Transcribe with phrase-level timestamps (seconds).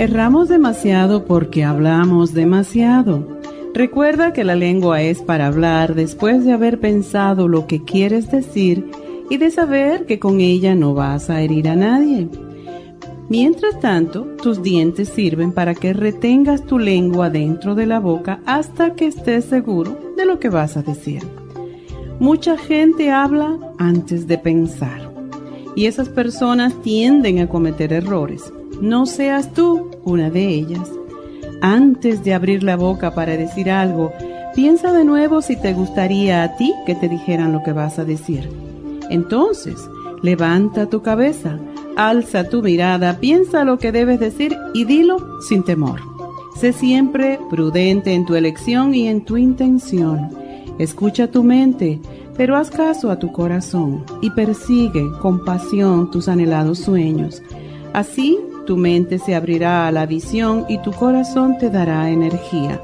[0.00, 3.38] Erramos demasiado porque hablamos demasiado.
[3.74, 8.90] Recuerda que la lengua es para hablar después de haber pensado lo que quieres decir
[9.28, 12.30] y de saber que con ella no vas a herir a nadie.
[13.28, 18.94] Mientras tanto, tus dientes sirven para que retengas tu lengua dentro de la boca hasta
[18.94, 21.22] que estés seguro de lo que vas a decir.
[22.18, 25.12] Mucha gente habla antes de pensar
[25.76, 28.50] y esas personas tienden a cometer errores.
[28.80, 30.90] No seas tú una de ellas.
[31.60, 34.12] Antes de abrir la boca para decir algo,
[34.54, 38.04] piensa de nuevo si te gustaría a ti que te dijeran lo que vas a
[38.04, 38.48] decir.
[39.10, 39.76] Entonces,
[40.22, 41.58] levanta tu cabeza,
[41.96, 46.00] alza tu mirada, piensa lo que debes decir y dilo sin temor.
[46.56, 50.30] Sé siempre prudente en tu elección y en tu intención.
[50.78, 52.00] Escucha tu mente,
[52.36, 57.42] pero haz caso a tu corazón y persigue con pasión tus anhelados sueños.
[57.92, 62.80] Así tu mente se abrirá a la visión y tu corazón te dará energía.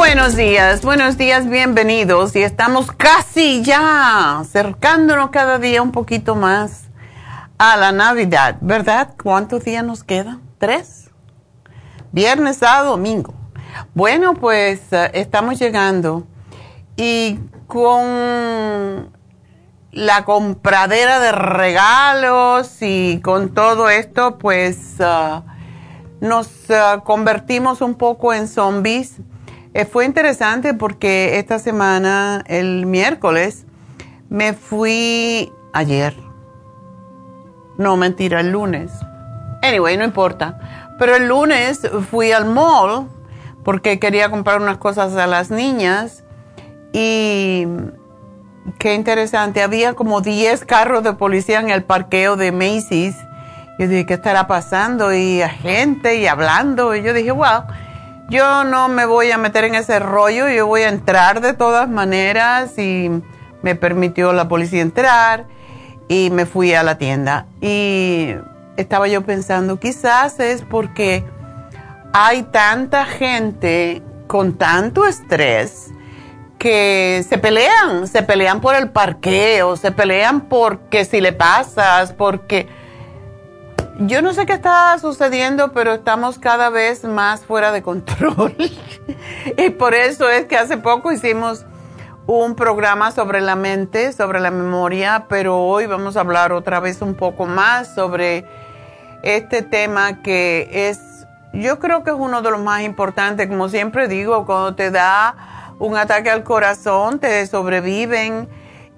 [0.05, 2.35] Buenos días, buenos días, bienvenidos.
[2.35, 6.89] Y estamos casi ya acercándonos cada día un poquito más
[7.57, 9.15] a la Navidad, ¿verdad?
[9.23, 10.41] ¿Cuántos días nos quedan?
[10.57, 11.09] ¿Tres?
[12.11, 13.33] Viernes, sábado, domingo.
[13.93, 16.27] Bueno, pues eh, estamos llegando
[16.97, 19.09] y con
[19.93, 25.41] la compradera de regalos y con todo esto, pues eh,
[26.19, 29.21] nos eh, convertimos un poco en zombies
[29.73, 33.65] eh, fue interesante porque esta semana, el miércoles,
[34.29, 36.15] me fui ayer.
[37.77, 38.91] No, mentira, el lunes.
[39.63, 40.89] Anyway, no importa.
[40.99, 41.81] Pero el lunes
[42.11, 43.07] fui al mall
[43.63, 46.23] porque quería comprar unas cosas a las niñas
[46.91, 47.65] y
[48.77, 53.15] qué interesante, había como 10 carros de policía en el parqueo de Macy's.
[53.79, 55.11] Yo dije, ¿qué estará pasando?
[55.11, 56.93] Y gente y hablando.
[56.93, 57.63] Y yo dije, wow
[58.29, 61.89] yo no me voy a meter en ese rollo, yo voy a entrar de todas
[61.89, 63.09] maneras y
[63.61, 65.45] me permitió la policía entrar
[66.07, 67.45] y me fui a la tienda.
[67.61, 68.35] Y
[68.77, 71.23] estaba yo pensando, quizás es porque
[72.13, 75.91] hay tanta gente con tanto estrés
[76.57, 82.67] que se pelean, se pelean por el parqueo, se pelean porque si le pasas, porque
[83.99, 88.55] Yo no sé qué está sucediendo, pero estamos cada vez más fuera de control.
[89.57, 91.63] y por eso es que hace poco hicimos
[92.25, 97.03] un programa sobre la mente, sobre la memoria, pero hoy vamos a hablar otra vez
[97.03, 98.45] un poco más sobre
[99.21, 104.07] este tema que es, yo creo que es uno de los más importantes, como siempre
[104.07, 108.49] digo, cuando te da un ataque al corazón, te sobreviven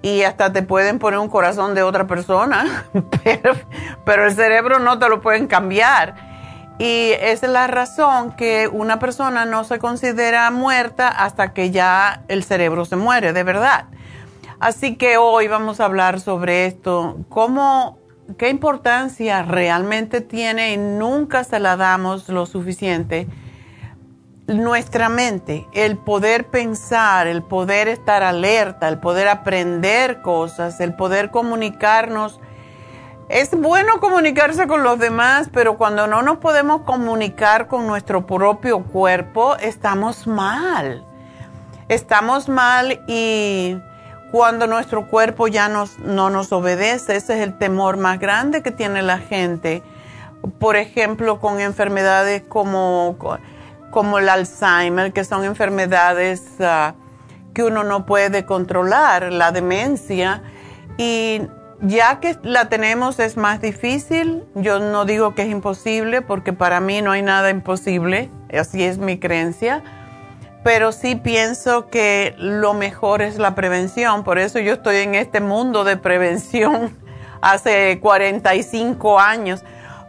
[0.06, 2.84] y hasta te pueden poner un corazón de otra persona,
[4.04, 6.14] pero, el cerebro no te lo pueden cambiar.
[6.78, 12.44] Y es la razón que una persona no se considera muerta hasta que ya el
[12.44, 13.86] cerebro se muere, de verdad.
[14.60, 17.98] Así que hoy vamos a hablar sobre esto, cómo,
[18.38, 23.26] qué importancia realmente tiene y nunca se la damos lo suficiente
[24.46, 31.30] nuestra mente, el poder pensar, el poder estar alerta, el poder aprender cosas, el poder
[31.30, 32.40] comunicarnos.
[33.28, 38.84] Es bueno comunicarse con los demás, pero cuando no nos podemos comunicar con nuestro propio
[38.84, 41.04] cuerpo, estamos mal.
[41.88, 43.76] Estamos mal y
[44.30, 49.02] cuando nuestro cuerpo ya no nos obedece, ese es el temor más grande que tiene
[49.02, 49.82] la gente.
[50.60, 53.16] Por ejemplo, con enfermedades como
[53.96, 56.96] como el Alzheimer, que son enfermedades ah,
[57.54, 60.42] que uno no puede controlar, la demencia.
[60.98, 61.40] Y
[61.80, 66.78] ya que la tenemos es más difícil, yo no digo que es imposible, porque para
[66.78, 69.82] mí no hay nada imposible, así es mi creencia,
[70.62, 75.40] pero sí pienso que lo mejor es la prevención, por eso yo estoy en este
[75.40, 76.94] mundo de prevención
[77.40, 79.64] hace 45 años,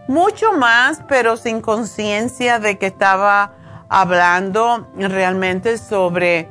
[0.10, 3.54] mucho más, pero sin conciencia de que estaba
[3.90, 6.50] hablando realmente sobre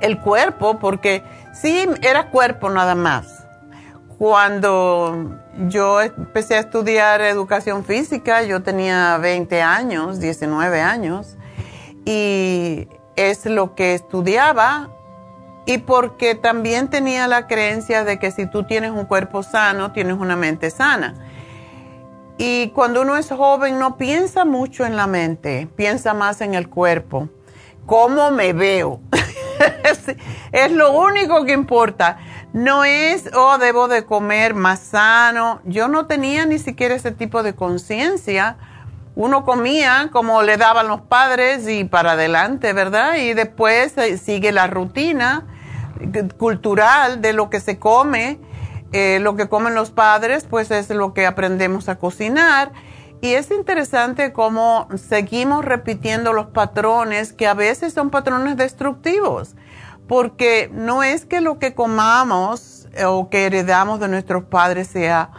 [0.00, 3.46] el cuerpo, porque sí era cuerpo nada más.
[4.18, 5.38] Cuando
[5.68, 11.36] yo empecé a estudiar educación física, yo tenía 20 años, 19 años,
[12.04, 14.90] y es lo que estudiaba,
[15.66, 20.16] y porque también tenía la creencia de que si tú tienes un cuerpo sano, tienes
[20.18, 21.14] una mente sana.
[22.42, 26.70] Y cuando uno es joven no piensa mucho en la mente, piensa más en el
[26.70, 27.28] cuerpo.
[27.84, 29.02] ¿Cómo me veo?
[30.52, 32.16] es lo único que importa.
[32.54, 35.60] No es, oh, debo de comer más sano.
[35.64, 38.56] Yo no tenía ni siquiera ese tipo de conciencia.
[39.16, 43.16] Uno comía como le daban los padres y para adelante, ¿verdad?
[43.16, 45.46] Y después eh, sigue la rutina
[46.38, 48.38] cultural de lo que se come
[48.92, 52.72] eh, lo que comen los padres, pues es lo que aprendemos a cocinar.
[53.20, 59.54] Y es interesante cómo seguimos repitiendo los patrones que a veces son patrones destructivos,
[60.08, 65.30] porque no es que lo que comamos eh, o que heredamos de nuestros padres sea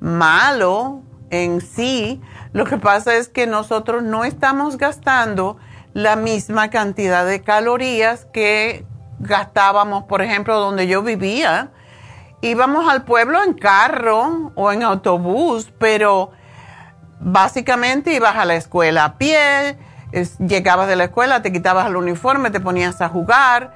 [0.00, 2.20] malo en sí,
[2.52, 5.56] lo que pasa es que nosotros no estamos gastando
[5.94, 8.84] la misma cantidad de calorías que
[9.20, 11.70] gastábamos, por ejemplo, donde yo vivía
[12.42, 16.30] íbamos al pueblo en carro o en autobús, pero
[17.20, 19.78] básicamente ibas a la escuela a pie,
[20.38, 23.74] llegabas de la escuela, te quitabas el uniforme, te ponías a jugar.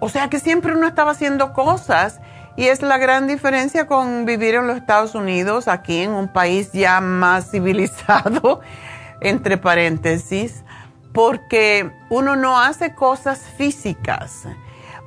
[0.00, 2.20] o sea que siempre uno estaba haciendo cosas
[2.56, 6.72] y es la gran diferencia con vivir en los Estados Unidos, aquí en un país
[6.72, 8.60] ya más civilizado,
[9.20, 10.64] entre paréntesis,
[11.12, 14.46] porque uno no hace cosas físicas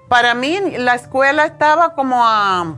[0.08, 2.76] para mí la escuela estaba como a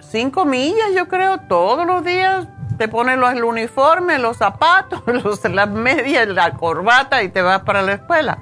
[0.00, 2.46] cinco millas, yo creo, todos los días.
[2.78, 5.02] Te pones el uniforme, los zapatos,
[5.50, 8.38] las medias, la corbata y te vas para la escuela.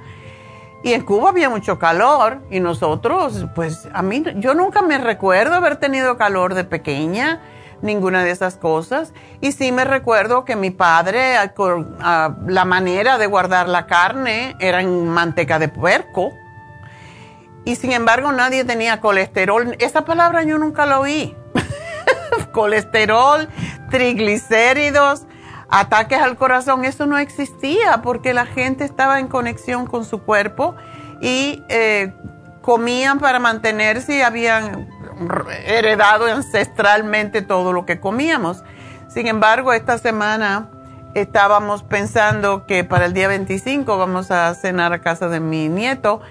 [0.84, 5.56] Y en Cuba había mucho calor y nosotros, pues a mí, yo nunca me recuerdo
[5.56, 7.40] haber tenido calor de pequeña,
[7.82, 9.12] ninguna de esas cosas.
[9.40, 11.34] Y sí me recuerdo que mi padre,
[12.46, 16.32] la manera de guardar la carne era en manteca de puerco
[17.68, 19.76] y sin embargo nadie tenía colesterol.
[19.78, 21.36] Esa palabra yo nunca la oí.
[22.52, 23.46] colesterol,
[23.90, 25.26] triglicéridos,
[25.68, 30.76] ataques al corazón, eso no existía porque la gente estaba en conexión con su cuerpo
[31.20, 32.14] y eh,
[32.62, 34.88] comían para mantenerse y habían
[35.66, 38.64] heredado ancestralmente todo lo que comíamos.
[39.08, 40.70] Sin embargo, esta semana
[41.12, 46.22] estábamos pensando que para el día 25 vamos a cenar a casa de mi nieto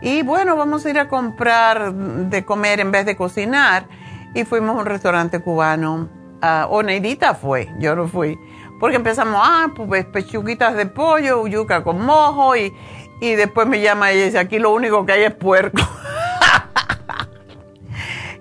[0.00, 3.86] y bueno, vamos a ir a comprar de comer en vez de cocinar.
[4.34, 6.08] Y fuimos a un restaurante cubano.
[6.42, 8.38] Uh, o Neidita fue, yo no fui.
[8.78, 12.56] Porque empezamos, ah, pues pechuguitas de pollo, yuca con mojo.
[12.56, 12.74] Y,
[13.20, 15.78] y después me llama y dice, aquí lo único que hay es puerco.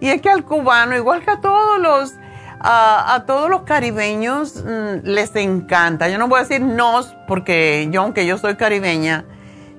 [0.02, 2.14] y es que al cubano, igual que a todos los
[2.68, 6.10] a, todos los caribeños mm, les encanta.
[6.10, 9.26] Yo no voy a decir nos, porque yo, aunque yo soy caribeña,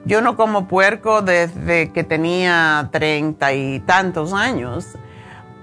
[0.07, 4.87] yo no como puerco desde que tenía treinta y tantos años,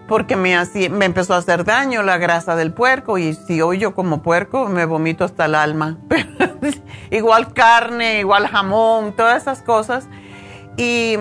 [0.08, 0.58] porque me,
[0.92, 4.68] me empezó a hacer daño la grasa del puerco y si hoy yo como puerco
[4.68, 5.98] me vomito hasta el alma.
[7.10, 10.08] igual carne, igual jamón, todas esas cosas.
[10.76, 11.18] Y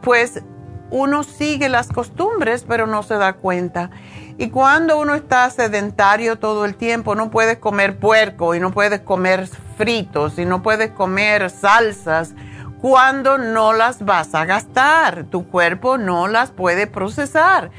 [0.00, 0.42] pues
[0.90, 3.90] uno sigue las costumbres, pero no se da cuenta.
[4.38, 9.00] Y cuando uno está sedentario todo el tiempo, no puedes comer puerco y no puedes
[9.00, 12.34] comer fritos y no puedes comer salsas
[12.82, 15.24] cuando no las vas a gastar.
[15.30, 17.70] Tu cuerpo no las puede procesar.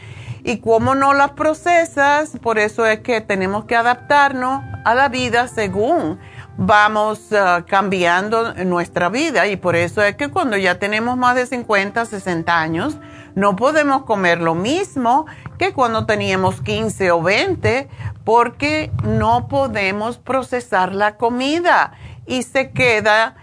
[0.45, 5.47] Y como no las procesas, por eso es que tenemos que adaptarnos a la vida
[5.49, 6.19] según
[6.57, 9.45] vamos uh, cambiando nuestra vida.
[9.47, 12.97] Y por eso es que cuando ya tenemos más de 50, 60 años,
[13.35, 15.25] no podemos comer lo mismo
[15.57, 17.89] que cuando teníamos 15 o 20
[18.23, 21.93] porque no podemos procesar la comida
[22.25, 23.35] y se queda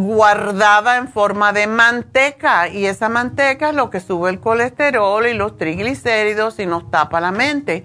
[0.00, 5.34] guardada en forma de manteca y esa manteca es lo que sube el colesterol y
[5.34, 7.84] los triglicéridos y nos tapa la mente.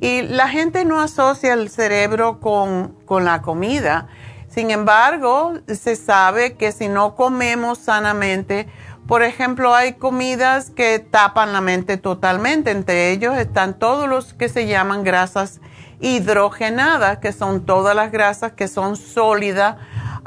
[0.00, 4.06] Y la gente no asocia el cerebro con, con la comida.
[4.48, 8.68] Sin embargo, se sabe que si no comemos sanamente,
[9.08, 12.70] por ejemplo, hay comidas que tapan la mente totalmente.
[12.70, 15.60] Entre ellos están todos los que se llaman grasas
[16.00, 19.76] hidrogenadas, que son todas las grasas que son sólidas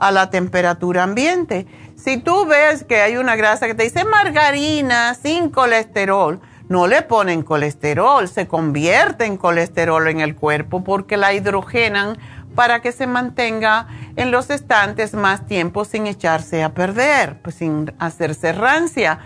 [0.02, 1.68] a la temperatura ambiente.
[1.96, 7.04] Si tú ves que hay una grasa que te dice margarina sin colesterol, no le
[7.04, 12.18] ponen colesterol, se convierte en colesterol en el cuerpo porque la hidrogenan
[12.56, 17.94] para que se mantenga en los estantes más tiempo sin echarse a perder, pues sin
[18.00, 19.20] hacerse rancia.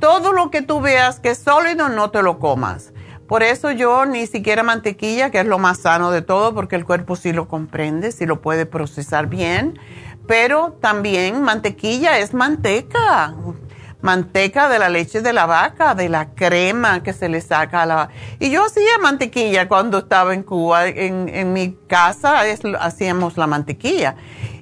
[0.00, 2.92] Todo lo que tú veas que es sólido no te lo comas.
[3.28, 6.86] Por eso yo ni siquiera mantequilla, que es lo más sano de todo, porque el
[6.86, 9.78] cuerpo sí lo comprende, sí lo puede procesar bien.
[10.28, 13.34] Pero también mantequilla es manteca
[14.00, 17.86] manteca de la leche de la vaca, de la crema que se le saca a
[17.86, 18.08] la
[18.38, 22.42] Y yo hacía mantequilla cuando estaba en Cuba, en, mi casa
[22.80, 24.16] hacíamos la mantequilla.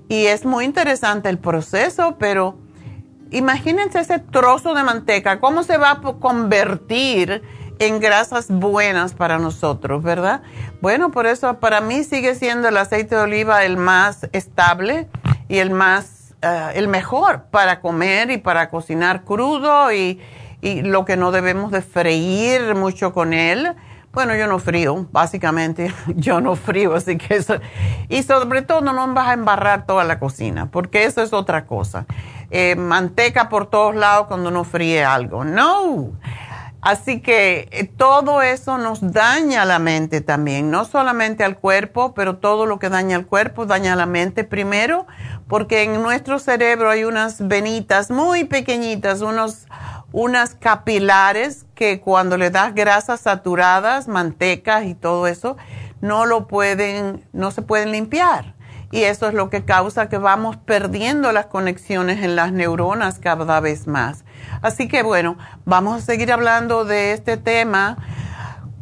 [0.09, 2.57] Y es muy interesante el proceso, pero
[3.31, 7.43] imagínense ese trozo de manteca, cómo se va a convertir
[7.79, 10.43] en grasas buenas para nosotros, ¿verdad?
[10.81, 15.09] Bueno, por eso para mí sigue siendo el aceite de oliva el más estable
[15.49, 20.21] y el más eh, el mejor para comer y para cocinar crudo y,
[20.63, 23.73] lo que no debemos de freír mucho con él.
[24.13, 27.61] Bueno, yo no frío, básicamente, yo no frío, así que eso.
[28.09, 32.07] Y sobre todo no vas a embarrar toda la cocina, porque eso es otra cosa.
[32.51, 35.45] Eh, manteca por todos lados cuando uno fríe algo.
[35.45, 36.11] No.
[36.87, 42.37] Así que eh, todo eso nos daña la mente también, no solamente al cuerpo, pero
[42.37, 45.05] todo lo que daña al cuerpo daña la mente primero,
[45.49, 49.67] porque en nuestro cerebro hay unas venitas muy pequeñitas, unos,
[50.13, 55.57] unas capilares que cuando le das grasas saturadas, mantecas y todo eso,
[56.01, 58.55] no lo pueden, no se pueden limpiar.
[58.93, 63.59] Y eso es lo que causa que vamos perdiendo las conexiones en las neuronas cada
[63.59, 64.25] vez más.
[64.63, 67.97] Así que bueno, vamos a seguir hablando de este tema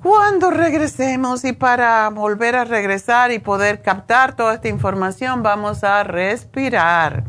[0.03, 6.05] cuando regresemos y para volver a regresar y poder captar toda esta información vamos a
[6.05, 7.25] respirar.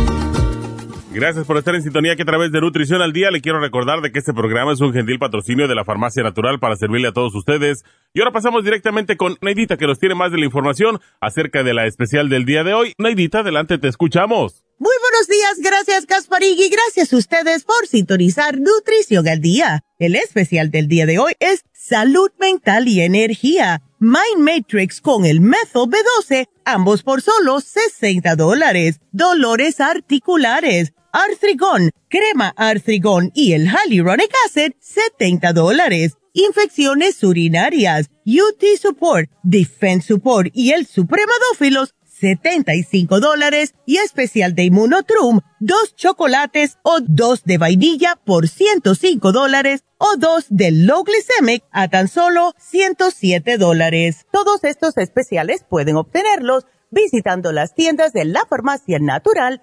[1.14, 4.00] Gracias por estar en sintonía que a través de Nutrición al Día le quiero recordar
[4.00, 7.12] de que este programa es un gentil patrocinio de la Farmacia Natural para servirle a
[7.12, 7.84] todos ustedes.
[8.12, 11.72] Y ahora pasamos directamente con Neidita que nos tiene más de la información acerca de
[11.72, 12.94] la especial del día de hoy.
[12.98, 14.64] Neidita, adelante, te escuchamos.
[14.80, 19.84] Muy buenos días, gracias Gasparigui, gracias a ustedes por sintonizar Nutrición al Día.
[20.00, 23.82] El especial del día de hoy es Salud Mental y Energía.
[24.00, 29.00] Mind Matrix con el Methyl B12, ambos por solo 60 dólares.
[29.12, 36.14] Dolores articulares Artrigón, crema Artrigón y el Hyaluronic Acid, 70 dólares.
[36.32, 43.74] Infecciones urinarias, UT Support, Defense Support y el Supremadófilos, 75 dólares.
[43.86, 50.46] Y especial de Immunotrum, dos chocolates o dos de vainilla por 105 dólares o dos
[50.48, 54.26] de Low Glycemic a tan solo 107 dólares.
[54.32, 59.62] Todos estos especiales pueden obtenerlos visitando las tiendas de la farmacia natural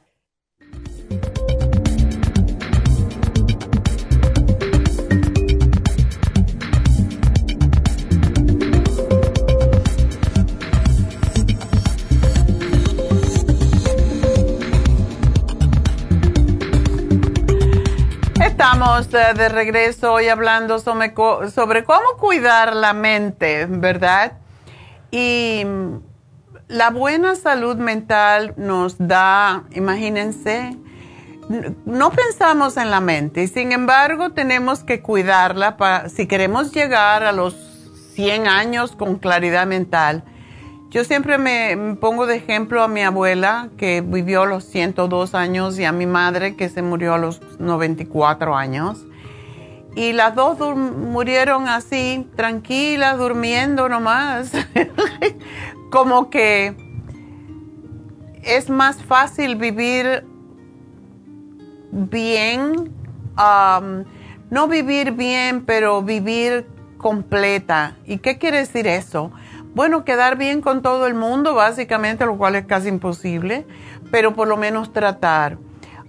[18.61, 24.33] Estamos de regreso hoy hablando sobre, cómo cuidar la mente, ¿verdad?
[25.09, 25.65] Y
[26.67, 30.77] la buena salud mental nos da, imagínense,
[31.85, 35.75] no pensamos en la mente, sin embargo tenemos que cuidarla
[36.15, 37.55] si queremos llegar a los
[38.13, 40.23] 100 años con claridad mental
[40.91, 45.85] yo siempre me pongo de ejemplo a mi abuela que vivió los 102 años y
[45.85, 49.05] a mi madre que se murió a los 94 años.
[49.95, 54.51] Y las dos murieron así, tranquilas, durmiendo nomás.
[55.91, 56.75] Como que
[58.43, 60.25] es más fácil vivir
[61.91, 62.91] bien,
[64.49, 67.95] no vivir bien, pero vivir completa.
[68.05, 69.31] ¿Y qué quiere decir eso?
[69.73, 73.65] Bueno, quedar bien con todo el mundo, básicamente, lo cual es casi imposible,
[74.11, 75.57] pero por lo menos tratar.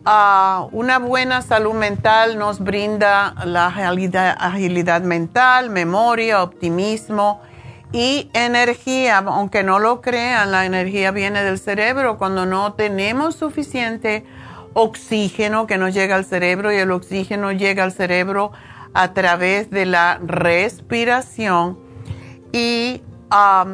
[0.05, 7.41] Ah, una buena salud mental nos brinda la agilidad, agilidad, mental, memoria, optimismo
[7.93, 9.19] y energía.
[9.19, 12.19] Aunque no lo crean, la energía viene del cerebro.
[12.19, 14.25] Cuando no tenemos suficiente
[14.75, 18.51] oxígeno que nos llega al cerebro y el oxígeno llega al cerebro
[18.95, 21.79] a través de la respiración
[22.53, 23.03] y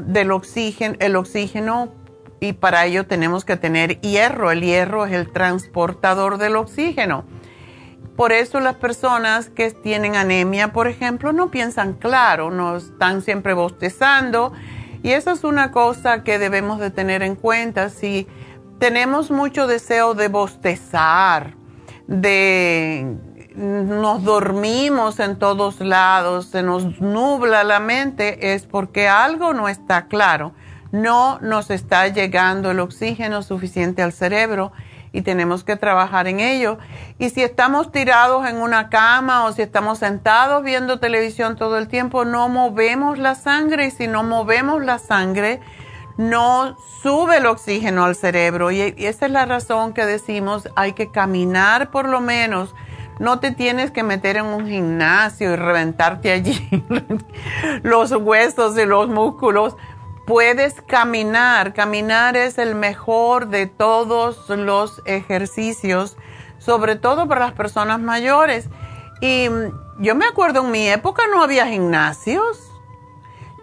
[0.06, 1.92] del oxígeno, el oxígeno
[2.40, 4.50] y para ello tenemos que tener hierro.
[4.50, 7.24] El hierro es el transportador del oxígeno.
[8.16, 13.54] Por eso las personas que tienen anemia, por ejemplo, no piensan claro, no están siempre
[13.54, 14.52] bostezando.
[15.02, 17.90] Y eso es una cosa que debemos de tener en cuenta.
[17.90, 18.26] Si
[18.78, 21.54] tenemos mucho deseo de bostezar,
[22.08, 23.16] de
[23.58, 30.06] nos dormimos en todos lados, se nos nubla la mente, es porque algo no está
[30.06, 30.52] claro.
[30.92, 34.72] No nos está llegando el oxígeno suficiente al cerebro
[35.12, 36.78] y tenemos que trabajar en ello.
[37.18, 41.88] Y si estamos tirados en una cama o si estamos sentados viendo televisión todo el
[41.88, 45.60] tiempo, no movemos la sangre y si no movemos la sangre,
[46.16, 48.70] no sube el oxígeno al cerebro.
[48.70, 52.74] Y esa es la razón que decimos, hay que caminar por lo menos
[53.18, 56.68] no te tienes que meter en un gimnasio y reventarte allí
[57.82, 59.76] los huesos y los músculos.
[60.26, 61.74] Puedes caminar.
[61.74, 66.16] Caminar es el mejor de todos los ejercicios,
[66.58, 68.68] sobre todo para las personas mayores.
[69.20, 69.48] Y
[69.98, 72.70] yo me acuerdo en mi época no había gimnasios.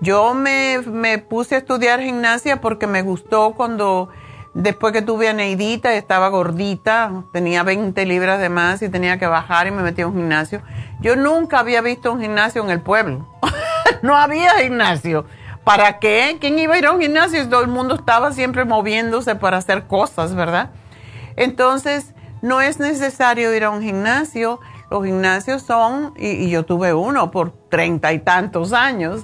[0.02, 4.10] Yo me, me puse a estudiar gimnasia porque me gustó cuando
[4.56, 9.28] Después que tuve a Neidita, estaba gordita, tenía 20 libras de más y tenía que
[9.28, 10.64] bajar y me metí a un gimnasio.
[11.00, 13.28] Yo nunca había visto un gimnasio en el pueblo.
[14.02, 15.26] no había gimnasio.
[15.66, 16.38] ¿para qué?
[16.40, 17.50] ¿Quién iba a ir a un gimnasio?
[17.50, 20.70] Todo el mundo estaba siempre moviéndose para hacer cosas, ¿verdad?
[21.36, 24.62] Entonces, no es necesario ir a un gimnasio.
[24.90, 29.24] Los gimnasios son, y, yo tuve uno por treinta y tantos años,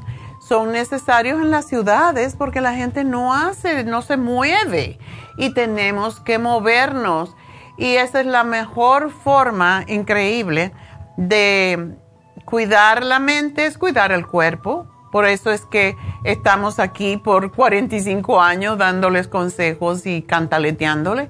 [0.52, 5.00] son necesarios en las ciudades porque la gente no hace, no se mueve
[5.38, 7.38] y tenemos que movernos.
[7.78, 10.74] Y esa es la mejor forma increíble
[11.16, 11.96] de
[12.44, 14.88] cuidar la mente, es cuidar el cuerpo.
[15.10, 21.30] Por eso es que estamos aquí por 45 años dándoles consejos y cantaleteándole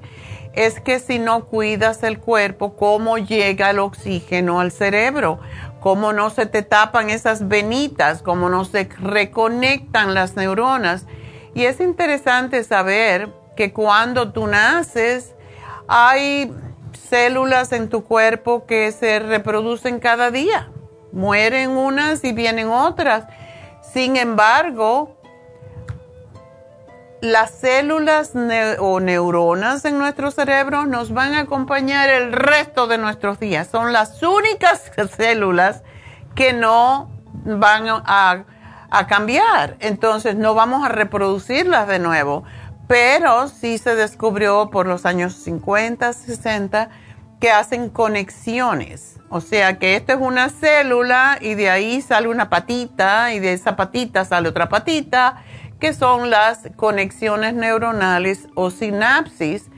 [0.54, 5.40] es que si no cuidas el cuerpo, ¿cómo llega el oxígeno al cerebro?
[5.82, 8.22] ¿Cómo no se te tapan esas venitas?
[8.22, 11.06] ¿Cómo no se reconectan las neuronas?
[11.54, 15.34] Y es interesante saber que cuando tú naces,
[15.88, 16.54] hay
[17.08, 20.70] células en tu cuerpo que se reproducen cada día.
[21.10, 23.24] Mueren unas y vienen otras.
[23.92, 25.16] Sin embargo,
[27.22, 28.32] las células
[28.80, 33.68] o neuronas en nuestro cerebro nos van a acompañar el resto de nuestros días.
[33.70, 35.84] Son las únicas células
[36.34, 37.12] que no
[37.44, 38.44] van a,
[38.90, 39.76] a cambiar.
[39.78, 42.42] Entonces no vamos a reproducirlas de nuevo.
[42.88, 46.90] Pero sí se descubrió por los años 50, 60
[47.40, 49.20] que hacen conexiones.
[49.28, 53.52] O sea que esta es una célula y de ahí sale una patita y de
[53.52, 55.44] esa patita sale otra patita
[55.82, 59.68] que son las conexiones neuronales o sinapsis,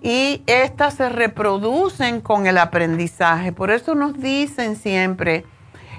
[0.00, 3.50] y estas se reproducen con el aprendizaje.
[3.50, 5.44] Por eso nos dicen siempre,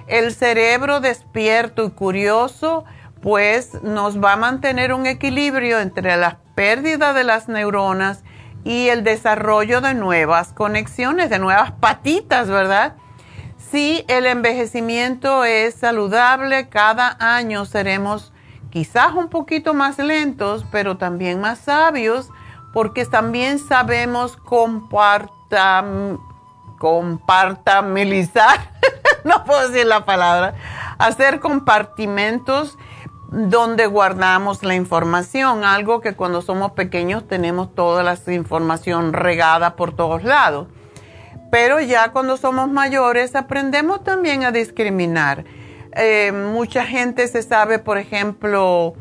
[0.07, 2.85] el cerebro despierto y curioso,
[3.21, 8.23] pues nos va a mantener un equilibrio entre la pérdida de las neuronas
[8.63, 12.95] y el desarrollo de nuevas conexiones, de nuevas patitas, ¿verdad?
[13.57, 18.31] Si el envejecimiento es saludable, cada año seremos
[18.69, 22.29] quizás un poquito más lentos, pero también más sabios,
[22.73, 26.19] porque también sabemos compartam,
[26.77, 28.71] compartamilizar,
[29.23, 30.55] no puedo decir la palabra,
[30.97, 32.77] hacer compartimentos
[33.31, 39.95] donde guardamos la información, algo que cuando somos pequeños tenemos toda la información regada por
[39.95, 40.67] todos lados.
[41.51, 45.45] Pero ya cuando somos mayores aprendemos también a discriminar
[45.95, 48.93] eh, mucha gente se sabe, por ejemplo,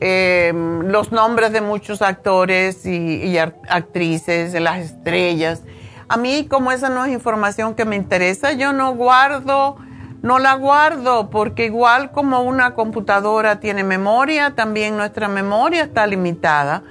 [0.00, 0.52] eh,
[0.84, 5.62] los nombres de muchos actores y, actrices, las estrellas.
[6.08, 9.76] A mí, como esa no es información que me interesa, yo no guardo,
[10.22, 16.82] no la guardo, porque igual como una computadora tiene memoria, también nuestra memoria está limitada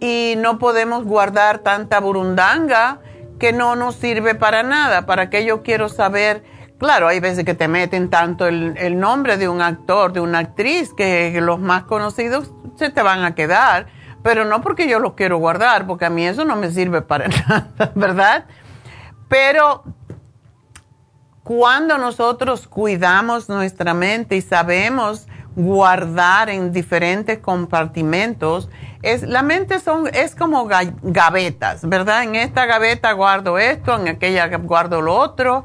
[0.00, 3.00] y no podemos guardar tanta burundanga
[3.38, 5.06] que no nos sirve para nada.
[5.06, 6.42] ¿Para qué yo quiero saber?
[6.78, 10.92] Claro, hay veces que te meten tanto el, nombre de un actor, de una actriz,
[10.92, 13.86] que los más conocidos se te van a quedar,
[14.22, 17.28] pero no porque yo los quiero guardar, porque a mí eso no me sirve para
[17.48, 18.44] nada, ¿verdad?
[19.28, 19.84] Pero
[21.42, 28.68] cuando nosotros cuidamos nuestra mente y sabemos guardar en diferentes compartimentos,
[29.00, 32.24] es, la mente son, es como gavetas, ¿verdad?
[32.24, 35.64] En esta gaveta guardo esto, en aquella guardo lo otro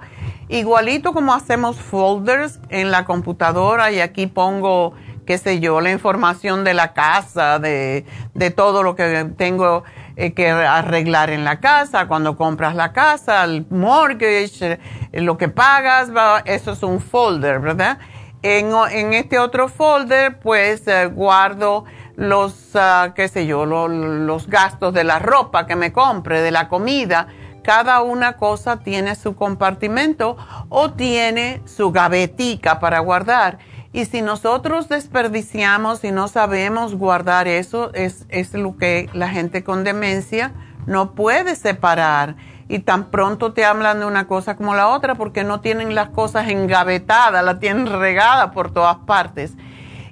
[0.51, 4.91] Igualito como hacemos folders en la computadora y aquí pongo,
[5.25, 9.85] qué sé yo, la información de la casa, de, de todo lo que tengo
[10.17, 14.77] eh, que arreglar en la casa, cuando compras la casa, el mortgage,
[15.13, 16.11] eh, lo que pagas,
[16.43, 17.99] eso es un folder, ¿verdad?
[18.41, 21.85] En, en este otro folder, pues eh, guardo
[22.17, 26.67] los, ah, qué sé yo, los gastos de la ropa que me compre, de la
[26.67, 27.27] comida
[27.63, 30.37] cada una cosa tiene su compartimento
[30.69, 33.59] o tiene su gavetica para guardar.
[33.93, 39.63] Y si nosotros desperdiciamos y no sabemos guardar eso, es, es lo que la gente
[39.63, 40.53] con demencia
[40.85, 42.35] no puede separar.
[42.69, 46.09] Y tan pronto te hablan de una cosa como la otra porque no tienen las
[46.09, 49.55] cosas engavetadas, la tienen regada por todas partes.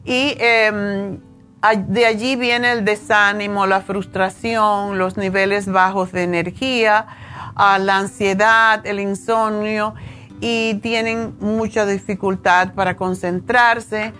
[0.03, 1.19] Y em,
[1.87, 7.07] de allí viene el desánimo, la frustración, los niveles bajos de energía
[7.59, 9.93] la ansiedad, el insomnio
[10.39, 14.13] y tienen mucha dificultad para concentrarse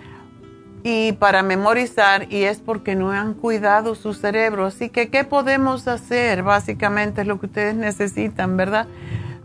[0.82, 4.66] y para memorizar y es porque no han cuidado su cerebro.
[4.66, 6.42] Así que, ¿qué podemos hacer?
[6.42, 8.86] Básicamente es lo que ustedes necesitan, ¿verdad?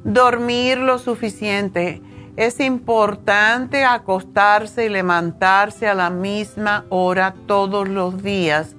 [0.03, 2.01] Dormir lo suficiente.
[2.35, 8.75] Es importante acostarse y levantarse a la misma hora todos los días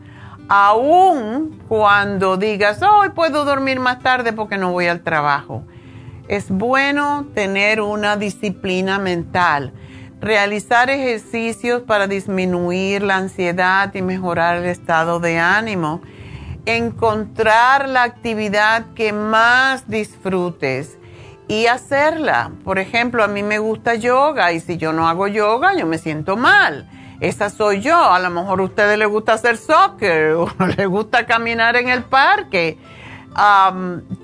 [0.49, 5.65] aún cuando digas, hoy puedo dormir más tarde porque no voy al trabajo.
[6.29, 9.73] Es bueno tener una disciplina mental.
[10.19, 16.01] realizar ejercicios para disminuir la ansiedad y mejorar el estado de ánimo,
[16.65, 20.99] encontrar la actividad que más disfrutes
[21.49, 22.51] y hacerla.
[22.65, 25.99] Por ejemplo, a mí me gusta yoga y si yo no hago yoga, yo me
[25.99, 26.89] siento mal.
[27.21, 27.97] Esa soy yo.
[27.97, 32.05] A lo mejor a ustedes les gusta hacer soccer o les gusta caminar en el
[32.05, 32.79] parque.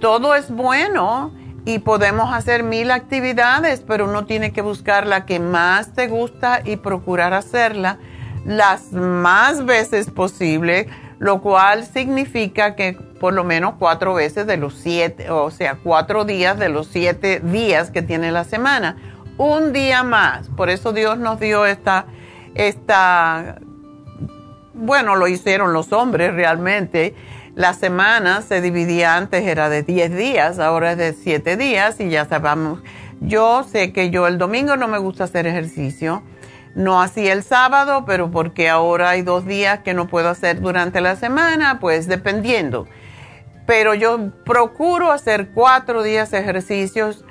[0.01, 1.33] todo es bueno
[1.65, 6.61] y podemos hacer mil actividades, pero uno tiene que buscar la que más te gusta
[6.65, 7.99] y procurar hacerla
[8.45, 10.89] las más veces posible,
[11.21, 16.25] lo cual significa que por lo menos cuatro veces de los siete, o sea, cuatro
[16.25, 18.97] días de los siete días que tiene la semana.
[19.39, 20.49] Un día más.
[20.49, 22.07] Por eso Dios nos dio esta,
[22.55, 23.59] esta,
[24.75, 27.15] bueno, lo hicieron los hombres realmente
[27.55, 32.09] la semana se dividía antes, era de 10 días, ahora es de 7 días y
[32.09, 32.81] ya sabemos.
[33.21, 36.23] Yo sé que yo el domingo no me gusta hacer ejercicio.
[36.75, 41.03] No hacía el sábado, pero porque ahora hay dos días que no puedo hacer durante
[41.03, 42.89] la semana, pues dependiendo.
[43.67, 47.23] Pero yo procuro hacer cuatro días ejercicios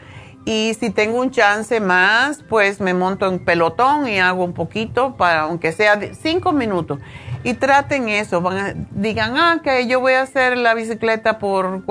[0.45, 5.15] y si tengo un chance más, pues me monto en pelotón y hago un poquito,
[5.15, 6.99] para, aunque sea cinco minutos
[7.43, 8.43] y traten eso.
[8.91, 11.83] digan, ah, que yo voy a hacer la bicicleta por,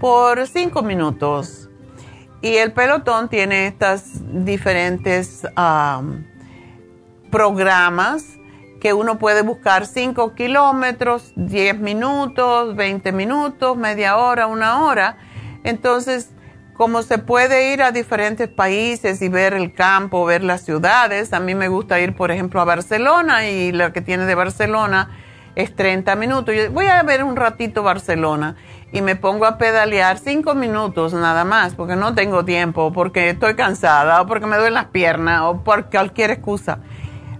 [0.00, 1.68] por cinco minutos.
[2.40, 5.44] Y el pelotón tiene estas diferentes
[7.30, 8.38] programas
[8.80, 15.16] que uno puede buscar 5 kilómetros, 10 minutos, 20 minutos, media hora, una hora.
[15.64, 16.30] Entonces,
[16.78, 21.40] como se puede ir a diferentes países y ver el campo, ver las ciudades, a
[21.40, 25.10] mí me gusta ir, por ejemplo, a Barcelona y lo que tiene de Barcelona
[25.56, 26.54] es 30 minutos.
[26.54, 28.54] Yo voy a ver un ratito Barcelona
[28.92, 33.56] y me pongo a pedalear 5 minutos nada más porque no tengo tiempo, porque estoy
[33.56, 36.78] cansada o porque me duelen las piernas o por cualquier excusa.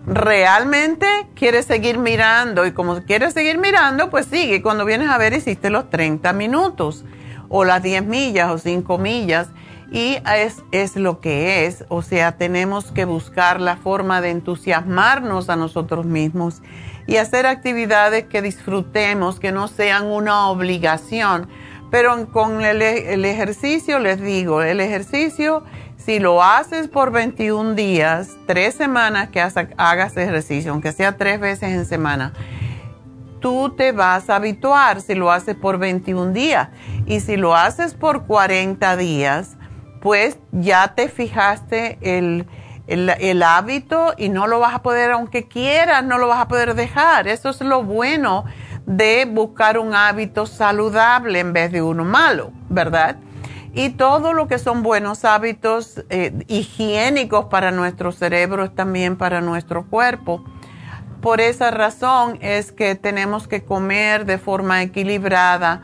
[0.05, 4.63] Realmente quieres seguir mirando y como quieres seguir mirando, pues sigue.
[4.63, 7.05] Cuando vienes a ver hiciste los 30 minutos
[7.49, 9.49] o las 10 millas o 5 millas
[9.91, 11.85] y es, es lo que es.
[11.89, 16.63] O sea, tenemos que buscar la forma de entusiasmarnos a nosotros mismos
[17.07, 21.49] y hacer actividades que disfrutemos, que no sean una obligación.
[21.91, 25.65] Pero con el, el ejercicio, les digo, el ejercicio,
[25.97, 31.71] si lo haces por 21 días, tres semanas que hagas ejercicio, aunque sea tres veces
[31.71, 32.35] en semana,
[33.41, 36.69] tú te vas a habituar si lo haces por 21 días.
[37.07, 39.57] Y si lo haces por 40 días,
[40.01, 42.47] pues ya te fijaste el,
[42.87, 46.75] el, hábito y no lo vas a poder, aunque quieras, no lo vas a poder
[46.75, 47.29] dejar.
[47.29, 48.45] Eso es lo bueno
[48.87, 53.17] de buscar un hábito saludable en vez de uno malo, ¿verdad?
[53.75, 59.43] Y todo lo que son buenos hábitos eh, higiénicos para nuestro cerebro es también para
[59.43, 60.43] nuestro cuerpo.
[61.21, 65.83] Por esa razón es que tenemos que comer de forma equilibrada,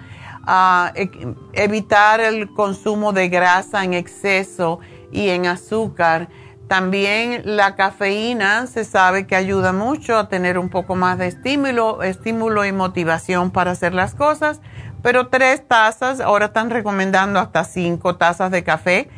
[0.95, 1.11] e,
[1.55, 4.79] evitar el consumo de grasa en exceso
[5.11, 6.29] y en azúcar.
[6.69, 12.03] También la cafeína se sabe que ayuda mucho a tener un poco más de estímulo,
[12.03, 14.61] estímulo y motivación para hacer las cosas,
[15.03, 19.11] pero tres tazas, ahora están recomendando hasta cinco tazas de café.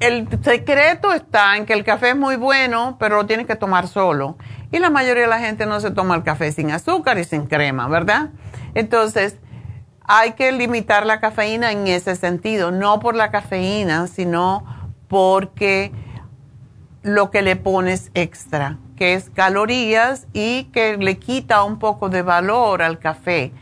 [0.00, 3.86] El secreto está en que el café es muy bueno, pero lo tienes que tomar
[3.86, 4.36] solo
[4.72, 7.46] y la mayoría de la gente no se toma el café sin azúcar y sin
[7.46, 8.30] crema, ¿verdad?
[8.74, 9.36] Entonces,
[10.04, 14.64] hay que limitar la cafeína en ese sentido, no por la cafeína, sino
[15.08, 15.92] porque
[17.02, 22.22] lo que le pones extra, que es calorías y que le quita un poco de
[22.22, 23.52] valor al café.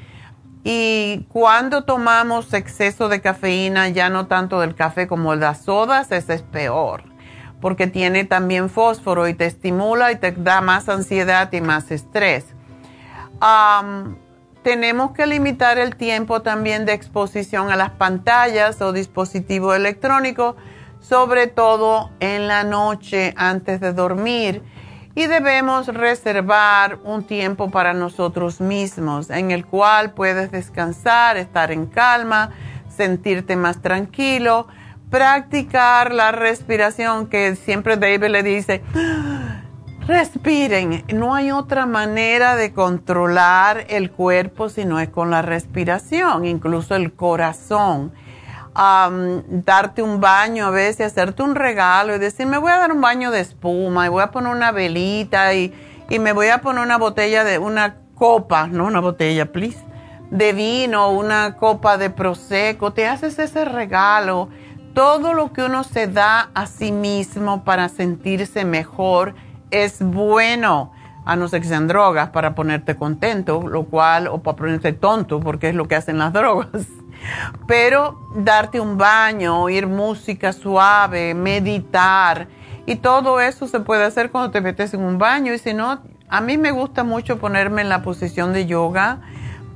[0.62, 6.12] Y cuando tomamos exceso de cafeína, ya no tanto del café como de las sodas,
[6.12, 7.09] ese es peor
[7.60, 12.46] porque tiene también fósforo y te estimula y te da más ansiedad y más estrés.
[14.62, 20.56] tenemos que limitar el tiempo también de exposición a las pantallas o dispositivos electrónicos,
[21.00, 24.62] sobre todo en la noche antes de dormir.
[25.14, 31.86] Y debemos reservar un tiempo para nosotros mismos en el cual puedes descansar, estar en
[31.86, 32.50] calma,
[32.88, 34.68] sentirte más tranquilo
[35.10, 38.82] practicar la respiración que siempre David le dice,
[40.06, 41.04] respiren.
[41.12, 46.94] No hay otra manera de controlar el cuerpo si no es con la respiración, incluso
[46.94, 48.12] el corazón.
[48.72, 53.00] darte un baño a veces, hacerte un regalo y decir, me voy a dar un
[53.00, 55.74] baño de espuma y voy a poner una velita y,
[56.08, 59.78] y me voy a poner una botella de, una copa, no una botella, please,
[60.30, 62.92] de vino, una copa de prosecco.
[62.92, 64.48] Te haces ese regalo
[64.94, 69.34] todo lo que uno se da a sí mismo para sentirse mejor
[69.70, 70.92] es bueno,
[71.24, 75.40] a no ser que sean drogas para ponerte contento, lo cual, o para ponerte tonto,
[75.40, 76.86] porque es lo que hacen las drogas.
[77.66, 82.48] Pero darte un baño, oír música suave, meditar,
[82.86, 85.52] y todo eso se puede hacer cuando te metes en un baño.
[85.52, 89.20] Y si no, a mí me gusta mucho ponerme en la posición de yoga,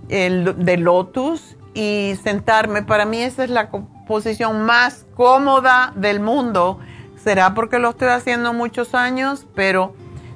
[0.09, 2.83] el, de lotus, y sentarme.
[2.83, 3.69] Para mí esa es la
[4.07, 6.79] posición más cómoda del mundo.
[7.23, 9.95] Será porque lo estoy haciendo muchos años, pero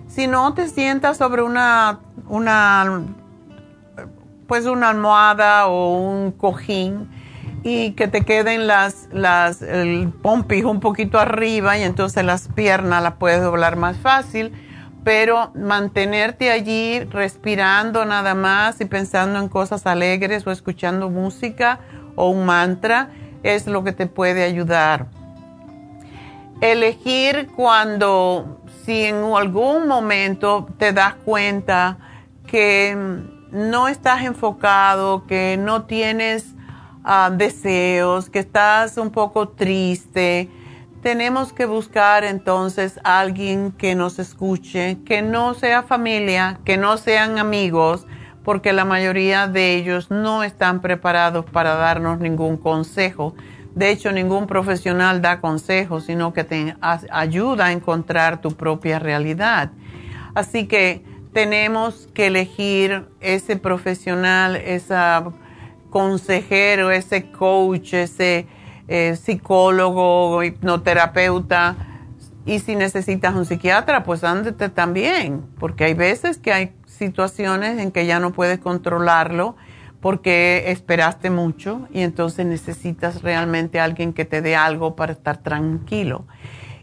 [0.09, 3.03] si no te sientas sobre una, una,
[4.47, 7.11] pues una almohada o un cojín
[7.63, 13.03] y que te queden las, las, el pompis un poquito arriba y entonces las piernas
[13.03, 14.53] las puedes doblar más fácil,
[15.05, 21.81] pero mantenerte allí respirando nada más y pensando en cosas alegres o escuchando música
[22.17, 23.11] o un mantra
[23.43, 25.07] es lo que te puede ayudar.
[26.61, 31.99] Elegir cuando, si en algún momento te das cuenta
[32.47, 32.97] que
[33.53, 36.55] no estás enfocado, que no tienes
[37.05, 40.51] ah, deseos, que estás un poco triste,
[41.03, 46.97] tenemos que buscar entonces a alguien que nos escuche, que no sea familia, que no
[46.97, 48.07] sean amigos,
[48.49, 53.35] porque la mayoría de ellos no están preparados para darnos ningún consejo.
[53.75, 56.75] De hecho, ningún profesional da consejos, sino que te
[57.11, 59.71] ayuda a encontrar tu propia realidad.
[60.35, 64.97] Así que tenemos que elegir ese profesional, ese
[65.91, 68.47] consejero, ese coach, ese
[68.89, 71.77] eh, psicólogo, hipnoterapeuta.
[72.47, 77.93] Y si necesitas un psiquiatra, pues ándete también, porque hay veces que hay situaciones en
[77.93, 79.57] que ya no puedes controlarlo
[80.01, 86.25] porque esperaste mucho y entonces necesitas realmente alguien que te dé algo para estar tranquilo.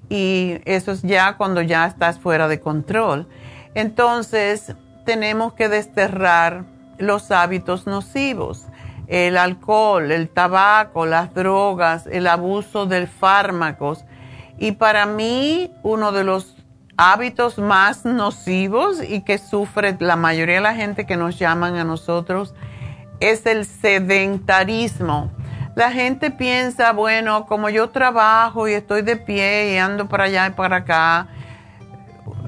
[0.10, 3.28] Y eso es ya cuando ya estás fuera de control.
[3.74, 4.76] Entonces
[5.06, 6.66] tenemos que desterrar
[6.98, 8.66] los hábitos nocivos,
[9.08, 14.06] el alcohol, el tabaco, las drogas, el abuso de fármacos.
[14.58, 16.55] Y para mí uno de los
[16.98, 21.84] hábitos más nocivos y que sufre la mayoría de la gente que nos llaman a
[21.84, 22.54] nosotros
[23.20, 25.32] es el sedentarismo.
[25.76, 30.48] La gente piensa, bueno, como yo trabajo y estoy de pie y ando para allá
[30.48, 31.28] y para acá.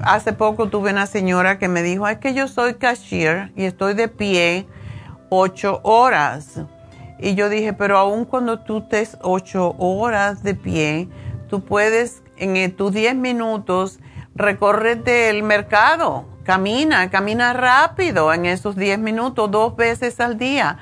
[0.02, 3.94] Hace poco tuve una señora que me dijo, es que yo soy cashier y estoy
[3.94, 4.66] de pie
[5.28, 6.62] ocho horas.
[7.18, 11.08] Y yo dije, pero aún cuando tú estés ocho horas de pie,
[11.48, 13.98] tú puedes en tus diez minutos
[14.38, 20.78] recórrete el mercado, camina, camina rápido en esos 10 minutos, dos veces al día.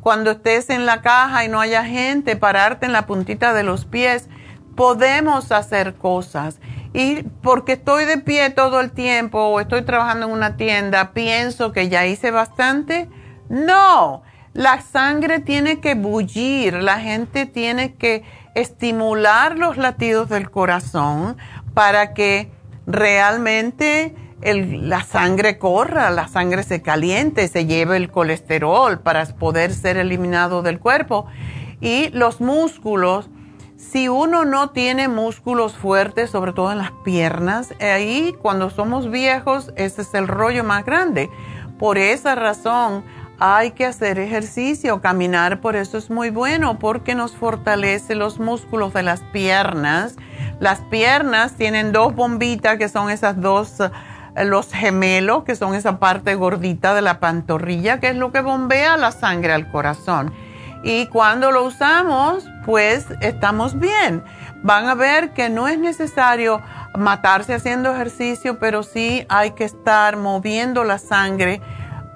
[0.00, 3.86] Cuando estés en la caja y no haya gente, pararte en la puntita de los
[3.86, 4.28] pies,
[4.76, 6.60] podemos hacer cosas.
[6.92, 11.72] Y porque estoy de pie todo el tiempo o estoy trabajando en una tienda, pienso
[11.72, 13.08] que ya hice bastante.
[13.48, 18.22] No, la sangre tiene que bullir, la gente tiene que
[18.54, 21.36] estimular los latidos del corazón
[21.74, 22.50] para que
[22.88, 29.96] realmente la sangre corra, la sangre se caliente, se lleve el colesterol para poder ser
[29.98, 31.26] eliminado del cuerpo.
[31.80, 33.28] Y los músculos,
[33.76, 39.72] si uno no tiene músculos fuertes, sobre todo en las piernas, ahí cuando somos viejos,
[39.76, 41.28] ese es el rollo más grande.
[41.78, 43.04] Por esa razón,
[43.40, 48.92] hay que hacer ejercicio, caminar, por eso es muy bueno, porque nos fortalece los músculos
[48.92, 50.16] de las piernas.
[50.58, 56.00] Las piernas tienen dos bombitas, que son esas dos, eh, los gemelos, que son esa
[56.00, 60.32] parte gordita de la pantorrilla, que es lo que bombea la sangre al corazón.
[60.82, 64.24] Y cuando lo usamos, pues estamos bien.
[64.62, 66.60] Van a ver que no es necesario
[66.96, 71.60] matarse haciendo ejercicio, pero sí hay que estar moviendo la sangre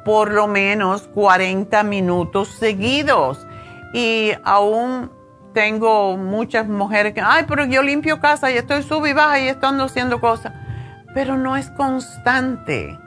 [0.05, 3.47] por lo menos 40 minutos seguidos.
[3.93, 5.11] Y aún
[5.53, 9.49] tengo muchas mujeres que, ay, pero yo limpio casa y estoy sub y baja y
[9.49, 10.53] estoy haciendo cosas.
[11.15, 12.99] Pero no es constante.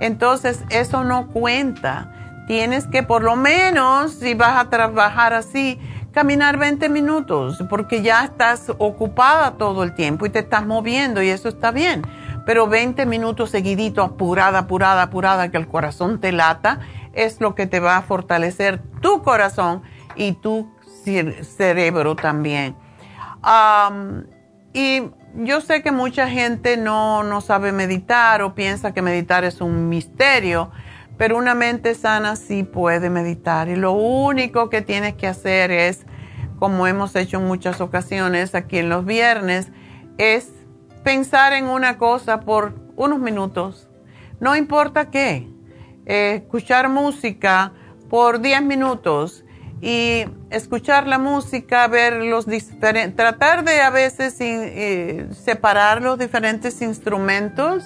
[0.00, 2.12] Entonces, eso no cuenta.
[2.46, 5.78] Tienes que por lo menos, si vas a trabajar así,
[6.10, 11.28] caminar 20 minutos, porque ya estás ocupada todo el tiempo y te estás moviendo y
[11.28, 12.02] eso está bien
[12.46, 16.80] pero 20 minutos seguidito, apurada, apurada, apurada, que el corazón te lata,
[17.12, 19.82] es lo que te va a fortalecer tu corazón
[20.16, 20.70] y tu
[21.04, 22.76] cerebro también.
[24.72, 25.02] y
[25.34, 29.88] yo sé que mucha gente no, no sabe meditar o piensa que meditar es un
[29.88, 30.70] misterio,
[31.16, 36.04] pero una mente sana sí puede meditar y lo único que tienes que hacer es
[36.58, 39.72] como hemos hecho en muchas ocasiones aquí en los viernes,
[40.18, 40.52] es
[41.02, 43.88] pensar en una cosa por unos minutos,
[44.40, 45.48] no importa qué,
[46.06, 47.72] eh, escuchar música
[48.08, 49.44] por 10 minutos
[49.80, 56.82] y escuchar la música, ver los diferentes, tratar de a veces eh, separar los diferentes
[56.82, 57.84] instrumentos,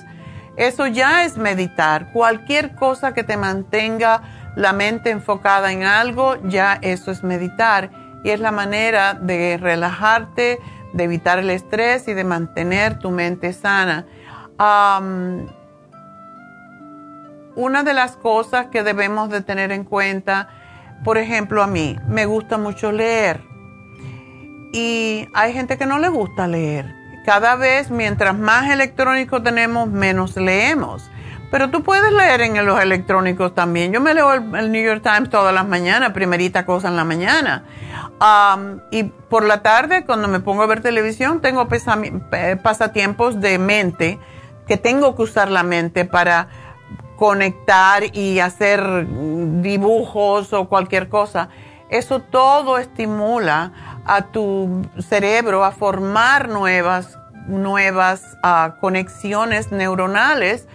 [0.56, 2.12] eso ya es meditar.
[2.12, 4.22] Cualquier cosa que te mantenga
[4.56, 7.90] la mente enfocada en algo, ya eso es meditar.
[8.22, 10.58] Y es la manera de relajarte,
[10.94, 14.06] de evitar el estrés y de mantener tu mente sana.
[17.56, 20.48] una de las cosas que debemos de tener en cuenta,
[21.04, 23.42] por ejemplo, a mí me gusta mucho leer
[24.72, 26.92] y hay gente que no le gusta leer.
[27.24, 31.10] Cada vez, mientras más electrónico tenemos, menos leemos.
[31.54, 33.92] Pero tú puedes leer en los electrónicos también.
[33.92, 37.62] Yo me leo el, New York Times todas las mañanas, primerita cosa en la mañana.
[38.90, 41.68] y por la tarde, cuando me pongo a ver televisión, tengo
[42.60, 44.18] pasatiempos de mente,
[44.66, 46.48] que tengo que usar la mente para
[47.14, 49.06] conectar y hacer
[49.62, 51.50] dibujos o cualquier cosa.
[51.88, 60.66] Eso todo estimula a tu cerebro a formar nuevas, nuevas ah, conexiones neuronales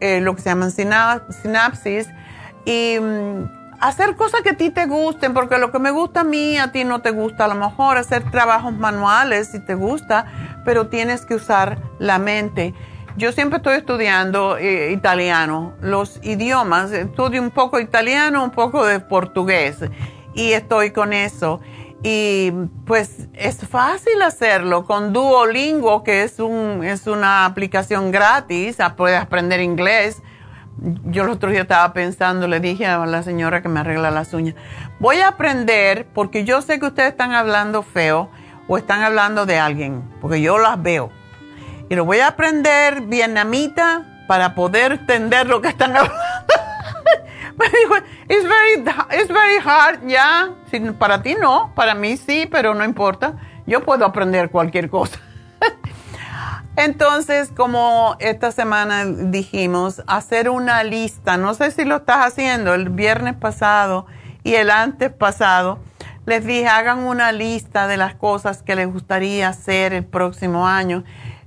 [0.00, 2.08] eh, lo que se llaman sinapsis,
[2.64, 6.24] y mm, hacer cosas que a ti te gusten, porque lo que me gusta a
[6.24, 10.26] mí, a ti no te gusta, a lo mejor hacer trabajos manuales si te gusta,
[10.64, 12.74] pero tienes que usar la mente.
[13.16, 19.00] Yo siempre estoy estudiando eh, italiano, los idiomas, estudio un poco italiano, un poco de
[19.00, 19.78] portugués,
[20.34, 21.60] y estoy con eso.
[22.02, 22.52] Y
[22.86, 29.60] pues es fácil hacerlo con Duolingo, que es, un, es una aplicación gratis, puedes aprender
[29.60, 30.22] inglés.
[31.06, 34.32] Yo el otro día estaba pensando, le dije a la señora que me arregla las
[34.32, 34.54] uñas,
[35.00, 38.30] voy a aprender, porque yo sé que ustedes están hablando feo
[38.68, 41.10] o están hablando de alguien, porque yo las veo.
[41.88, 46.14] Y lo voy a aprender vietnamita para poder entender lo que están hablando.
[47.58, 47.96] Me dijo,
[48.28, 50.54] it's very, it's very hard, ya.
[50.98, 53.34] para ti no, para mí sí, pero no importa.
[53.66, 55.18] Yo puedo aprender cualquier cosa.
[56.76, 62.90] Entonces, como esta semana dijimos, hacer una lista, no sé si lo estás haciendo, el
[62.90, 64.06] viernes pasado
[64.44, 65.80] y el antes pasado,
[66.26, 71.02] les dije, hagan una lista de las cosas que les gustaría hacer el próximo año.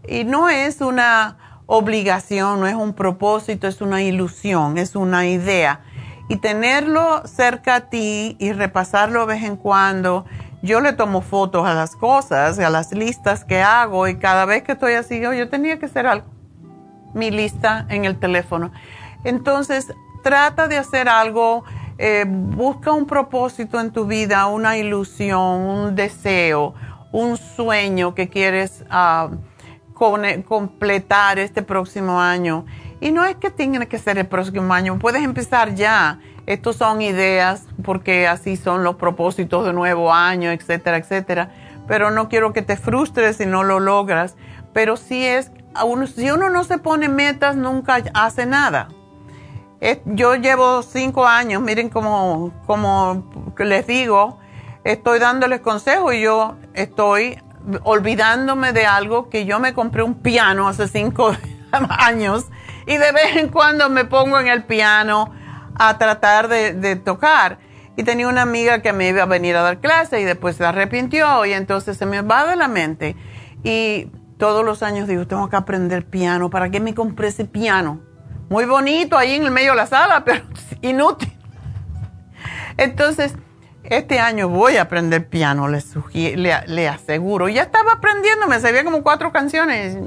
[0.05, 5.80] Y no es una obligación, no es un propósito, es una ilusión, es una idea
[6.32, 10.23] y tenerlo cerca a ti y repasarlo de vez en cuando.
[10.61, 14.63] Yo le tomo fotos a las cosas, a las listas que hago y cada vez
[14.63, 16.27] que estoy así, yo tenía que hacer algo,
[17.13, 18.71] mi lista en el teléfono.
[19.25, 21.65] Entonces, trata de hacer algo,
[21.97, 26.75] eh, busca un propósito en tu vida, una ilusión, un deseo,
[27.11, 29.32] un sueño que quieres ah,
[30.47, 32.65] completar este próximo año
[33.02, 36.20] y no es que tenga que ser el próximo año, puedes empezar ya.
[36.45, 41.49] Estos son ideas porque así son los propósitos de nuevo año, etcétera, etcétera.
[41.88, 44.36] Pero no quiero que te frustres si no lo logras.
[44.72, 45.52] Pero si es,
[46.16, 48.89] si uno no se pone metas, nunca hace nada.
[50.06, 54.38] Yo llevo cinco años, miren como, como les digo,
[54.84, 57.41] estoy dándoles consejos y yo estoy
[57.82, 61.36] olvidándome de algo que yo me compré un piano hace cinco
[61.89, 62.45] años
[62.86, 65.34] y de vez en cuando me pongo en el piano
[65.75, 67.59] a tratar de, tocar.
[67.97, 70.65] Y tenía una amiga que me iba a venir a dar clase y después se
[70.65, 73.15] arrepintió y entonces se me va de la mente.
[73.63, 74.07] Y
[74.38, 76.49] todos los años digo, tengo que aprender piano.
[76.49, 78.01] ¿Para qué me compré ese piano?
[78.49, 80.43] Muy bonito ahí en el medio de la sala, pero
[80.82, 81.32] inútil.
[82.77, 83.36] Entonces,
[83.84, 87.49] este año voy a aprender piano, le, le, le aseguro.
[87.49, 89.97] Ya estaba aprendiendo, me sabía como cuatro canciones.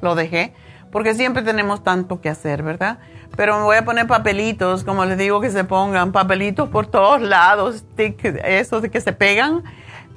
[0.00, 0.54] Lo dejé
[0.94, 2.98] porque siempre tenemos tanto que hacer, ¿verdad?
[3.36, 7.20] Pero me voy a poner papelitos, como les digo que se pongan, papelitos por todos
[7.20, 9.64] lados, esos de que se pegan.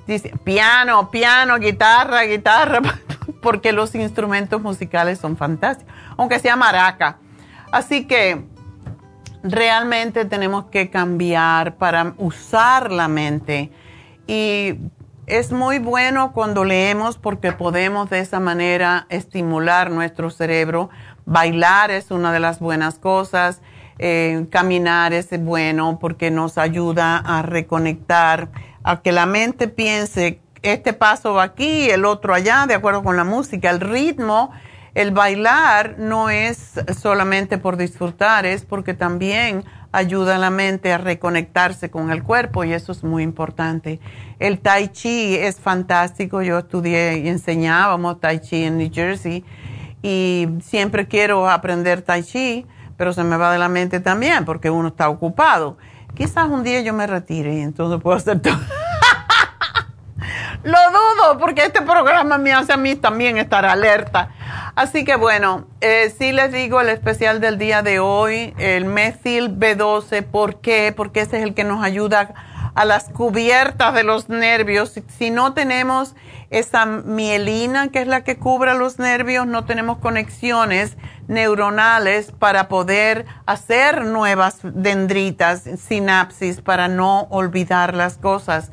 [0.05, 2.79] Dice, piano, piano, guitarra, guitarra,
[3.41, 7.17] porque los instrumentos musicales son fantásticos, aunque sea maraca.
[7.71, 8.45] Así que
[9.41, 13.71] realmente tenemos que cambiar para usar la mente
[14.27, 14.75] y
[15.27, 20.89] es muy bueno cuando leemos porque podemos de esa manera estimular nuestro cerebro.
[21.25, 23.61] Bailar es una de las buenas cosas.
[23.99, 28.49] Eh, caminar es bueno porque nos ayuda a reconectar,
[28.83, 33.25] a que la mente piense, este paso aquí, el otro allá, de acuerdo con la
[33.25, 33.69] música.
[33.69, 34.51] El ritmo,
[34.93, 39.65] el bailar no es solamente por disfrutar, es porque también
[39.97, 43.99] ayuda a la mente a reconectarse con el cuerpo y eso es muy importante.
[44.39, 49.43] El tai chi es fantástico, yo estudié y enseñábamos tai chi en New Jersey
[50.03, 54.69] y siempre quiero aprender tai chi, pero se me va de la mente también porque
[54.69, 55.77] uno está ocupado.
[56.13, 58.57] Quizás un día yo me retire y entonces puedo hacer todo.
[60.63, 64.29] Lo dudo porque este programa me hace a mí también estar alerta.
[64.75, 69.57] Así que bueno, eh, sí les digo el especial del día de hoy, el Methil
[69.57, 70.23] B12.
[70.23, 70.93] ¿Por qué?
[70.95, 72.33] Porque ese es el que nos ayuda
[72.77, 74.93] a las cubiertas de los nervios.
[75.17, 76.15] Si no tenemos
[76.51, 80.95] esa mielina, que es la que cubre los nervios, no tenemos conexiones
[81.27, 88.71] neuronales para poder hacer nuevas dendritas, sinapsis, para no olvidar las cosas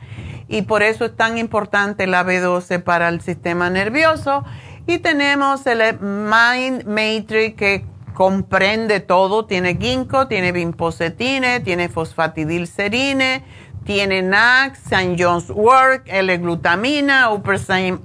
[0.49, 4.45] y por eso es tan importante la B12 para el sistema nervioso.
[4.87, 13.45] Y tenemos el Mind Matrix que comprende todo, tiene ginkgo, tiene bimposetine, tiene fosfatidilcerine,
[13.85, 15.17] tiene NAC, St.
[15.19, 17.99] John's Work, L-glutamina, Uperzyme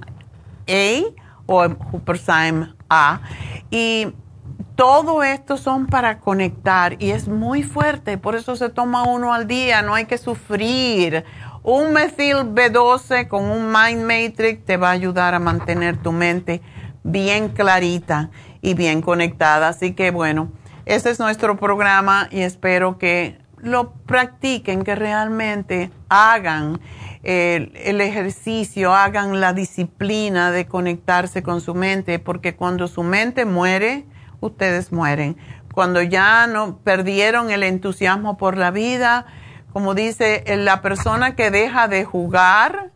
[0.68, 1.02] A
[1.46, 3.20] o Uperzyme A.
[3.70, 4.08] Y
[4.80, 9.46] todo esto son para conectar y es muy fuerte, por eso se toma uno al
[9.46, 11.22] día, no hay que sufrir
[11.62, 16.62] un metil B12 con un Mind Matrix te va a ayudar a mantener tu mente
[17.02, 18.30] bien clarita
[18.62, 19.68] y bien conectada.
[19.68, 20.50] Así que bueno,
[20.86, 26.80] este es nuestro programa y espero que lo practiquen, que realmente hagan
[27.22, 34.06] el, ejercicio, hagan la disciplina de conectarse con su mente, porque cuando su mente muere,
[34.40, 35.36] ustedes mueren.
[35.74, 39.26] Cuando ya no perdieron el entusiasmo por la vida,
[39.72, 42.90] como dice, la persona que deja de jugar,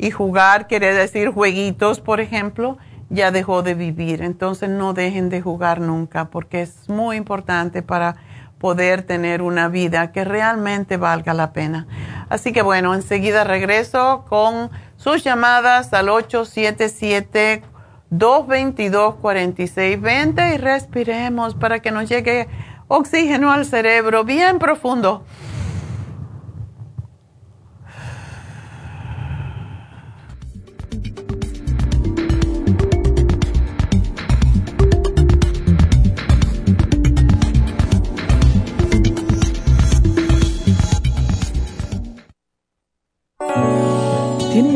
[0.00, 2.78] y jugar quiere decir jueguitos, por ejemplo,
[3.10, 4.22] ya dejó de vivir.
[4.22, 8.16] Entonces no dejen de jugar nunca, porque es muy importante para
[8.58, 11.86] poder tener una vida que realmente valga la pena.
[12.30, 17.62] Así que bueno, enseguida regreso con sus llamadas al 877
[18.10, 22.48] 222 4620 y respiremos para que nos llegue
[22.88, 25.24] oxígeno al cerebro bien profundo.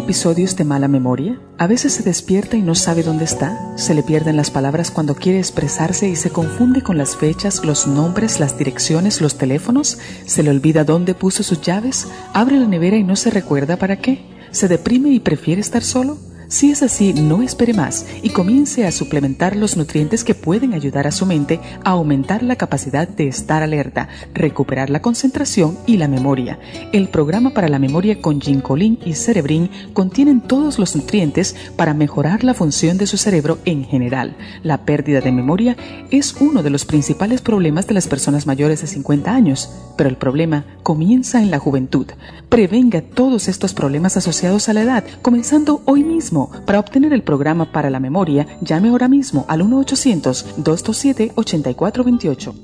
[0.05, 1.41] Episodios de mala memoria?
[1.57, 3.59] A veces se despierta y no sabe dónde está.
[3.77, 7.87] Se le pierden las palabras cuando quiere expresarse y se confunde con las fechas, los
[7.87, 9.99] nombres, las direcciones, los teléfonos.
[10.27, 12.07] Se le olvida dónde puso sus llaves.
[12.35, 14.27] Abre la nevera y no se recuerda para qué.
[14.51, 16.19] ¿Se deprime y prefiere estar solo?
[16.49, 21.07] Si es así, no espere más y comience a suplementar los nutrientes que pueden ayudar
[21.07, 26.07] a su mente a aumentar la capacidad de estar alerta, recuperar la concentración y la
[26.07, 26.59] memoria.
[26.92, 32.45] El programa para la memoria con Ginkolin y Cerebrin contienen todos los nutrientes para mejorar
[32.45, 34.36] la función de su cerebro en general.
[34.62, 35.76] La pérdida de memoria
[36.11, 40.16] es uno de los principales problemas de las personas mayores de 50 años, pero el
[40.16, 42.07] problema comienza en la juventud.
[42.51, 46.34] Prevenga todos estos problemas asociados a la edad, comenzando hoy mismo
[46.66, 52.55] para obtener el programa para la memoria, llame ahora mismo al 1-800-227-8428.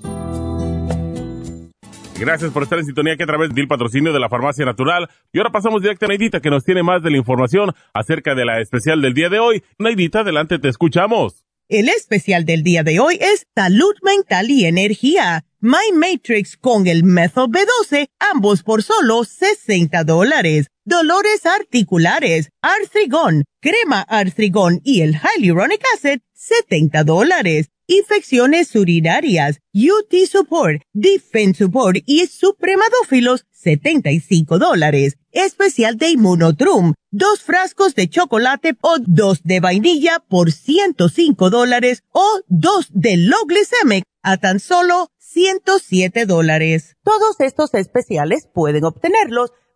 [2.21, 5.09] Gracias por estar en sintonía que a través del patrocinio de la Farmacia Natural.
[5.33, 8.45] Y ahora pasamos directo a Neidita que nos tiene más de la información acerca de
[8.45, 9.63] la especial del día de hoy.
[9.79, 11.47] Neidita, adelante, te escuchamos.
[11.71, 15.45] El especial del día de hoy es Salud Mental y Energía.
[15.61, 24.01] My Matrix con el Methyl B12, ambos por solo 60 dólares dolores articulares, artrigón, crema
[24.03, 27.69] artrigón y el hyaluronic acid, 70 dólares.
[27.87, 35.17] Infecciones urinarias, UT Support, Defense Support y Supremadófilos, 75 dólares.
[35.33, 42.41] Especial de Immunotrum, dos frascos de chocolate o dos de vainilla por 105 dólares o
[42.49, 46.97] dos de Low Glycemic a tan solo 107 dólares.
[47.03, 49.53] Todos estos especiales pueden obtenerlos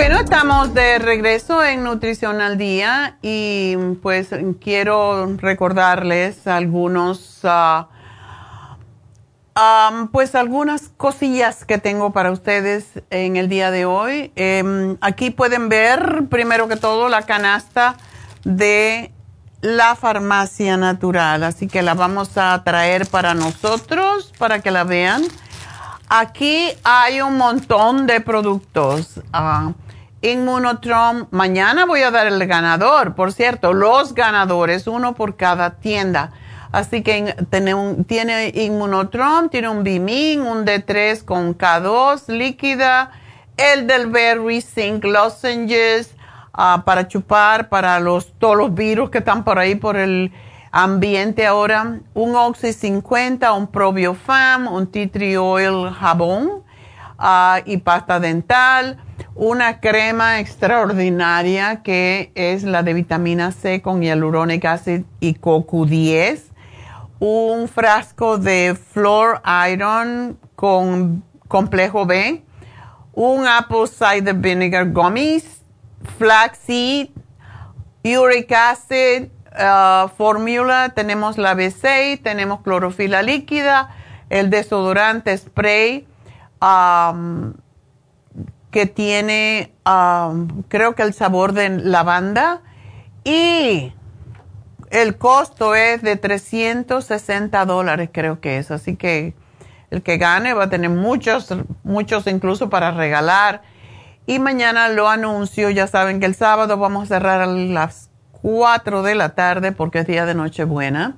[0.00, 4.30] Estamos de regreso en Nutrición al Día y pues
[4.60, 7.88] quiero recordarles algunos, ah,
[10.10, 14.32] pues algunas cosillas que tengo para ustedes en el día de hoy.
[14.34, 17.96] Em, aquí pueden ver primero que todo la canasta
[18.44, 19.12] de
[19.60, 25.22] la farmacia natural, así que la vamos a traer para nosotros para que la vean.
[26.08, 29.20] Aquí hay un montón de productos.
[29.32, 29.72] Uh,
[30.24, 36.32] Inmunotrom, mañana voy a dar el ganador, por cierto, los ganadores, uno por cada tienda.
[36.72, 43.10] Así que tiene, un, tiene Inmunotrom, tiene un Bimin, un D3 con K2 líquida,
[43.58, 46.14] el del Berry Zinc Lozenges
[46.56, 50.32] uh, para chupar, para los, todos los virus que están por ahí por el
[50.72, 56.64] ambiente ahora, un Oxy 50, un Probiofam, un Tea Tree Oil jabón
[57.18, 59.03] uh, y pasta dental,
[59.36, 66.40] una crema extraordinaria que es la de vitamina C con hialuronic acid y CoQ10,
[67.18, 72.42] un frasco de Flor Iron con complejo B,
[73.12, 75.62] un apple cider vinegar gummies,
[76.18, 77.10] flaxseed,
[78.04, 83.90] uric acid, uh, formula, tenemos la B6, tenemos clorofila líquida,
[84.30, 86.06] el desodorante spray,
[86.60, 87.54] um,
[88.74, 92.62] que tiene, um, creo que el sabor de lavanda
[93.22, 93.92] y
[94.90, 98.72] el costo es de 360 dólares, creo que es.
[98.72, 99.36] Así que
[99.92, 101.54] el que gane va a tener muchos,
[101.84, 103.62] muchos incluso para regalar.
[104.26, 108.10] Y mañana lo anuncio, ya saben que el sábado vamos a cerrar a las
[108.42, 111.14] 4 de la tarde porque es día de Nochebuena.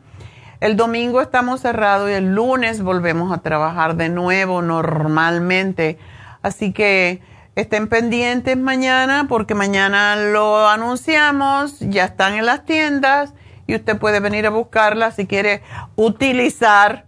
[0.60, 5.98] El domingo estamos cerrados y el lunes volvemos a trabajar de nuevo normalmente.
[6.42, 7.22] Así que
[7.56, 13.32] estén pendientes mañana porque mañana lo anunciamos, ya están en las tiendas
[13.66, 15.62] y usted puede venir a buscarla si quiere
[15.96, 17.06] utilizar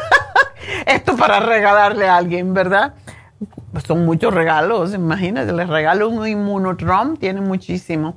[0.86, 2.94] esto para regalarle a alguien, ¿verdad?
[3.86, 8.16] Son muchos regalos, imagínate, les regalo un Immunotrom, tiene muchísimo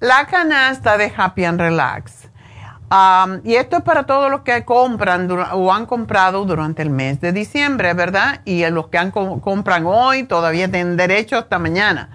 [0.00, 2.28] la canasta de Happy and Relax.
[3.44, 7.32] Y esto es para todos los que compran o han comprado durante el mes de
[7.32, 8.42] diciembre, ¿verdad?
[8.44, 12.10] Y los que han compran hoy todavía tienen derecho hasta mañana.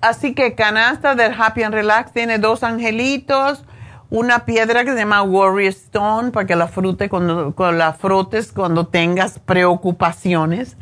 [0.00, 3.64] Así que canasta del Happy and Relax tiene dos angelitos,
[4.10, 8.86] una piedra que se llama Warrior Stone para que la, frute cuando, la frotes cuando
[8.86, 10.76] tengas preocupaciones.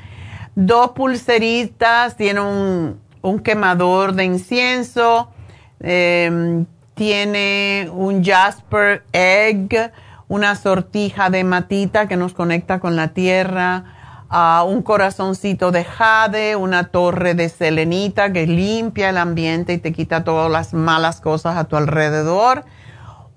[0.57, 5.31] Dos pulseritas, tiene un, un quemador de incienso,
[5.79, 6.67] em,
[7.01, 9.91] tiene un Jasper Egg,
[10.29, 14.29] una sortija de matita que nos conecta con la tierra,
[14.67, 20.25] un corazoncito de jade, una torre de selenita que limpia el ambiente y te quita
[20.25, 22.67] todas las malas cosas a tu alrededor,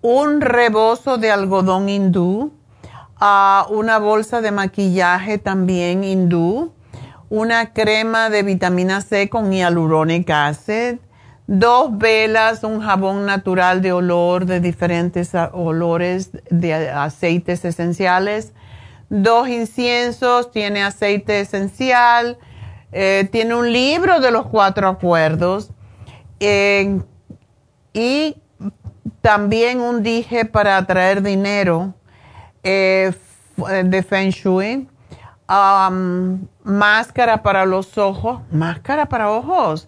[0.01, 2.51] un rebozo de algodón hindú,
[3.69, 6.73] una bolsa de maquillaje también hindú,
[7.29, 10.97] una crema de vitamina C con hialuronic acid,
[11.53, 18.53] dos velas, un jabón natural de olor de diferentes olores de aceites esenciales,
[19.09, 22.39] dos inciensos, tiene aceite esencial,
[22.91, 25.69] eh, tiene un libro de los cuatro acuerdos
[26.39, 26.99] eh,
[27.93, 28.35] y
[29.21, 31.93] también un dije para atraer dinero
[32.63, 33.13] eh,
[33.83, 34.87] de Feng Shui
[36.63, 39.87] máscara para los ojos, máscara para ojos.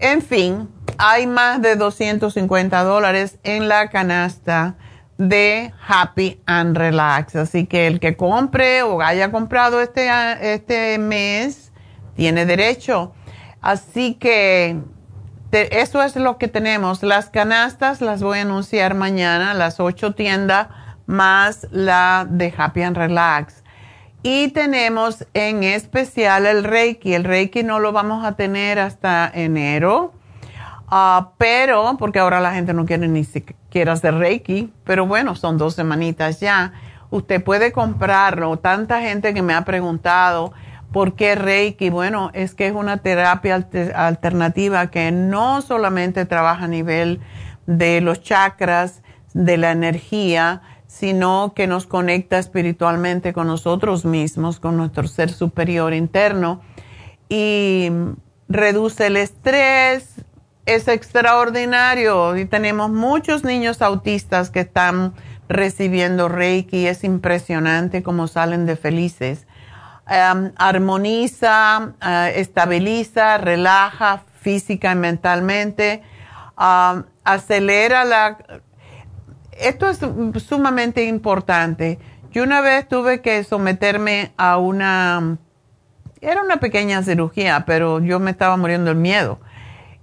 [0.00, 0.68] En fin,
[0.98, 4.74] hay más de 250 dólares en la canasta
[5.16, 7.36] de Happy and Relax.
[7.36, 10.10] Así que el que compre o haya comprado este,
[10.54, 11.72] este mes
[12.16, 13.14] tiene derecho.
[13.60, 14.80] Así que
[15.52, 17.02] eso es lo que tenemos.
[17.02, 20.68] Las canastas las voy a anunciar mañana, las ocho tiendas
[21.06, 23.62] más la de Happy and Relax.
[24.22, 27.14] Y tenemos en especial el Reiki.
[27.14, 30.12] El Reiki no lo vamos a tener hasta enero,
[30.90, 35.58] ah, pero porque ahora la gente no quiere ni siquiera hacer Reiki, pero bueno, son
[35.58, 36.72] dos semanitas ya.
[37.10, 38.58] Usted puede comprarlo.
[38.58, 40.52] Tanta gente que me ha preguntado
[40.92, 41.90] por qué Reiki.
[41.90, 47.20] Bueno, es que es una terapia alternativa que no solamente trabaja a nivel
[47.66, 49.02] de los chakras,
[49.34, 55.92] de la energía, sino que nos conecta espiritualmente con nosotros mismos, con nuestro ser superior
[55.92, 56.60] interno
[57.28, 57.90] y
[58.48, 60.24] reduce el estrés.
[60.68, 65.14] Es extraordinario y tenemos muchos niños autistas que están
[65.48, 66.86] recibiendo Reiki.
[66.86, 69.46] Es impresionante cómo salen de felices.
[70.10, 76.02] em, armoniza, eh, estabiliza, relaja física y mentalmente,
[77.24, 78.36] acelera la...
[79.52, 80.00] Esto es
[80.42, 81.98] sumamente importante.
[82.30, 85.38] Yo una vez tuve que someterme a una...
[86.20, 89.40] Era una pequeña cirugía, pero yo me estaba muriendo del miedo.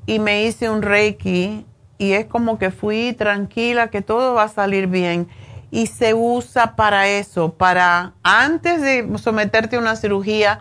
[0.05, 1.65] Y me hice un reiki
[1.97, 5.27] y es como que fui tranquila, que todo va a salir bien.
[5.71, 10.59] Y se usa para eso, para antes de someterte a una cirugía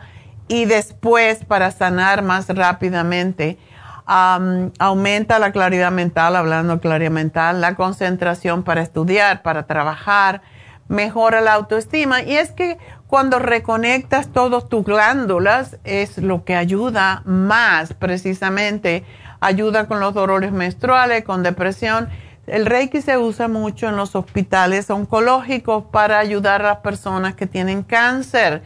[0.49, 3.59] y después para sanar más rápidamente.
[4.07, 10.43] aumenta la claridad mental, hablando de claridad mental, la concentración para estudiar, para trabajar,
[10.89, 12.23] mejora la autoestima.
[12.23, 12.77] Y es que
[13.07, 19.05] cuando reconectas todas tus glándulas es lo que ayuda más precisamente
[19.45, 22.09] ayuda con los dolores menstruales, con depresión.
[22.47, 27.47] El Reiki se usa mucho en los hospitales oncológicos para ayudar a las personas que
[27.47, 28.63] tienen cáncer,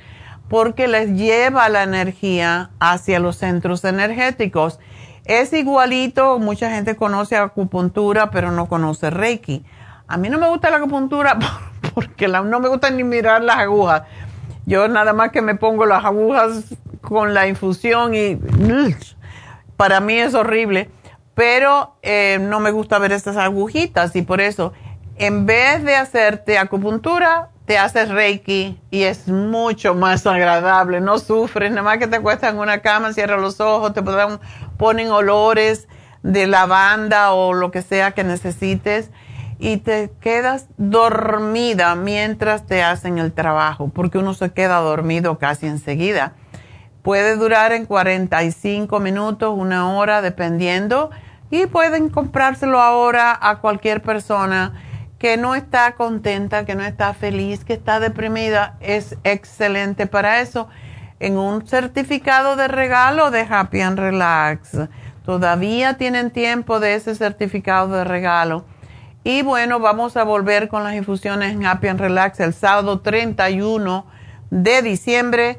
[0.49, 4.79] porque les lleva la energía hacia los centros energéticos.
[5.25, 9.65] Es igualito, mucha gente conoce acupuntura, pero no conoce Reiki.
[10.07, 11.39] A mí no me gusta la acupuntura
[11.95, 14.03] porque no me gusta ni mirar las agujas.
[14.65, 16.65] Yo nada más que me pongo las agujas
[17.01, 18.39] con la infusión y
[19.79, 20.91] para mí es horrible,
[21.35, 24.73] pero eh, no me gusta ver estas agujitas y por eso,
[25.17, 31.71] en vez de hacerte acupuntura, te haces reiki y es mucho más agradable, no sufres,
[31.71, 34.03] nada más que te acuestas en una cama, cierras los ojos, te
[34.77, 35.87] ponen olores
[36.25, 39.11] de lavanda o lo que sea que necesites
[39.61, 45.67] y te quedas dormida mientras te hacen el trabajo, porque uno se queda dormido casi
[45.67, 46.33] enseguida.
[47.09, 51.09] Puede durar en 45 minutos, una hora, dependiendo.
[51.51, 54.75] Y pueden comprárselo ahora a cualquier persona
[55.19, 58.77] que no está contenta, que no está feliz, que está deprimida.
[58.81, 60.69] Es excelente para eso.
[61.19, 64.77] En un certificado de regalo de Happy and Relax.
[65.25, 68.67] Todavía tienen tiempo de ese certificado de regalo.
[69.25, 74.05] Y bueno, vamos a volver con las infusiones en Happy and Relax el sábado 31
[74.51, 75.59] de diciembre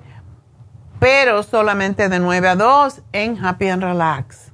[1.00, 4.52] pero solamente de 9 a 2 en Happy and Relax.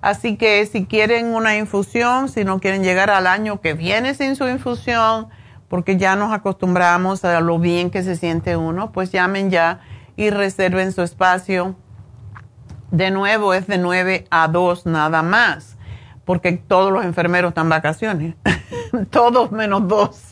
[0.00, 4.34] Así que si quieren una infusión, si no quieren llegar al año que viene sin
[4.34, 5.28] su infusión,
[5.68, 9.80] porque ya nos acostumbramos a lo bien que se siente uno, pues llamen ya
[10.16, 11.76] y reserven su espacio.
[12.90, 15.76] De nuevo es de 9 a 2 nada más,
[16.24, 18.34] porque todos los enfermeros están vacaciones,
[19.10, 20.31] todos menos dos.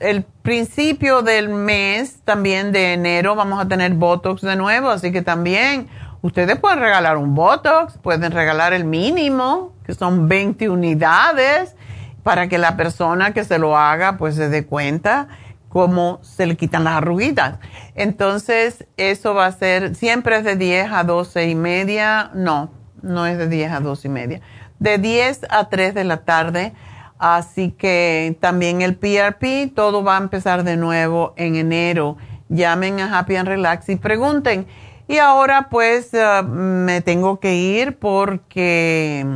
[0.00, 5.22] el principio del mes, también de enero, vamos a tener Botox de nuevo, así que
[5.22, 5.88] también
[6.22, 11.76] ustedes pueden regalar un Botox, pueden regalar el mínimo que son 20 unidades,
[12.22, 15.28] para que la persona que se lo haga pues se dé cuenta
[15.68, 17.58] cómo se le quitan las arruguitas.
[17.94, 22.70] Entonces, eso va a ser, siempre es de 10 a 12 y media, no,
[23.00, 24.40] no es de 10 a 12 y media,
[24.78, 26.72] de 10 a 3 de la tarde.
[27.18, 32.16] Así que también el PRP, todo va a empezar de nuevo en enero.
[32.48, 34.66] Llamen a Happy and Relax y pregunten.
[35.12, 39.26] Y ahora pues eh, me tengo que ir porque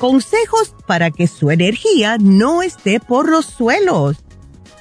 [0.00, 4.16] Consejos para que su energía no esté por los suelos.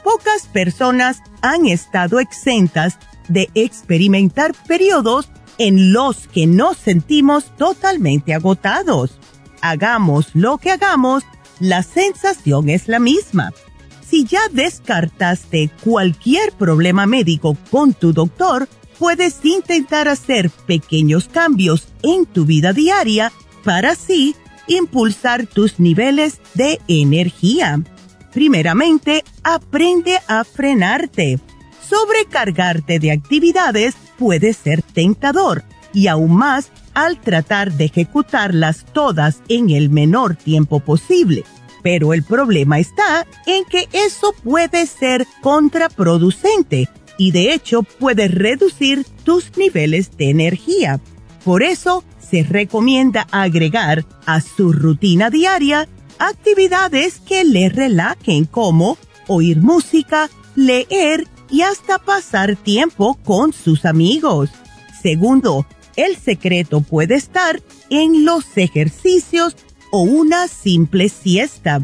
[0.02, 2.98] Pocas personas han estado exentas
[3.28, 9.20] de experimentar periodos en los que nos sentimos totalmente agotados.
[9.60, 11.26] Hagamos lo que hagamos,
[11.60, 13.52] la sensación es la misma.
[14.10, 22.26] Si ya descartaste cualquier problema médico con tu doctor, puedes intentar hacer pequeños cambios en
[22.26, 23.34] tu vida diaria
[23.66, 24.34] para así
[24.70, 27.82] impulsar tus niveles de energía.
[28.32, 31.40] Primeramente, aprende a frenarte.
[31.88, 35.64] Sobrecargarte de actividades puede ser tentador
[35.94, 41.44] y aún más al tratar de ejecutarlas todas en el menor tiempo posible.
[41.82, 49.06] Pero el problema está en que eso puede ser contraproducente y de hecho puede reducir
[49.24, 51.00] tus niveles de energía.
[51.44, 55.88] Por eso, se recomienda agregar a su rutina diaria
[56.20, 64.50] actividades que le relajen como oír música, leer y hasta pasar tiempo con sus amigos.
[65.02, 65.66] Segundo,
[65.96, 69.56] el secreto puede estar en los ejercicios
[69.92, 71.82] o una simple siesta.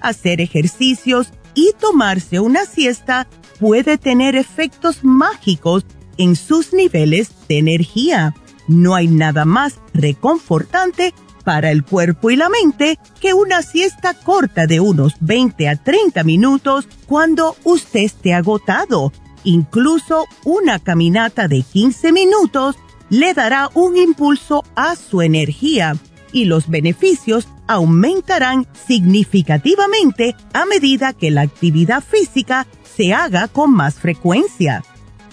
[0.00, 3.28] Hacer ejercicios y tomarse una siesta
[3.60, 5.84] puede tener efectos mágicos
[6.18, 8.34] en sus niveles de energía.
[8.68, 14.66] No hay nada más reconfortante para el cuerpo y la mente que una siesta corta
[14.66, 19.12] de unos 20 a 30 minutos cuando usted esté agotado.
[19.44, 22.76] Incluso una caminata de 15 minutos
[23.10, 25.96] le dará un impulso a su energía
[26.32, 33.94] y los beneficios aumentarán significativamente a medida que la actividad física se haga con más
[33.96, 34.82] frecuencia.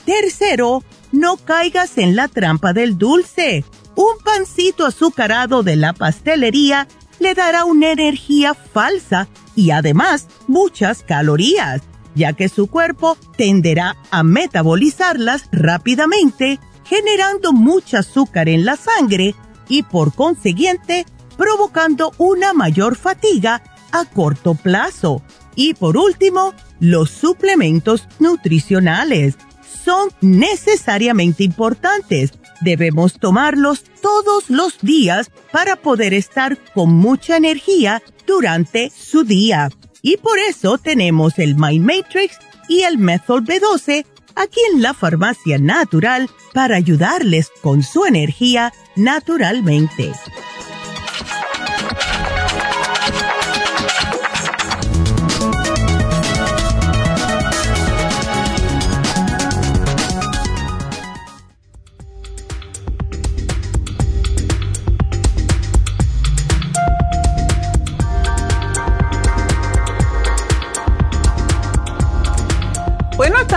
[0.05, 3.65] Tercero, no caigas en la trampa del dulce.
[3.95, 6.87] Un pancito azucarado de la pastelería
[7.19, 11.81] le dará una energía falsa y además muchas calorías,
[12.15, 19.35] ya que su cuerpo tenderá a metabolizarlas rápidamente, generando mucho azúcar en la sangre
[19.69, 21.05] y por consiguiente
[21.37, 25.21] provocando una mayor fatiga a corto plazo.
[25.55, 29.37] Y por último, los suplementos nutricionales
[29.83, 32.31] son necesariamente importantes.
[32.61, 39.69] Debemos tomarlos todos los días para poder estar con mucha energía durante su día.
[40.01, 44.05] Y por eso tenemos el Mind Matrix y el Method B12
[44.35, 50.11] aquí en la farmacia natural para ayudarles con su energía naturalmente.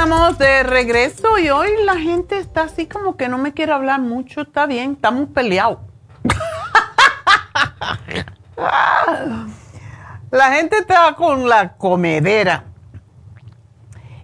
[0.05, 4.03] Estamos de regreso y hoy la gente está así como que no me quiere hablar
[4.03, 4.43] mucho.
[4.43, 5.79] Está bien, estamos peleados.
[10.31, 12.65] la gente está con la comedera.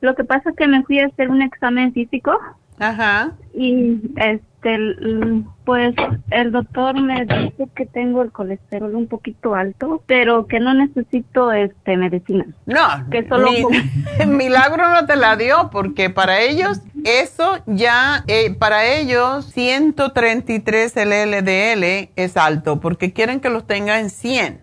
[0.00, 2.38] lo que pasa es que me fui a hacer un examen físico.
[2.78, 3.32] Ajá.
[3.54, 5.94] Y este este, pues
[6.30, 11.52] el doctor me dice que tengo el colesterol un poquito alto, pero que no necesito
[11.52, 12.46] este medicina.
[12.66, 13.48] No, que solo
[14.26, 21.30] milagro no te la dio porque para ellos eso ya eh, para ellos 133 el
[21.30, 24.60] LDL es alto porque quieren que los tenga en 100.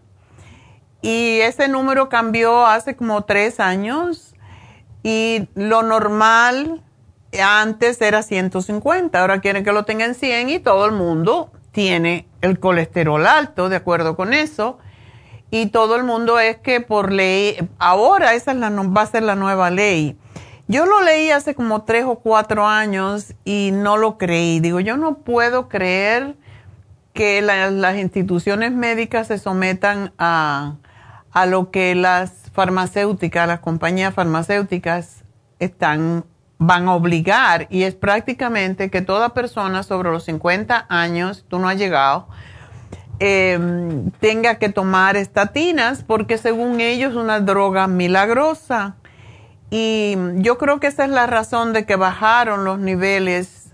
[1.02, 4.36] Y ese número cambió hace como tres años
[5.04, 6.84] y lo normal
[7.42, 12.60] antes era 150, ahora quieren que lo tengan 100 y todo el mundo tiene el
[12.60, 14.80] colesterol alto, de acuerdo con eso.
[15.50, 19.24] Y todo el mundo es que por ley, ahora esa es la, va a ser
[19.24, 20.18] la nueva ley.
[20.68, 24.60] Yo lo leí hace como tres o cuatro años y no lo creí.
[24.60, 26.36] Digo, yo no puedo creer
[27.14, 30.76] que las instituciones médicas se sometan a,
[31.32, 35.24] a lo que las farmacéuticas, las compañías farmacéuticas
[35.60, 36.26] están
[36.60, 41.70] van a obligar y es prácticamente que toda persona sobre los 50 años, tú no
[41.70, 42.28] has llegado,
[43.20, 48.96] em, tenga que tomar estatinas porque según ellos es una droga milagrosa.
[49.70, 53.74] Y yo creo que esa es la razón de que bajaron los niveles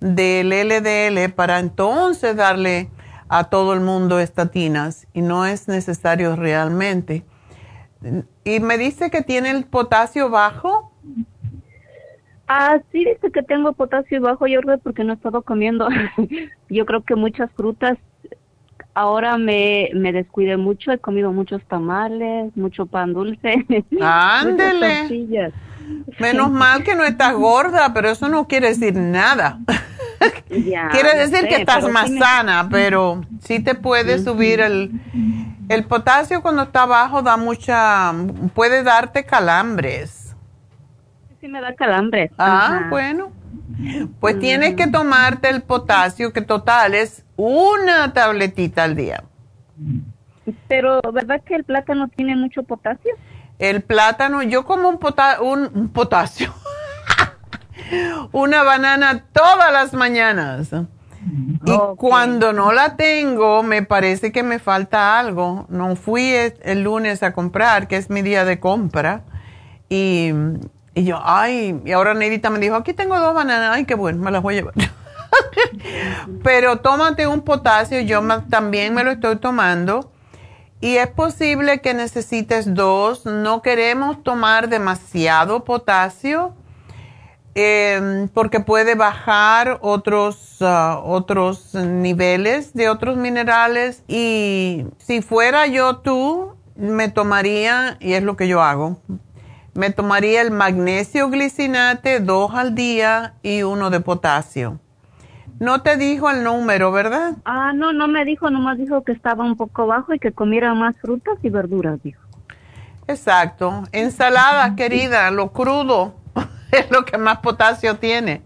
[0.00, 2.90] del LDL para entonces darle
[3.28, 7.24] a todo el mundo estatinas y no es necesario realmente.
[8.44, 10.92] Y me dice que tiene el potasio bajo.
[12.48, 15.88] Ah, sí, dice que tengo potasio bajo, yo creo, porque no he estado comiendo.
[16.68, 17.98] yo creo que muchas frutas.
[18.94, 23.64] Ahora me, me descuidé mucho, he comido muchos tamales, mucho pan dulce.
[24.00, 25.48] Ándele.
[26.18, 29.58] Menos mal que no estás gorda, pero eso no quiere decir nada.
[30.48, 34.90] quiere decir que estás más sana, pero sí te puede subir el,
[35.70, 38.12] el potasio cuando está bajo, da mucha,
[38.54, 40.21] puede darte calambres
[41.42, 42.30] sí me da calambre.
[42.38, 43.32] Ah, bueno.
[44.20, 49.24] Pues tienes que tomarte el potasio, que total es una tabletita al día.
[50.68, 53.12] Pero, ¿verdad que el plátano tiene mucho potasio?
[53.58, 55.00] El plátano, yo como un,
[55.74, 56.54] un, potasio.
[58.32, 60.70] una banana todas las mañanas.
[61.64, 65.66] Y cuando no la tengo, me parece que me falta algo.
[65.68, 69.22] No fui el lunes a comprar, que es mi día de compra.
[69.88, 70.32] Y
[70.94, 74.22] y yo, ay, y ahora Neidita me dijo, aquí tengo dos bananas, ay, qué bueno,
[74.22, 74.74] me las voy a llevar.
[76.42, 78.20] Pero tómate un potasio, yo
[78.50, 80.10] también me lo estoy tomando.
[80.82, 83.24] Y es posible que necesites dos.
[83.24, 86.54] No queremos tomar demasiado potasio
[87.54, 94.02] em, porque puede bajar otros, ah, otros niveles de otros minerales.
[94.08, 98.98] Y si fuera yo tú, me tomaría, y es lo que yo hago,
[99.74, 104.80] me tomaría el magnesio glicinate dos al día y uno de potasio.
[105.60, 107.34] No te dijo el número, ¿verdad?
[107.44, 110.74] Ah, no, no me dijo, nomás dijo que estaba un poco bajo y que comiera
[110.74, 112.20] más frutas y verduras, dijo.
[113.06, 113.84] Exacto.
[113.92, 116.14] Ensalada, querida, lo crudo
[116.72, 118.42] es lo que más potasio tiene.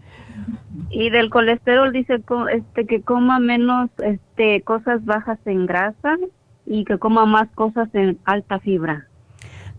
[0.90, 2.22] Y del colesterol dice
[2.52, 6.16] este que coma menos este cosas bajas en grasa
[6.64, 9.08] y que coma más cosas en alta fibra.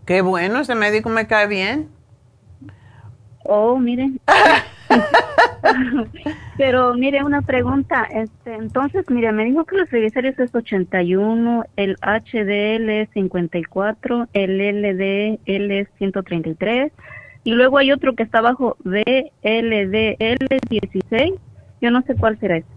[0.08, 1.90] Qué bueno, ese médico me cae bien.
[3.44, 4.08] Oh, mire.
[6.56, 8.04] Pero mire, una pregunta.
[8.04, 14.56] Este, entonces, mire, me dijo que los triglicéridos es 81, el HDL es 54, el
[14.56, 16.90] LDL es 133
[17.44, 21.34] y luego hay otro que está abajo VLDL 16.
[21.82, 22.68] Yo no sé cuál será ese.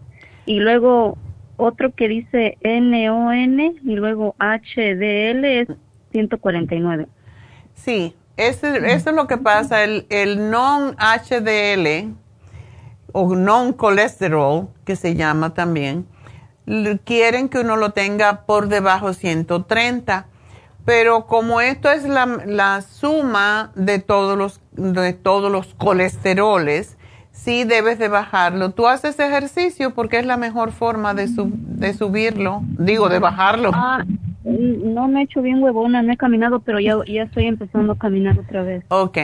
[0.45, 1.17] Y luego
[1.55, 5.69] otro que dice NON y luego HDL es
[6.11, 7.07] 149.
[7.83, 9.83] Sí, eso, es lo que pasa.
[9.83, 12.13] El, el non-HDL
[13.11, 16.07] o non-colesterol, que se llama también,
[17.03, 20.27] quieren que uno lo tenga por debajo de 130.
[20.85, 26.97] Pero como esto es la, la suma de todos los, de todos los colesteroles,
[27.31, 28.71] sí debes de bajarlo.
[28.71, 33.71] Tú haces ejercicio porque es la mejor forma de, de subirlo, digo, de bajarlo.
[33.73, 34.03] Ah,
[34.51, 37.97] no me he hecho bien huevona, no he caminado, pero ya, ya estoy empezando a
[37.97, 38.83] caminar otra vez.
[38.89, 39.17] Ok,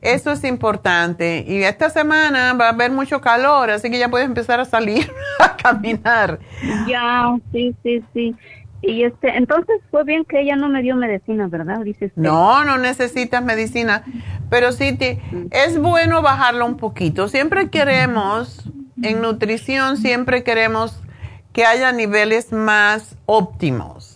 [0.00, 1.44] eso es importante.
[1.46, 5.10] Y esta semana va a haber mucho calor, así que ya puedes empezar a salir
[5.40, 6.38] a caminar.
[6.86, 8.36] Ya, sí, sí, sí.
[8.80, 11.80] Y este, entonces fue bien que ella no me dio medicina, ¿verdad?
[11.80, 12.12] Dices.
[12.14, 14.04] No, no necesitas medicina,
[14.50, 17.26] pero sí te, es bueno bajarlo un poquito.
[17.26, 18.70] Siempre queremos,
[19.02, 21.02] en nutrición, siempre queremos
[21.52, 24.07] que haya niveles más óptimos,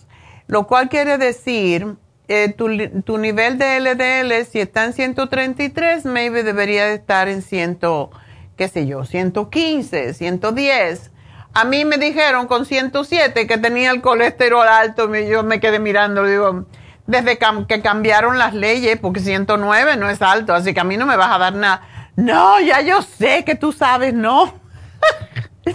[0.53, 1.95] lo cual quiere decir,
[2.27, 2.69] eh, tu,
[3.01, 7.79] tu, nivel de LDL, si está en 133, maybe debería estar en 100,
[8.55, 11.11] qué sé yo, 115, 110
[11.53, 15.79] a mí me dijeron con 107 que tenía el colesterol alto y yo me quedé
[15.79, 16.65] mirando, digo,
[17.05, 21.05] desde que cambiaron las leyes, porque 109 no es alto, así que a mí no
[21.05, 21.81] me vas a dar nada.
[22.15, 24.53] No, ya yo sé que tú sabes, no.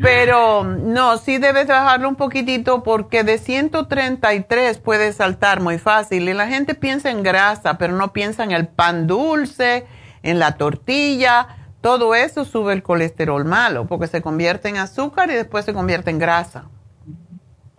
[0.00, 6.28] Pero no, sí debes bajarlo un poquitito porque de 133 puede saltar muy fácil.
[6.28, 9.86] Y la gente piensa en grasa, pero no piensa en el pan dulce,
[10.22, 15.34] en la tortilla todo eso sube el colesterol malo porque se convierte en azúcar y
[15.34, 16.66] después se convierte en grasa.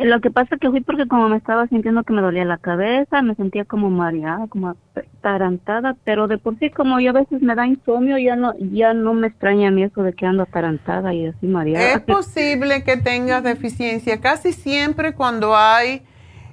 [0.03, 3.21] Lo que pasa que fui porque como me estaba sintiendo que me dolía la cabeza,
[3.21, 7.53] me sentía como mareada, como atarantada, pero de por sí como yo a veces me
[7.55, 11.13] da insomnio, ya no ya no me extraña a mí eso de que ando atarantada
[11.13, 11.93] y así mareada.
[11.93, 16.01] Es posible que tengas deficiencia casi siempre cuando hay,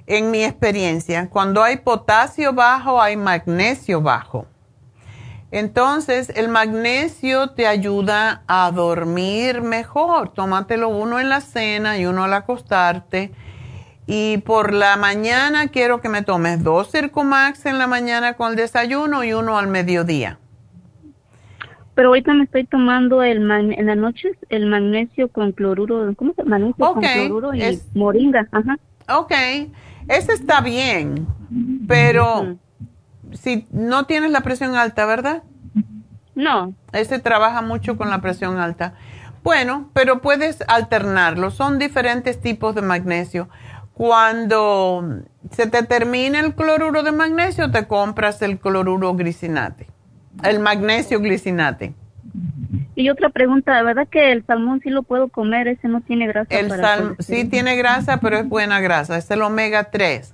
[0.05, 4.45] en mi experiencia, cuando hay potasio bajo, hay magnesio bajo.
[5.51, 10.33] Entonces, el magnesio te ayuda a dormir mejor.
[10.33, 13.31] Tómatelo uno en la cena y uno al acostarte.
[14.05, 18.55] Y por la mañana quiero que me tomes dos Circumax en la mañana con el
[18.55, 20.39] desayuno y uno al mediodía.
[21.95, 26.43] Pero ahorita me estoy tomando el en la noche el magnesio con cloruro, ¿cómo se
[26.43, 26.57] llama?
[26.57, 28.77] Magnesio con cloruro y moringa, ajá.
[29.09, 29.33] Ok,
[30.07, 31.27] ese está bien,
[31.87, 32.55] pero
[33.33, 35.43] si no tienes la presión alta, ¿verdad?
[36.35, 36.73] No.
[36.93, 38.93] Ese trabaja mucho con la presión alta.
[39.43, 41.51] Bueno, pero puedes alternarlo.
[41.51, 43.49] Son diferentes tipos de magnesio.
[43.93, 49.87] Cuando se te termina el cloruro de magnesio, te compras el cloruro glicinate,
[50.43, 51.93] el magnesio glicinate.
[52.95, 55.67] Y otra pregunta, ¿verdad que el salmón sí lo puedo comer?
[55.67, 56.47] Ese no tiene grasa.
[56.49, 59.17] El salmón sí tiene grasa, pero es buena grasa.
[59.17, 60.33] Es el omega 3.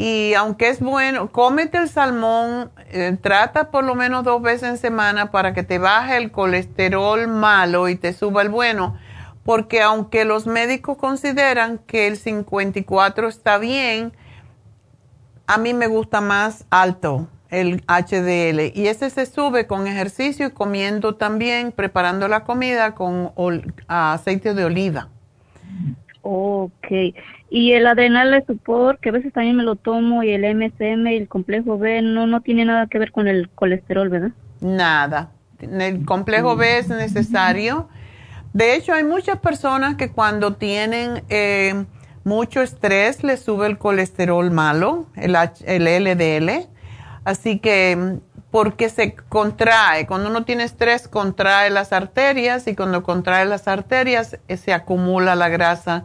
[0.00, 4.78] Y aunque es bueno, cómete el salmón, eh, trata por lo menos dos veces en
[4.78, 8.96] semana para que te baje el colesterol malo y te suba el bueno.
[9.44, 14.14] Porque aunque los médicos consideran que el 54 está bien,
[15.46, 18.72] a mí me gusta más alto el HDL.
[18.74, 23.34] Y ese se sube con ejercicio y comiendo también, preparando la comida con
[23.86, 25.10] aceite de oliva.
[26.22, 26.86] Ok.
[27.50, 31.08] Y el adrenal de support, que a veces también me lo tomo, y el MSM
[31.08, 34.30] y el complejo B, no, no tiene nada que ver con el colesterol, ¿verdad?
[34.60, 35.32] Nada.
[35.60, 37.88] El complejo B es necesario.
[38.52, 41.84] De hecho, hay muchas personas que cuando tienen eh,
[42.22, 45.36] mucho estrés les sube el colesterol malo, el,
[45.66, 46.68] el LDL.
[47.24, 48.18] Así que,
[48.52, 54.38] porque se contrae, cuando uno tiene estrés, contrae las arterias y cuando contrae las arterias
[54.48, 56.04] eh, se acumula la grasa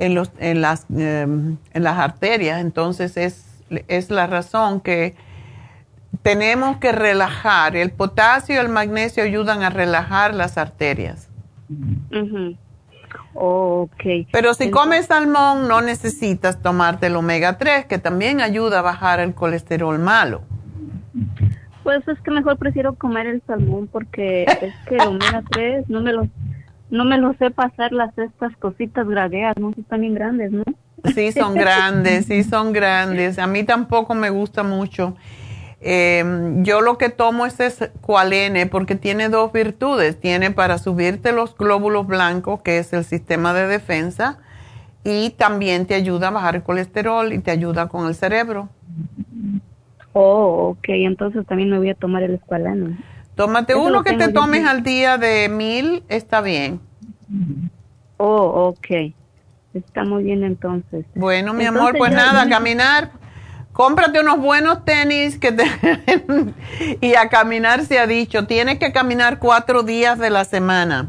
[0.00, 2.60] en, los, en, las, em, en las arterias.
[2.60, 3.44] Entonces es,
[3.86, 5.14] es la razón que
[6.22, 7.76] tenemos que relajar.
[7.76, 11.28] El potasio y el magnesio ayudan a relajar las arterias.
[13.34, 14.26] okay.
[14.32, 19.20] Pero si comes salmón no necesitas tomarte el omega 3, que también ayuda a bajar
[19.20, 20.42] el colesterol malo.
[21.82, 26.00] Pues es que mejor prefiero comer el salmón porque es que el omega 3 no
[26.00, 26.28] me lo
[26.90, 30.64] no me lo sé pasar las estas cositas gragueas, no están bien grandes, ¿no?
[31.14, 33.38] Sí, son grandes, sí, son grandes.
[33.38, 35.16] A mí tampoco me gusta mucho.
[35.80, 40.18] Em, yo lo que tomo es Esqualene porque tiene dos virtudes.
[40.20, 44.38] Tiene para subirte los glóbulos blancos, que es el sistema de defensa,
[45.04, 48.68] y también te ayuda a bajar el colesterol y te ayuda con el cerebro.
[50.12, 52.98] Oh, ok, entonces también me voy a tomar el Esqualene.
[53.34, 56.80] Tómate uno que te tomes al día de mil, está bien.
[58.16, 59.14] Oh, ok.
[59.72, 61.06] Está muy bien entonces.
[61.14, 63.12] Bueno, mi amor, pues nada, caminar.
[63.72, 65.64] Cómprate unos buenos tenis que te
[67.00, 68.46] y a caminar se ha dicho.
[68.46, 71.08] Tienes que caminar cuatro días de la semana.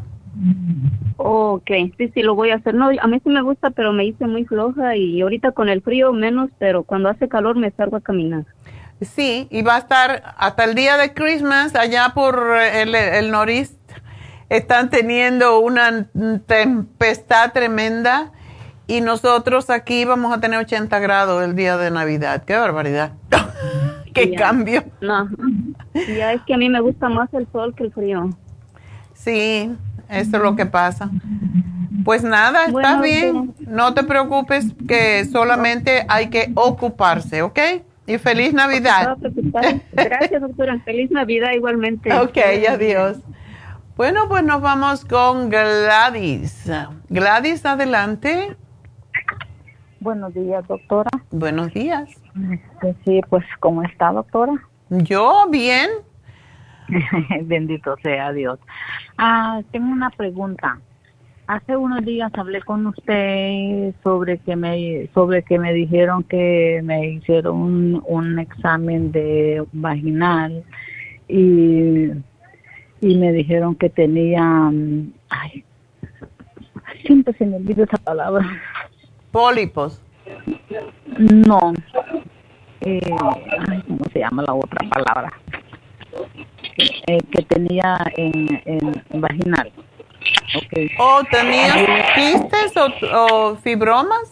[1.17, 2.75] ok, sí, sí, lo voy a hacer.
[2.75, 5.81] No, a mí sí me gusta, pero me hice muy floja y ahorita con el
[5.81, 8.45] frío menos, pero cuando hace calor me salgo a caminar.
[9.01, 13.79] Sí, y va a estar hasta el día de Christmas allá por el, el noreste.
[14.49, 16.07] Están teniendo una
[16.45, 18.31] tempestad tremenda
[18.85, 22.43] y nosotros aquí vamos a tener 80 grados el día de Navidad.
[22.43, 23.13] ¡Qué barbaridad!
[24.13, 24.83] ¡Qué cambio!
[24.99, 25.29] No,
[25.93, 28.29] ya es que a mí me gusta más el sol que el frío.
[29.13, 29.71] Sí,
[30.09, 31.09] eso es lo que pasa.
[32.03, 33.53] Pues nada, está bien.
[33.59, 37.59] No te preocupes que solamente hay que ocuparse, ¿ok?
[38.07, 39.17] Y feliz Navidad.
[39.93, 40.79] Gracias, doctora.
[40.79, 42.11] Feliz Navidad igualmente.
[42.13, 42.37] Ok,
[42.69, 43.19] adiós.
[43.95, 46.69] Bueno, pues nos vamos con Gladys.
[47.09, 48.55] Gladys, adelante.
[49.99, 51.11] Buenos días, doctora.
[51.29, 52.09] Buenos días.
[52.79, 54.53] Pues sí, pues, ¿cómo está, doctora?
[54.89, 55.89] Yo, bien.
[57.43, 58.59] Bendito sea Dios.
[59.17, 60.79] Ah, tengo una pregunta.
[61.51, 67.09] Hace unos días hablé con usted sobre que me sobre que me dijeron que me
[67.09, 70.63] hicieron un, un examen de vaginal
[71.27, 72.09] y
[73.01, 75.65] y me dijeron que tenía mm, ay
[77.05, 78.47] siempre se me olvida esa palabra
[79.31, 80.01] Pólipos.
[81.19, 81.73] No.
[82.79, 83.01] Eh,
[83.87, 85.33] ¿Cómo se llama la otra palabra?
[87.07, 89.69] Eh, que tenía en, en vaginal.
[90.65, 90.91] Okay.
[90.99, 92.73] ¿O tenía quistes
[93.13, 94.31] o, fibromas?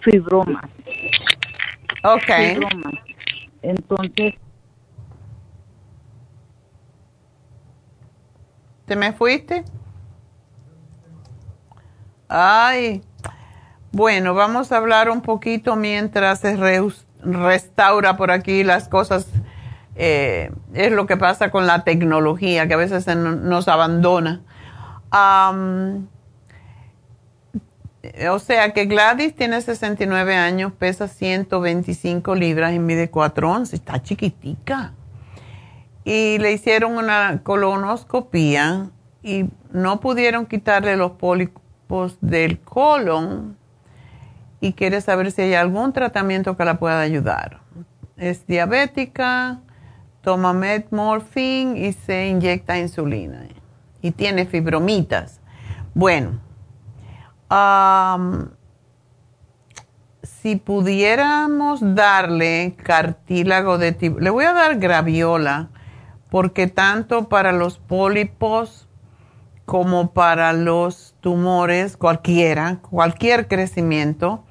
[0.00, 0.64] Fibromas.
[2.02, 2.24] Ok.
[2.24, 2.94] Fibromas.
[3.62, 4.34] Entonces.
[8.86, 9.64] ¿Te me fuiste?
[12.28, 13.02] Ay.
[13.92, 16.56] Bueno, vamos a hablar un poquito mientras se
[17.22, 19.28] restaura por aquí las cosas.
[19.96, 24.42] Eh, es lo que pasa con la tecnología, que a veces nos abandona.
[25.12, 26.08] O
[28.38, 33.74] sea que Gladys tiene 69 años, pesa 125 libras y mide 4 onzas.
[33.74, 34.92] Está chiquitica.
[36.04, 38.90] Y le hicieron una colonoscopía
[39.22, 43.56] y no pudieron quitarle los pólipos del colon
[44.60, 47.60] y quiere saber si hay algún tratamiento que la pueda ayudar.
[48.16, 49.60] Es diabética,
[50.22, 53.46] toma metmorfin y se inyecta insulina.
[54.02, 55.40] Y tiene fibromitas.
[55.94, 56.40] Bueno,
[60.22, 65.68] si pudiéramos darle cartílago de tiburón, le voy a dar graviola,
[66.30, 68.88] porque tanto para los pólipos
[69.66, 74.44] como para los tumores, cualquiera, cualquier crecimiento,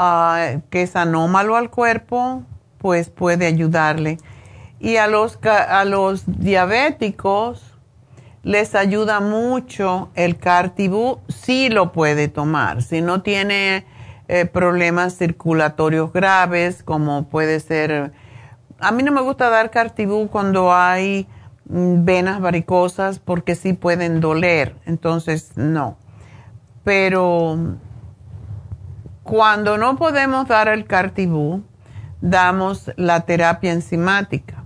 [0.00, 2.44] Ah, que es anómalo al cuerpo,
[2.78, 4.18] pues puede ayudarle.
[4.78, 7.67] Y a los, a los diabéticos
[8.48, 12.82] les ayuda mucho el cartibú, si lo puede tomar.
[12.82, 13.84] Si no tiene
[14.26, 18.10] eh, problemas circulatorios graves, como puede ser...
[18.80, 21.26] A mí no me gusta dar cartibú cuando hay
[21.66, 25.98] mm, venas varicosas porque sí pueden doler, entonces no.
[26.84, 27.76] Pero
[29.24, 31.62] cuando no podemos dar el cartibú,
[32.22, 34.57] damos la terapia enzimática,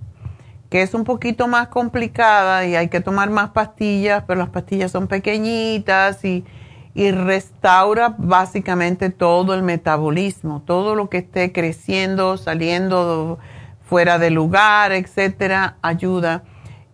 [0.73, 4.90] que es un poquito más complicada y hay que tomar más pastillas, pero las pastillas
[4.90, 6.47] son pequeñitas y,
[6.94, 13.39] y restaura básicamente todo el metabolismo, todo lo que esté creciendo, saliendo
[13.82, 16.43] fuera de lugar, etcétera, ayuda.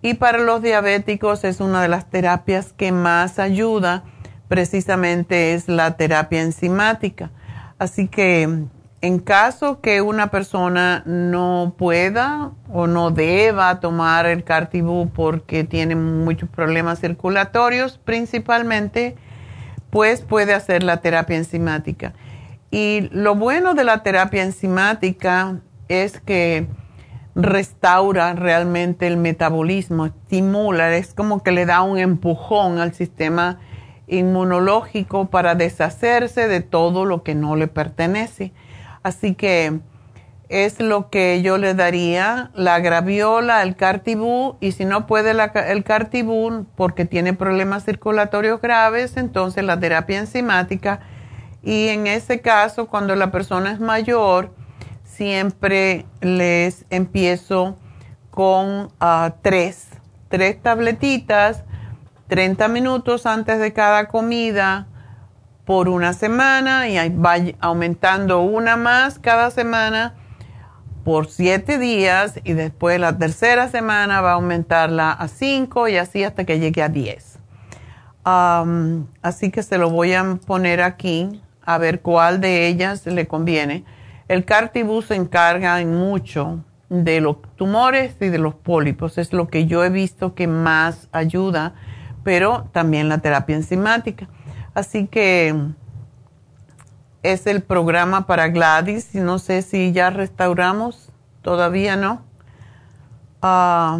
[0.03, 4.03] Y para los diabéticos es una de las terapias que más ayuda,
[4.49, 7.31] precisamente es la terapia enzimática
[7.79, 8.65] Así que
[9.01, 15.95] en caso que una persona no pueda o no deba tomar el cartibú porque tiene
[15.95, 19.17] muchos problemas circulatorios principalmente,
[19.91, 22.13] pues puede hacer la terapia enzimática.
[22.71, 26.67] Y lo bueno de la terapia enzimática es que
[27.37, 33.61] restaura realmente el metabolismo, estimula, es como que le da un empujón al sistema
[34.09, 38.53] inmunológico para deshacerse de todo lo que no le pertenece.
[39.09, 39.81] Así que
[40.51, 45.85] es lo que yo le daría, la graviola, el cartibú, y si no puede el
[45.85, 51.01] cartibú porque tiene problemas circulatorios graves, entonces la terapia enzimática.
[51.63, 54.55] Y en ese caso, cuando la persona es mayor,
[55.05, 57.79] siempre les empiezo
[58.31, 59.89] con ah, tres,
[60.29, 61.65] tres tabletitas,
[62.29, 64.87] 30 minutos antes de cada comida
[65.69, 70.15] por una semana y va aumentando una más cada semana
[71.05, 76.25] por siete días y después la tercera semana va a aumentarla a cinco y así
[76.25, 77.39] hasta que llegue a diez.
[78.25, 83.85] así que se lo voy a poner aquí a ver cuál de ellas le conviene.
[84.27, 89.19] El cartibus se encarga en mucho de los tumores y de los pólipos.
[89.19, 91.75] Es lo que yo he visto que más ayuda,
[92.25, 94.29] pero también la terapia enzimática.
[94.79, 95.73] Así que
[97.25, 99.13] es el programa para Gladys.
[99.13, 101.11] No sé si ya restauramos,
[101.43, 102.23] todavía no.
[103.43, 103.99] Ah,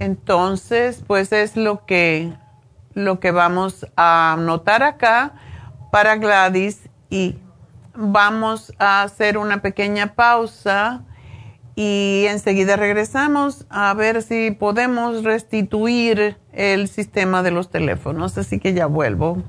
[0.00, 2.36] entonces, pues es lo que,
[2.92, 5.34] lo que vamos a anotar acá
[5.92, 7.38] para Gladys y
[7.94, 11.04] vamos a hacer una pequeña pausa
[11.74, 18.36] y enseguida regresamos a ver si podemos restituir el sistema de los teléfonos.
[18.36, 19.42] Así que ya vuelvo.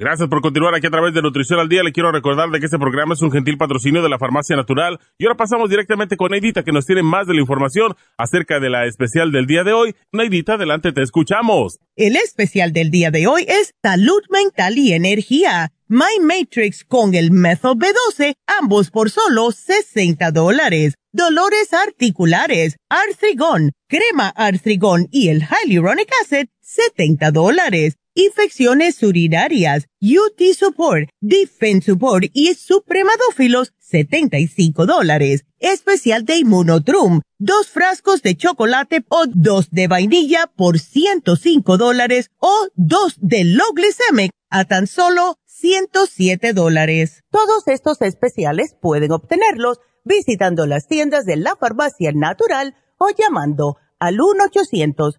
[0.01, 1.83] Gracias por continuar aquí a través de Nutrición al Día.
[1.83, 5.01] Le quiero recordar de que este programa es un gentil patrocinio de la Farmacia Natural.
[5.19, 8.71] Y ahora pasamos directamente con Neidita, que nos tiene más de la información acerca de
[8.71, 9.97] la especial del día de hoy.
[10.13, 11.81] Neidita, adelante, te escuchamos.
[11.97, 15.73] El especial del día de hoy es Salud Mental y Energía.
[15.89, 20.95] My Matrix con el Methyl B12, ambos por solo 60 dólares.
[21.11, 31.09] Dolores articulares, Artrigón, crema Artrigón y el Hyaluronic Acid, 70 dólares infecciones urinarias, UT Support,
[31.21, 35.45] Defense Support y Supremadófilos, 75 dólares.
[35.61, 42.69] Especial de Immunotrum, dos frascos de chocolate o dos de vainilla por 105 dólares o
[42.75, 47.23] dos de Low Glycemic a tan solo 107 dólares.
[47.31, 54.21] Todos estos especiales pueden obtenerlos visitando las tiendas de la farmacia natural o llamando al
[54.21, 55.19] 1 800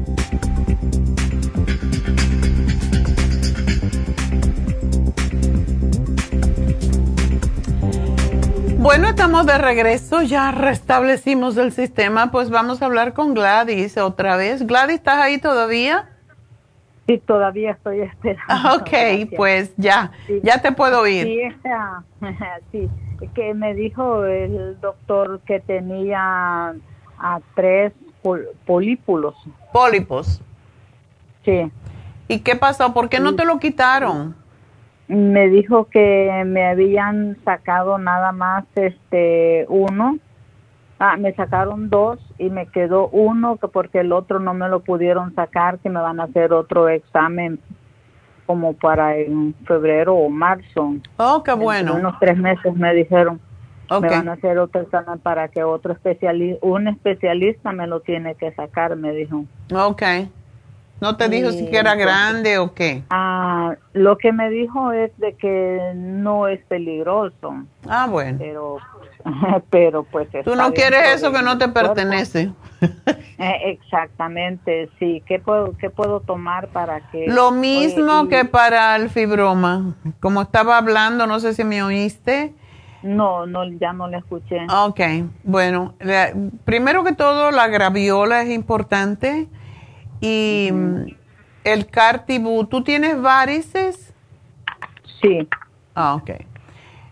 [8.81, 14.37] Bueno, estamos de regreso, ya restablecimos el sistema, pues vamos a hablar con Gladys otra
[14.37, 14.65] vez.
[14.65, 16.09] Gladys, ¿estás ahí todavía?
[17.05, 18.77] Sí, todavía estoy esperando.
[18.77, 18.89] Ok,
[19.37, 21.27] pues ya, ya te puedo oír.
[21.27, 21.41] Sí,
[22.71, 22.89] sí,
[23.35, 26.73] que me dijo el doctor que tenía
[27.19, 27.93] a tres
[28.65, 29.35] polípulos.
[29.71, 30.41] Pólipos.
[31.45, 31.71] Sí.
[32.27, 32.95] ¿Y qué pasó?
[32.95, 34.40] ¿Por qué no te lo quitaron?
[35.11, 40.17] Me dijo que me habían sacado nada más este uno.
[40.99, 44.79] Ah, me sacaron dos y me quedó uno que porque el otro no me lo
[44.79, 47.59] pudieron sacar, que me van a hacer otro examen
[48.45, 50.95] como para en febrero o marzo.
[51.17, 51.91] Oh, qué bueno.
[51.91, 53.41] En unos tres meses me dijeron.
[53.99, 58.35] Me van a hacer otro examen para que otro especialista, un especialista me lo tiene
[58.35, 59.43] que sacar, me dijo.
[59.73, 60.03] Ok.
[61.01, 63.01] ¿No te dijo si era grande o qué?
[63.09, 67.55] Ah, lo que me dijo es de que no es peligroso.
[67.89, 68.37] Ah, bueno.
[68.37, 68.77] Pero,
[69.71, 70.29] pero pues...
[70.45, 72.51] Tú no quieres eso que no te pertenece.
[73.37, 75.23] Eh, exactamente, sí.
[75.27, 77.25] ¿Qué puedo, ¿Qué puedo tomar para que...?
[77.27, 79.95] Lo mismo que para el fibroma.
[80.19, 82.53] Como estaba hablando, no sé si me oíste.
[83.01, 84.65] No, no, ya no le escuché.
[84.71, 84.99] Ok,
[85.43, 85.95] bueno,
[86.65, 89.47] primero que todo, la graviola es importante
[90.21, 90.71] y
[91.63, 94.13] el cartibú, ¿tú tienes varices?
[95.21, 95.47] Sí.
[95.95, 96.31] Ah, ok.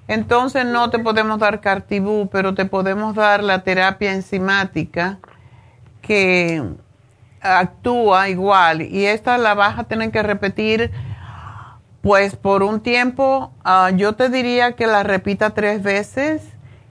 [0.07, 5.19] Entonces no te podemos dar cartibú, pero te podemos dar la terapia enzimática
[6.01, 6.63] que
[7.41, 10.91] actúa igual y esta la vas a tener que repetir
[12.01, 16.41] pues por un tiempo, ah, yo te diría que la repita tres veces,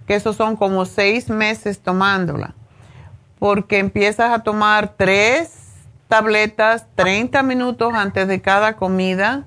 [0.07, 2.55] que esos son como seis meses tomándola,
[3.39, 5.68] porque empiezas a tomar tres
[6.09, 9.44] tabletas 30 minutos antes de cada comida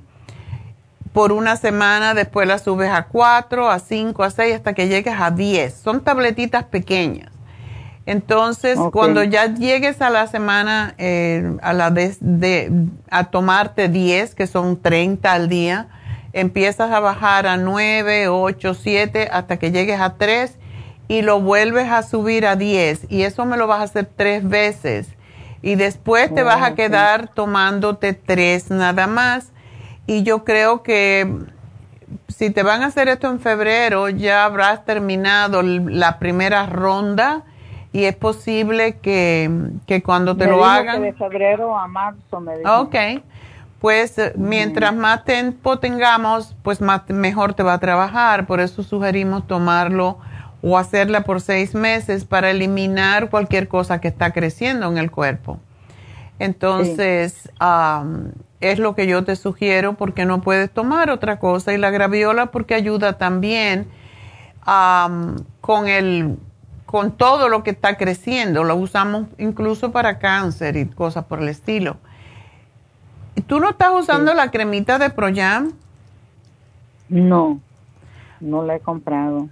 [1.13, 5.15] por una semana, después las subes a 4, a 5, a 6, hasta que llegues
[5.19, 5.73] a 10.
[5.73, 7.29] Son tabletitas pequeñas.
[8.05, 12.71] Entonces, cuando ya llegues a la semana eh, a, la de,
[13.09, 15.87] a tomarte 10, que son 30 al día,
[16.33, 20.57] empiezas a bajar a 9, 8, 7, hasta que llegues a 3
[21.09, 23.07] y lo vuelves a subir a 10.
[23.09, 25.09] Y eso me lo vas a hacer tres veces
[25.61, 29.51] y después te vas a quedar tomándote tres nada más.
[30.07, 31.31] Y yo creo que
[32.27, 37.43] si te van a hacer esto en febrero, ya habrás terminado la primera ronda
[37.93, 39.71] y es posible que,
[40.03, 41.01] cuando te lo hagan...
[41.01, 42.81] de febrero a marzo me dijo.
[42.81, 42.95] Ok,
[43.79, 48.47] pues eh, mientras más tiempo tengamos, pues más, mejor te va a trabajar.
[48.47, 50.19] Por eso sugerimos tomarlo
[50.61, 55.59] o hacerla por seis meses para eliminar cualquier cosa que está creciendo en el cuerpo.
[56.39, 57.49] Entonces,
[58.61, 62.47] es lo que yo te sugiero porque no puedes tomar otra cosa y la graviola
[62.47, 63.87] porque ayuda también
[65.61, 66.37] con el
[66.85, 68.63] con todo lo que está creciendo.
[68.65, 71.97] Lo usamos incluso para cáncer y cosas por el estilo.
[73.47, 75.71] ¿Tú no estás usando la cremita de Proyam?
[77.07, 77.61] No,
[78.41, 79.47] no la he comprado.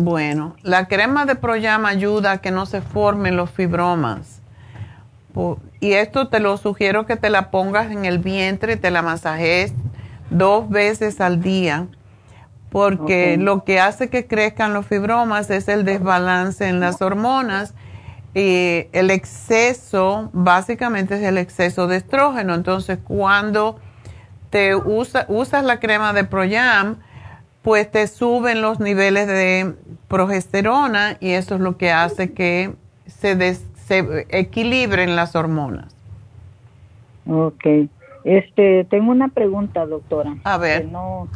[0.00, 4.40] Bueno, la crema de Proyam ayuda a que no se formen los fibromas.
[5.80, 9.72] Y esto te lo sugiero que te la pongas en el vientre, te la masajes
[10.30, 11.88] dos veces al día,
[12.70, 17.74] porque lo que hace que crezcan los fibromas es el desbalance en las hormonas
[18.34, 22.54] y el exceso, básicamente es el exceso de estrógeno.
[22.54, 23.80] Entonces, cuando
[24.50, 26.98] te usas la crema de Proyam,
[27.68, 29.74] pues te suben los niveles de
[30.08, 32.72] progesterona y eso es lo que hace que
[33.04, 35.94] se, se equilibren las hormonas.
[37.28, 37.66] Ok.
[38.24, 40.34] Este, tengo una pregunta, doctora.
[40.44, 40.86] A ver.
[40.86, 41.28] no,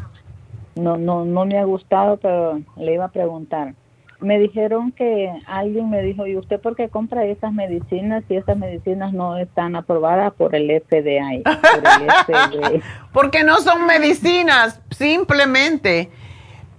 [0.74, 3.74] no, no, no me ha gustado, pero le iba a preguntar.
[4.18, 8.56] Me dijeron que alguien me dijo, ¿y usted por qué compra esas medicinas si esas
[8.56, 11.42] medicinas no están aprobadas por el FDA?
[13.12, 16.08] Porque no son medicinas, simplemente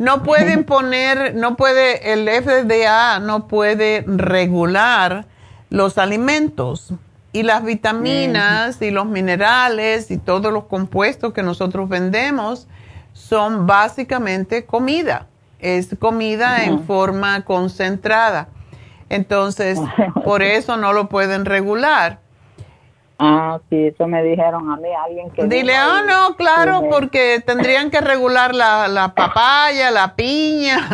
[0.04, 5.26] no pueden poner, no puede, el FDA no puede regular
[5.70, 6.94] los alimentos
[7.32, 12.68] y las vitaminas y los minerales y todos los compuestos que nosotros vendemos
[13.14, 15.28] son básicamente comida.
[15.60, 18.50] Es comida en forma concentrada.
[19.08, 19.80] Entonces,
[20.26, 22.20] por eso no lo pueden regular.
[23.26, 25.45] Ah, sí, eso me dijeron a mí, alguien que...
[25.45, 30.90] Dile, ah, no, claro, porque tendrían que regular la, la papaya, la piña.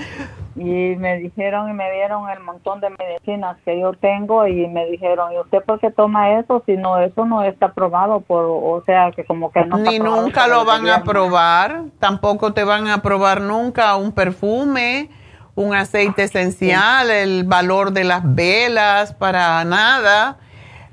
[0.54, 4.86] y me dijeron y me dieron el montón de medicinas que yo tengo y me
[4.86, 6.62] dijeron, ¿y usted por qué toma eso?
[6.66, 9.78] Si no, eso no está aprobado por, o sea, que como que no...
[9.78, 15.10] Ni nunca lo van a probar, tampoco te van a probar nunca un perfume
[15.56, 20.36] un aceite esencial, el valor de las velas, para nada.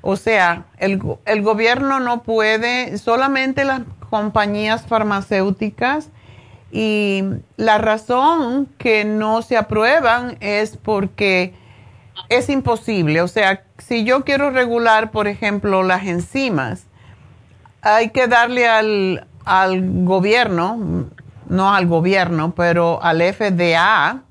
[0.05, 6.09] O sea, el, el gobierno no puede, solamente las compañías farmacéuticas
[6.73, 7.23] y
[7.55, 11.53] la razón que no se aprueban es porque
[12.27, 13.21] es imposible.
[13.21, 16.83] O sea, si yo quiero regular, por ejemplo, las enzimas,
[17.81, 21.07] hay que darle al, al gobierno,
[21.47, 24.21] no al gobierno, pero al FDA,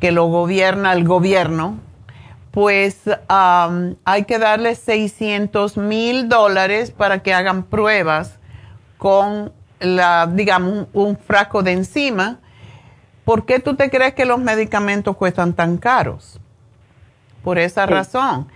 [0.00, 1.78] que lo gobierna el gobierno,
[2.52, 3.00] pues
[4.04, 8.38] hay que darle 600 mil dólares para que hagan pruebas
[8.98, 12.38] con la, digamos, un, frasco de enzima.
[13.24, 16.38] ¿Por qué tú te crees que los medicamentos cuestan tan caros?
[17.42, 18.48] Por esa razón.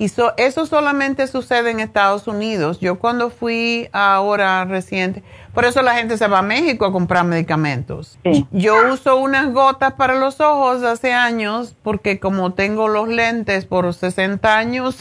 [0.00, 2.80] Y eso solamente sucede en Estados Unidos.
[2.80, 5.22] Yo cuando fui ahora reciente,
[5.52, 8.18] por eso la gente se va a México a comprar medicamentos.
[8.50, 13.92] Yo uso unas gotas para los ojos hace años porque como tengo los lentes por
[13.92, 14.96] 60 años,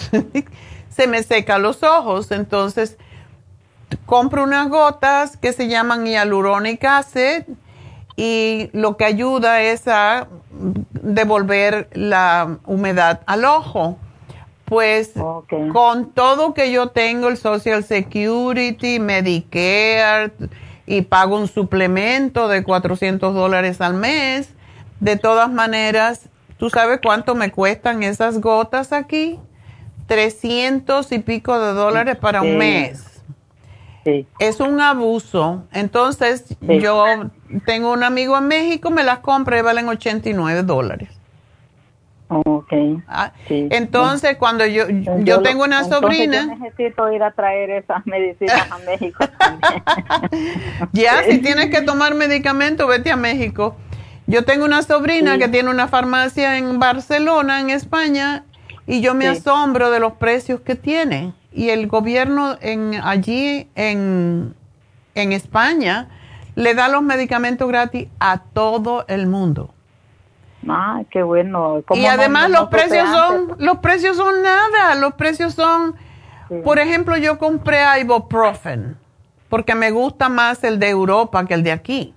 [0.89, 2.31] se me secan los ojos.
[2.31, 2.97] Entonces,
[4.05, 7.43] compro unas gotas que se llaman hialuronic acid
[8.17, 10.27] y lo que ayuda es a
[10.91, 13.97] devolver la humedad al ojo.
[14.69, 15.13] Pues
[15.73, 20.31] con todo que yo tengo, el Social Security, Medicare,
[20.85, 24.53] y pago un suplemento de 400 dólares al mes,
[24.99, 29.39] de todas maneras, ¿tú sabes cuánto me cuestan esas gotas aquí?
[30.07, 33.21] 300 y pico de dólares para un mes.
[34.39, 35.63] Es un abuso.
[35.71, 37.05] Entonces, yo
[37.65, 41.18] tengo un amigo en México, me las compra y valen 89 dólares.
[42.31, 42.71] Ok.
[43.07, 44.85] Ah, entonces, cuando yo,
[45.23, 46.45] yo, tengo una sobrina.
[46.45, 49.83] Yo necesito ir a traer esas medicinas a México también.
[50.93, 53.75] ya, si tienes que tomar medicamento, vete a México.
[54.27, 58.43] Yo tengo una sobrina que tiene una farmacia en Barcelona, en España,
[58.85, 61.33] y yo me asombro de los precios que tiene.
[61.51, 64.53] Y el gobierno en, allí en,
[65.15, 66.09] en España
[66.53, 69.73] le da los medicamentos gratis a todo el mundo.
[70.67, 71.83] Ah, qué bueno.
[71.91, 75.95] Y además los precios son, los precios son nada, los precios son,
[76.63, 78.97] por ejemplo, yo compré ibuprofen
[79.49, 82.13] porque me gusta más el de Europa que el de aquí.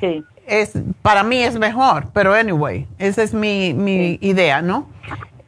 [0.00, 0.22] Sí.
[0.46, 4.86] Es, para mí es mejor, pero anyway, esa es mi, mi idea, ¿no?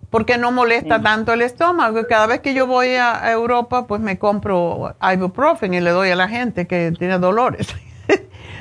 [0.09, 2.01] Porque no molesta tanto el estómago.
[2.09, 6.17] Cada vez que yo voy a Europa, pues me compro ibuprofen y le doy a
[6.17, 7.75] la gente que tiene dolores.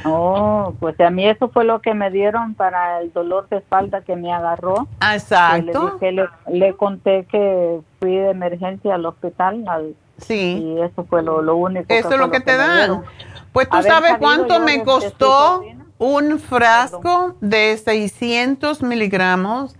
[0.05, 4.01] Oh, pues a mí eso fue lo que me dieron para el dolor de espalda
[4.01, 4.87] que me agarró.
[5.13, 5.97] Exacto.
[6.01, 9.95] Le, le, conté que fui de emergencia al hospital.
[10.17, 10.57] sí.
[10.63, 11.85] Y eso fue lo, único.
[11.89, 13.03] Eso es lo que, te dan.
[13.51, 15.63] Pues tú sabes cuánto me costó
[15.97, 19.75] un frasco de 600 miligramos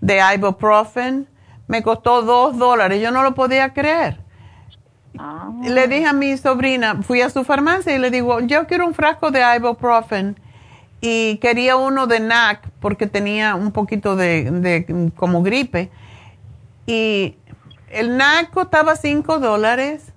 [0.00, 1.28] de ibuprofen.
[1.66, 3.00] Me costó dos dólares.
[3.02, 4.27] Yo no lo podía creer.
[5.16, 5.50] Ah.
[5.62, 8.94] Le dije a mi sobrina, fui a su farmacia y le digo, yo quiero un
[8.94, 10.36] frasco de ibuprofen
[11.00, 15.90] y quería uno de NAC porque tenía un poquito de, como gripe.
[16.86, 17.36] Y
[17.90, 20.12] el NAC costaba 5 dólares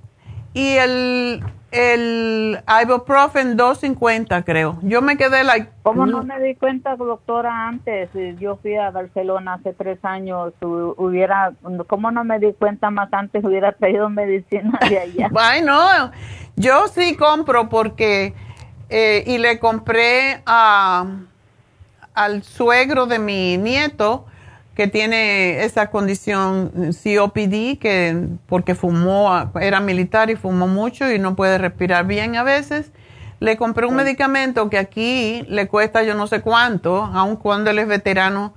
[0.53, 4.77] y el el ibuprofen 250 creo.
[4.81, 5.69] Yo me quedé like...
[5.83, 8.09] ¿Cómo no me di cuenta, doctora, antes?
[8.39, 11.53] Yo fui a Barcelona hace tres años, hubiera...
[11.87, 13.43] ¿Cómo no me di cuenta más antes?
[13.43, 15.29] Hubiera traído medicina de allá.
[15.35, 16.11] Ay, no,
[16.55, 18.33] yo sí compro porque...
[18.93, 21.05] Eh, y le compré a,
[22.13, 24.25] al suegro de mi nieto
[24.81, 31.35] que tiene esa condición COPD, que porque fumó, era militar y fumó mucho y no
[31.35, 32.91] puede respirar bien a veces.
[33.39, 37.77] Le compré un medicamento que aquí le cuesta yo no sé cuánto, aun cuando él
[37.77, 38.55] es veterano,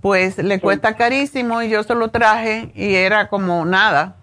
[0.00, 4.16] pues le cuesta carísimo y yo se lo traje y era como nada,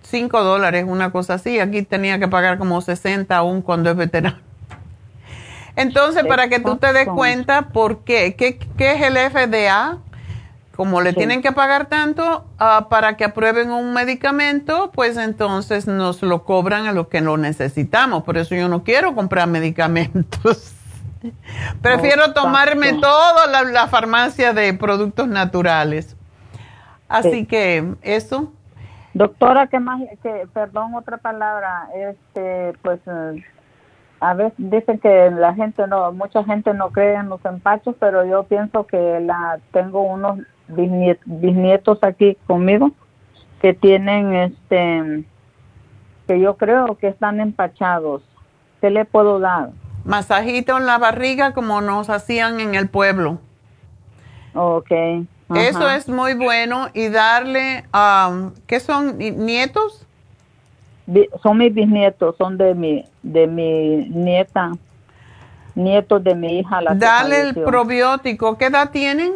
[0.00, 1.60] 5 dólares, una cosa así.
[1.60, 4.38] Aquí tenía que pagar como 60 aún cuando es veterano.
[5.76, 8.34] Entonces, para que tú te des cuenta, ¿por qué?
[8.34, 9.98] ¿Qué, qué es el FDA?
[10.76, 16.22] Como le tienen que pagar tanto ah, para que aprueben un medicamento, pues entonces nos
[16.22, 18.24] lo cobran a lo que lo necesitamos.
[18.24, 20.74] Por eso yo no quiero comprar medicamentos.
[21.82, 26.14] Prefiero tomarme toda la, farmacia de productos naturales.
[27.08, 28.52] Así que eso.
[29.14, 30.02] Doctora, ¿qué más?
[30.22, 31.88] Que, perdón, otra palabra.
[31.94, 33.42] Este, pues eh,
[34.20, 38.24] a veces dicen que la gente no, mucha gente no cree en los empachos, pero
[38.24, 40.38] yo pienso que la tengo unos
[40.68, 42.90] bisnietos aquí conmigo
[43.60, 45.24] que tienen este
[46.26, 48.22] que yo creo que están empachados.
[48.80, 49.70] ¿Qué le puedo dar?
[50.04, 53.38] Masajito en la barriga como nos hacían en el pueblo.
[54.54, 54.90] Ok.
[55.54, 60.05] Eso es muy bueno y darle, um, ¿qué son nietos?
[61.42, 64.72] Son mis bisnietos, son de mi, de mi nieta,
[65.74, 66.80] nietos de mi hija.
[66.80, 69.32] La Dale el probiótico, ¿qué edad tienen?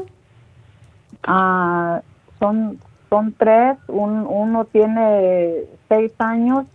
[1.22, 2.00] Ah,
[2.38, 2.78] son,
[3.08, 6.66] son tres, un, uno tiene seis años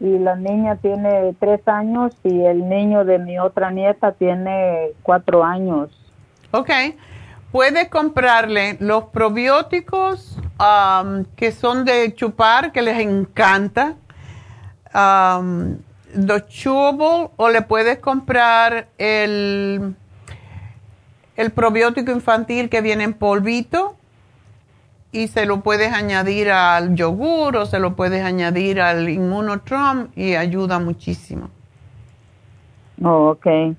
[0.00, 5.44] y la niña tiene tres años y el niño de mi otra nieta tiene cuatro
[5.44, 5.90] años.
[6.50, 6.70] Ok.
[7.52, 13.94] Puede comprarle los probióticos um, que son de chupar, que les encanta,
[14.94, 15.76] um,
[16.14, 19.94] los chewable, o le puedes comprar el,
[21.36, 23.96] el probiótico infantil que viene en polvito
[25.12, 30.34] y se lo puedes añadir al yogur o se lo puedes añadir al inmunotrom y
[30.34, 31.50] ayuda muchísimo.
[33.02, 33.76] Oh, ok.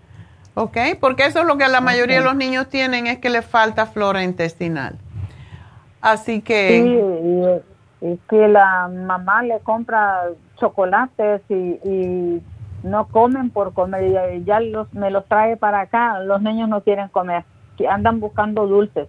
[0.56, 3.44] Ok, porque eso es lo que la mayoría de los niños tienen, es que les
[3.44, 5.00] falta flora intestinal.
[6.04, 7.64] Así que...
[8.02, 10.24] Sí, y, que la mamá le compra
[10.58, 12.42] chocolates y,
[12.84, 16.82] no comen por comer, y ya los, me los trae para acá, los niños no
[16.82, 17.46] quieren comer,
[17.78, 19.08] que andan buscando dulces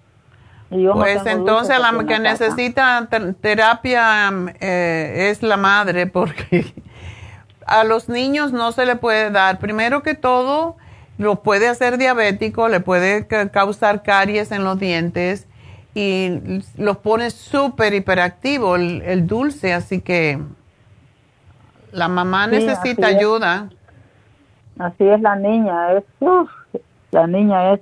[0.95, 3.09] pues entonces la que necesita
[3.41, 6.75] terapia eh, es la madre porque
[7.67, 9.59] a los niños no se le puede dar.
[9.59, 10.77] Primero que todo,
[11.17, 15.47] lo puede hacer diabético, le puede causar caries en los dientes
[15.95, 20.41] y los pone súper hiperactivo el, dulce, así que
[21.93, 23.71] la mamá necesita ayuda.
[24.79, 26.05] Así es la niña, es
[27.13, 27.81] la niña es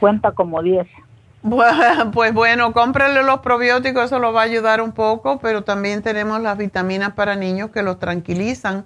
[0.00, 0.86] cuenta como 10.
[2.12, 6.40] Pues bueno, cómprale los probióticos, eso lo va a ayudar un poco, pero también tenemos
[6.40, 8.84] las vitaminas para niños que los tranquilizan,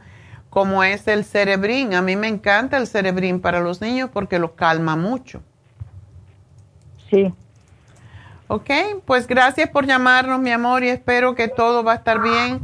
[0.51, 1.95] como es el cerebrín.
[1.95, 5.43] A mí me encanta el cerebrín para los niños porque los calma mucho.
[7.11, 7.33] Sí.
[8.53, 8.69] Ok,
[9.07, 12.61] pues gracias por llamarnos, mi amor, y espero que todo va a estar bien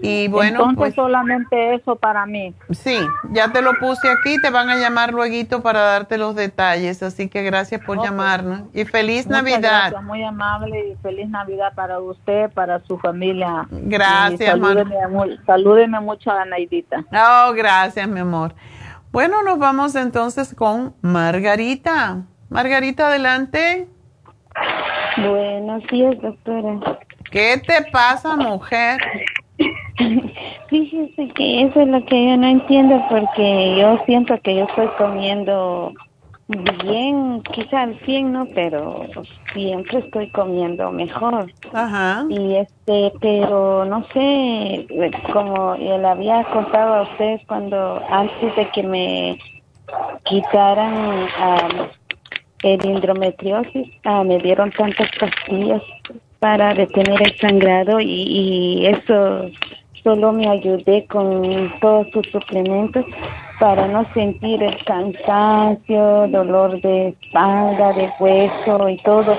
[0.00, 2.54] y bueno, Entonces pues, solamente eso para mí.
[2.70, 2.96] Sí,
[3.30, 7.28] ya te lo puse aquí, te van a llamar luego para darte los detalles, así
[7.28, 9.90] que gracias por llamarnos y feliz Navidad.
[9.90, 13.66] Gracias, muy amable y feliz Navidad para usted, para su familia.
[13.70, 14.96] Gracias, salúdeme,
[15.44, 17.04] salúdeme, mucho a Naidita.
[17.12, 18.54] Oh, gracias, mi amor.
[19.12, 22.22] Bueno, nos vamos entonces con Margarita.
[22.48, 23.88] Margarita, adelante.
[25.26, 26.78] Buenos días, doctora.
[27.30, 29.00] ¿Qué te pasa, mujer?
[30.68, 34.86] Fíjese que eso es lo que yo no entiendo porque yo siento que yo estoy
[34.96, 35.92] comiendo
[36.84, 39.06] bien, quizá al 100 no, pero
[39.52, 41.52] siempre estoy comiendo mejor.
[41.72, 42.24] Ajá.
[42.28, 44.86] Y este, pero no sé,
[45.32, 49.38] como le había contado a ustedes cuando antes de que me
[50.24, 51.28] quitaran el
[52.62, 55.82] endometriosis, ah, me dieron tantas pastillas
[56.40, 59.50] para detener el sangrado y, eso
[60.02, 63.04] solo me ayudé con todos sus suplementos
[63.58, 69.36] para no sentir el cansancio, dolor de espalda, de hueso y todo.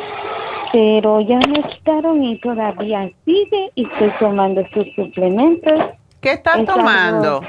[0.72, 5.80] Pero ya me quitaron y todavía sigue y estoy tomando sus suplementos.
[6.22, 7.42] ¿Qué está tomando?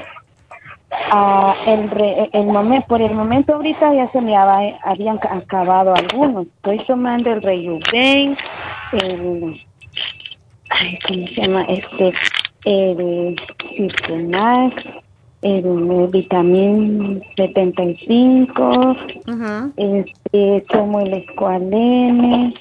[0.91, 1.89] Ah, el,
[2.33, 6.47] el momento, por el momento ahorita ya se me habían acabado algunos.
[6.47, 8.37] Estoy tomando el Rejuven,
[8.93, 9.61] el,
[10.69, 11.63] ay, ¿cómo se llama?
[11.63, 12.13] Este,
[12.65, 13.35] el
[14.29, 14.83] Max,
[15.41, 18.95] el Vitamin 75,
[19.77, 22.53] este, tomo el Escualene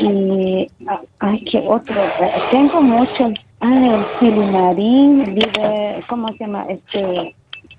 [0.00, 1.94] y, ah, ay, ¿qué otro?
[2.50, 5.38] Tengo muchos, ah, el Silimarín,
[6.08, 6.66] ¿cómo se llama?
[6.68, 7.34] Este,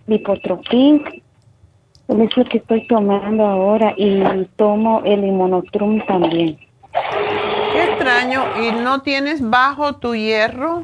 [0.07, 1.23] Lipotropin,
[2.07, 4.23] es lo que estoy tomando ahora y
[4.57, 6.57] tomo el Inmunotrum también.
[7.71, 8.43] Qué extraño.
[8.61, 10.84] ¿Y no tienes bajo tu hierro?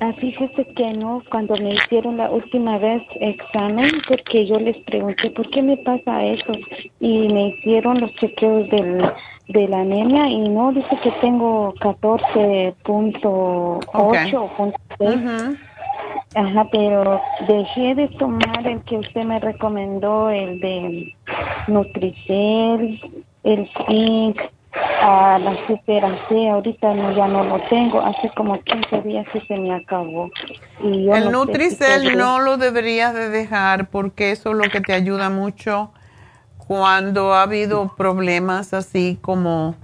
[0.00, 5.30] Ah, fíjese que no, cuando me hicieron la última vez examen, porque yo les pregunté,
[5.30, 6.52] ¿por qué me pasa eso?
[7.00, 9.02] Y me hicieron los chequeos del,
[9.48, 14.12] de la anemia y no, dice que tengo 14.8 o
[14.56, 14.76] punto
[16.34, 21.14] Ajá, pero dejé de tomar el que usted me recomendó, el de
[21.66, 23.00] Nutricel,
[23.42, 24.40] el Zinc,
[24.72, 29.56] a la Super ahorita no, ya no lo tengo, hace como 15 días que se
[29.56, 30.30] me acabó.
[30.82, 35.30] Y el Nutricel no lo deberías de dejar porque eso es lo que te ayuda
[35.30, 35.92] mucho
[36.58, 39.74] cuando ha habido problemas así como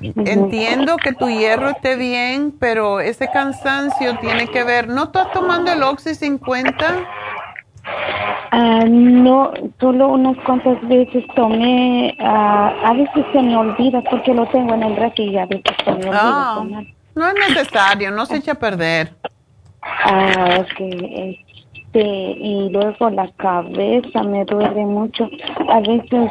[0.00, 4.88] Entiendo que tu hierro esté bien, pero ese cansancio tiene que ver.
[4.88, 7.06] ¿No estás tomando el Oxy 50?
[8.52, 14.46] Ah, no, solo unas cuantas veces tomé, ah, a veces se me olvida porque lo
[14.48, 16.84] tengo en el refri y a veces se me olvida tomar.
[17.14, 19.14] no es necesario, no se echa a perder.
[19.82, 21.38] Ah, ok.
[21.92, 25.28] Este, y luego la cabeza me duele mucho.
[25.68, 26.30] A veces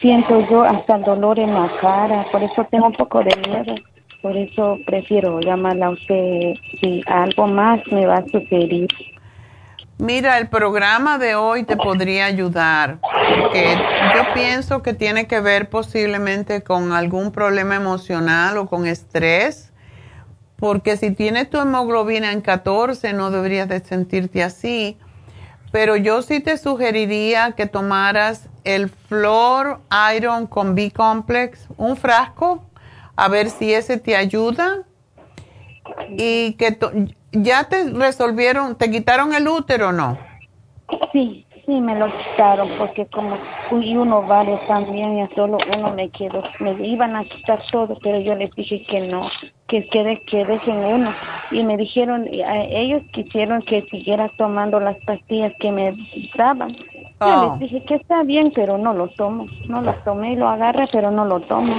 [0.00, 3.74] siento yo hasta el dolor en la cara, por eso tengo un poco de miedo.
[4.22, 8.88] Por eso prefiero llamarla a usted si algo más me va a suceder.
[9.98, 12.98] Mira, el programa de hoy te podría ayudar,
[13.40, 13.78] porque
[14.14, 19.72] yo pienso que tiene que ver posiblemente con algún problema emocional o con estrés,
[20.58, 24.96] porque si tienes tu hemoglobina en 14 no deberías de sentirte así,
[25.72, 29.80] pero yo sí te sugeriría que tomaras el Flor
[30.16, 32.64] Iron con B-Complex, un frasco,
[33.14, 34.82] a ver si ese te ayuda.
[36.10, 36.78] Y que
[37.32, 40.18] ya te resolvieron, te quitaron el útero o no.
[41.12, 43.36] Sí, sí, me lo quitaron porque como
[43.68, 46.42] fui uno varios también y solo uno me quedó.
[46.60, 49.28] Me iban a quitar todo, pero yo les dije que no,
[49.66, 51.14] que, que, que dejen uno.
[51.50, 55.94] Y me dijeron, a- ellos quisieron que siguiera tomando las pastillas que me
[56.36, 56.76] daban.
[57.20, 59.46] Yo les dije que está bien, pero no lo tomo.
[59.68, 61.74] No lo tomé y lo agarré, pero no lo tomo.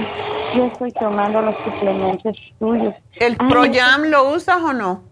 [0.54, 2.94] Yo estoy tomando los suplementos suyos.
[3.16, 5.07] ¿El Ah, Proyam lo usas o no?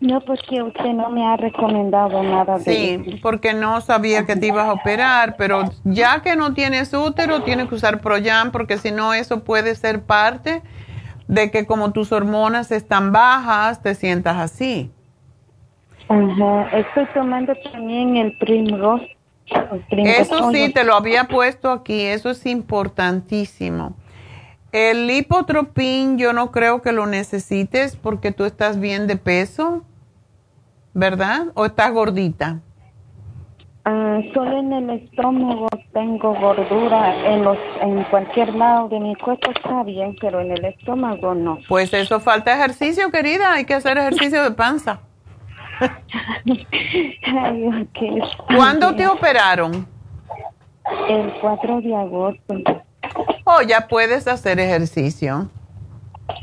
[0.00, 3.04] No, porque usted no me ha recomendado nada de eso.
[3.04, 7.42] Sí, porque no sabía que te ibas a operar, pero ya que no tienes útero,
[7.42, 10.62] tienes que usar Proyam porque si no eso puede ser parte
[11.28, 14.90] de que como tus hormonas están bajas, te sientas así.
[16.08, 19.16] Ajá, estoy tomando también el Primrose.
[19.90, 23.94] Eso sí, te lo había puesto aquí, eso es importantísimo.
[24.76, 29.84] El lipotropín yo no creo que lo necesites porque tú estás bien de peso,
[30.92, 31.46] ¿verdad?
[31.54, 32.60] ¿O estás gordita?
[33.86, 39.50] Ah, solo en el estómago tengo gordura, en los, en cualquier lado de mi cuerpo
[39.50, 41.56] está bien, pero en el estómago no.
[41.66, 45.00] Pues eso falta ejercicio, querida, hay que hacer ejercicio de panza.
[45.80, 46.66] Ay.
[48.54, 49.86] ¿Cuándo te operaron?
[51.08, 52.84] El 4 de agosto.
[53.48, 55.48] Oh, ya puedes hacer ejercicio.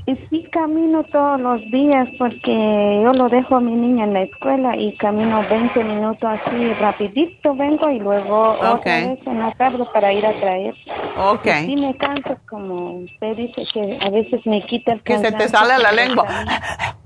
[0.06, 4.22] Y sí camino todos los días porque yo lo dejo a mi niña en la
[4.22, 8.80] escuela y camino 20 minutos así rapidito vengo y luego Ok.
[8.80, 10.76] otra vez en la tarde para ir a traer.
[11.18, 11.46] Ok.
[11.46, 15.32] Y sí me canso como usted dice que a veces me quita el Que se
[15.34, 16.26] te sale la lengua.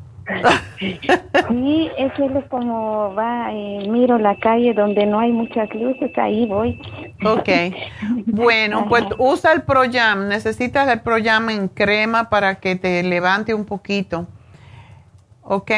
[0.79, 6.45] Sí, eso es como va, eh, miro la calle donde no hay muchas luces, ahí
[6.45, 6.81] voy.
[7.23, 7.49] Ok.
[8.25, 10.27] Bueno, pues usa el Proyam.
[10.27, 14.27] Necesitas el Proyam en crema para que te levante un poquito.
[15.43, 15.71] Ok.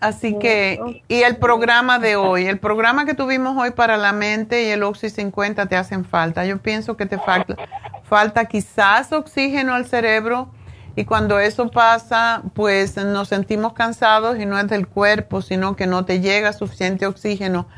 [0.00, 4.62] Así que, y el programa de hoy, el programa que tuvimos hoy para la mente
[4.62, 6.46] y el Oxy 50 te hacen falta.
[6.46, 7.56] Yo pienso que te falta,
[8.04, 10.50] falta quizás oxígeno al cerebro
[10.98, 15.86] y cuando eso pasa, pues nos sentimos cansados y no es del cuerpo, sino que
[15.86, 17.68] no te llega suficiente oxígeno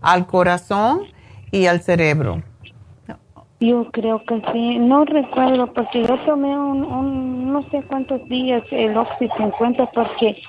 [0.00, 1.00] al corazón
[1.50, 2.40] y al cerebro.
[3.58, 8.62] Yo creo que sí, no recuerdo porque yo tomé un, un no sé cuántos días
[8.70, 10.40] el Oxy 50 porque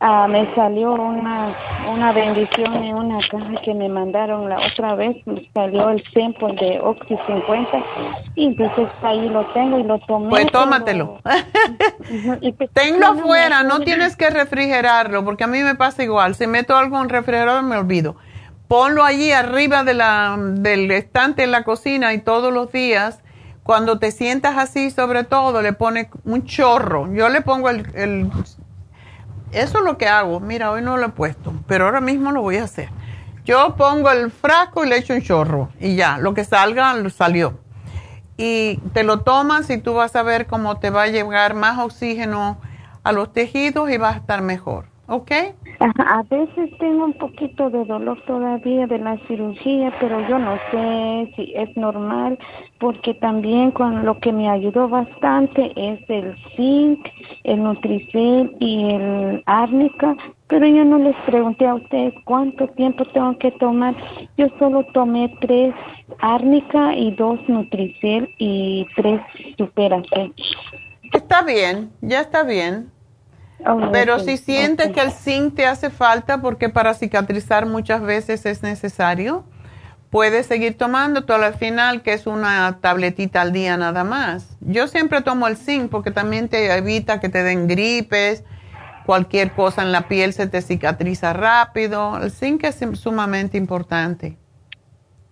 [0.00, 1.54] ah, me salió una,
[1.90, 6.54] una bendición en una caja que me mandaron la otra vez, me salió el sample
[6.54, 7.70] de Oxy 50
[8.34, 10.30] y entonces ahí lo tengo y lo tomé.
[10.30, 11.20] Pues tómatelo.
[12.40, 13.84] Y pues, Tenlo no, afuera, no no.
[13.84, 16.34] tienes que refrigerarlo, porque a mí me pasa igual.
[16.34, 18.16] Si meto algo en el refrigerador me olvido.
[18.68, 23.22] Ponlo allí arriba de la, del estante en la cocina y todos los días,
[23.62, 27.12] cuando te sientas así, sobre todo, le pones un chorro.
[27.12, 28.30] Yo le pongo el, el-
[29.52, 30.40] Eso es lo que hago.
[30.40, 32.88] Mira, hoy no lo he puesto, pero ahora mismo lo voy a hacer.
[33.44, 37.10] Yo pongo el frasco y le echo un chorro y ya, lo que salga, lo
[37.10, 37.58] salió
[38.42, 41.78] y te lo tomas y tú vas a ver cómo te va a llegar más
[41.78, 42.58] oxígeno
[43.02, 45.30] a los tejidos y vas a estar mejor, ¿ok?
[45.80, 51.32] A veces tengo un poquito de dolor todavía de la cirugía, pero yo no sé
[51.34, 52.38] si es normal,
[52.78, 57.08] porque también con lo que me ayudó bastante es el zinc,
[57.44, 60.16] el Nutricel y el árnica,
[60.48, 63.94] pero yo no les pregunté a ustedes cuánto tiempo tengo que tomar.
[64.36, 65.74] Yo solo tomé tres
[66.20, 69.22] árnica y dos Nutricel y tres
[69.56, 70.34] Superacel.
[71.14, 72.99] Está bien, ya está bien.
[73.66, 78.46] Oh, Pero si sientes que el zinc te hace falta, porque para cicatrizar muchas veces
[78.46, 79.44] es necesario,
[80.10, 84.56] puedes seguir tomando todo al final, que es una tabletita al día nada más.
[84.60, 88.44] Yo siempre tomo el zinc porque también te evita que te den gripes
[89.10, 92.16] cualquier cosa en la piel se te cicatriza rápido.
[92.22, 94.36] El zinc es sumamente importante.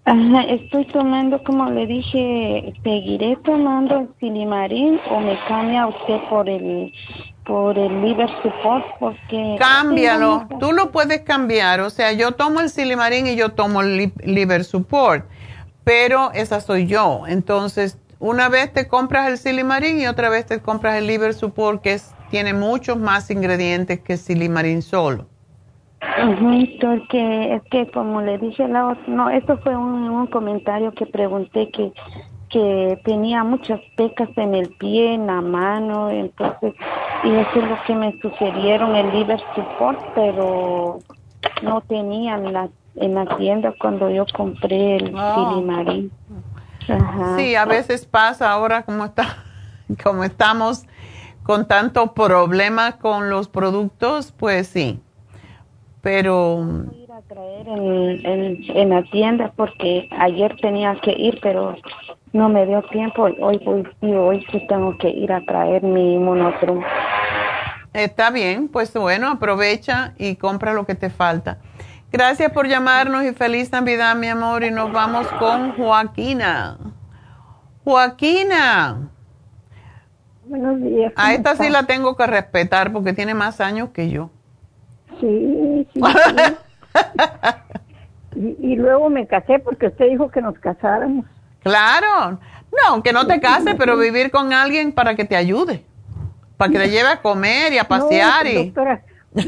[0.04, 6.48] Ajá, estoy tomando, como le dije, seguiré tomando el silimarín o me cambia usted por
[6.48, 6.92] el
[7.48, 10.46] por el liver support porque cámbialo.
[10.60, 11.80] tú lo puedes cambiar.
[11.80, 15.24] O sea yo tomo el silimarín y yo tomo el liver support
[15.82, 17.22] pero esa soy yo.
[17.26, 21.80] Entonces una vez te compras el silimarín y otra vez te compras el liver support
[21.80, 21.98] que
[22.30, 25.26] tiene muchos más ingredientes que silimarín solo.
[26.80, 31.70] Porque es que como le dije la otra, no, esto fue un, comentario que pregunté
[31.70, 31.92] que
[32.50, 36.74] que tenía muchas pecas en el pie, en la mano, entonces,
[37.24, 40.98] y eso es lo que me sugirieron el liver support, pero
[41.62, 45.62] no tenían en la, en la tienda cuando yo compré el oh.
[47.36, 49.44] Sí, a veces pasa ahora como está,
[50.02, 50.86] como estamos
[51.42, 55.00] con tanto problema con los productos, pues sí.
[56.00, 56.62] Pero
[56.94, 61.74] ir a traer en, en, la tienda porque ayer tenía que ir pero
[62.32, 63.60] no me dio tiempo hoy
[64.00, 66.82] y hoy sí tengo que ir a traer mi monotrum
[67.92, 71.58] está bien pues bueno aprovecha y compra lo que te falta.
[72.10, 76.78] Gracias por llamarnos y feliz navidad mi amor y nos vamos con Joaquina.
[77.84, 79.10] Joaquina.
[80.46, 84.30] Buenos días a esta sí la tengo que respetar porque tiene más años que yo.
[85.20, 86.00] Sí, sí.
[88.62, 91.26] y, luego me casé porque usted dijo que nos casáramos.
[91.62, 92.38] Claro.
[92.70, 95.84] No, aunque no te cases, pero vivir con alguien para que te ayude.
[96.56, 98.46] Para que te lleve a comer y a pasear.
[98.46, 98.74] y...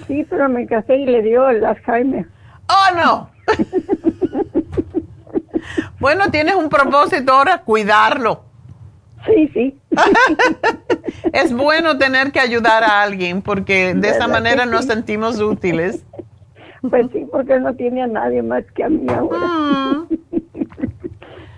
[0.07, 2.27] sí, pero me casé y le dio el Alzheimer.
[2.69, 3.31] ¡Oh, no!
[6.01, 8.45] bueno, tienes un propósito ahora, cuidarlo.
[9.27, 9.79] Sí, sí.
[11.33, 16.05] es bueno tener que ayudar a alguien porque de esa manera nos sentimos útiles.
[16.89, 19.39] Pues sí, porque no tiene a nadie más que a mí ahora.
[19.39, 20.09] Mm.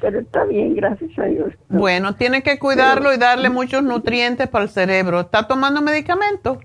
[0.03, 1.55] Pero está bien, gracias a Dios.
[1.69, 5.21] Bueno, tiene que cuidarlo y darle muchos nutrientes para el cerebro.
[5.21, 6.61] ¿Está tomando medicamento?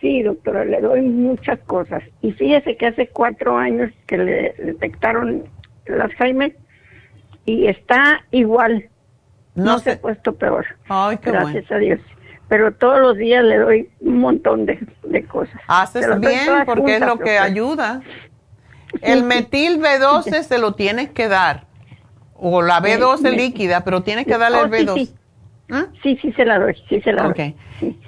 [0.00, 2.04] Sí, doctora, le doy muchas cosas.
[2.22, 5.44] Y fíjese que hace cuatro años que le detectaron
[5.86, 6.56] el Alzheimer
[7.44, 8.88] y está igual
[9.56, 10.64] no, se ha puesto peor.
[10.88, 12.00] Ay, qué Gracias a Dios.
[12.48, 14.78] Pero todos los días le doy un montón de,
[15.26, 15.60] cosas.
[15.66, 18.00] Haces bien porque es lo que ayuda.
[19.00, 21.66] El metil B12 se lo tienes que dar.
[22.36, 25.10] O la B12 líquida, pero tienes que darle el B12.
[25.68, 25.94] ¿Mm?
[26.02, 27.56] Sí, sí, se la doy, sí se la doy.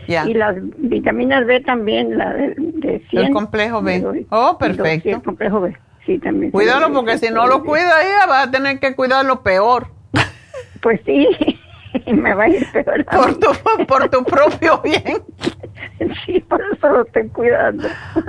[0.09, 4.27] Y las vitaminas B también, la de, El complejo B.
[4.31, 5.09] Oh, perfecto.
[5.09, 6.51] Sí, el complejo B, sí, también.
[6.51, 9.89] Cuídalo porque si no lo cuida ella vas a tener que cuidarlo peor.
[10.83, 11.27] Pues sí,
[12.13, 13.05] me va a ir peor.
[13.07, 13.49] Por tu,
[13.87, 15.23] por tu propio bien.
[16.25, 17.89] Sí, por eso lo estoy cuidando.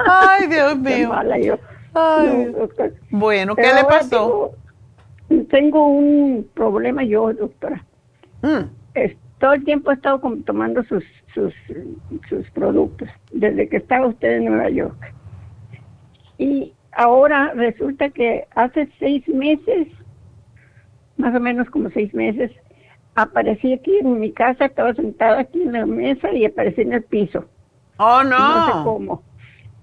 [0.09, 1.09] Ay, Dios mío.
[1.09, 1.59] Mala yo.
[1.93, 2.51] Ay.
[3.11, 4.53] bueno, ¿qué le pasó?
[5.49, 7.83] Tengo, un problema yo, doctora.
[8.41, 8.69] Mm.
[9.39, 11.53] todo el tiempo he estado tomando sus, sus,
[12.29, 15.13] sus productos, desde que estaba usted en Nueva York.
[16.37, 19.87] Y ahora resulta que hace seis meses
[21.17, 22.51] más o menos como seis meses,
[23.15, 27.03] aparecí aquí en mi casa, estaba sentada aquí en la mesa y aparecí en el
[27.03, 27.45] piso.
[27.97, 28.37] Oh, no.
[28.37, 29.23] No sé cómo.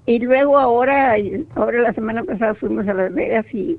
[0.06, 1.16] Y luego ahora,
[1.56, 3.78] ahora la semana pasada fuimos a Las Vegas y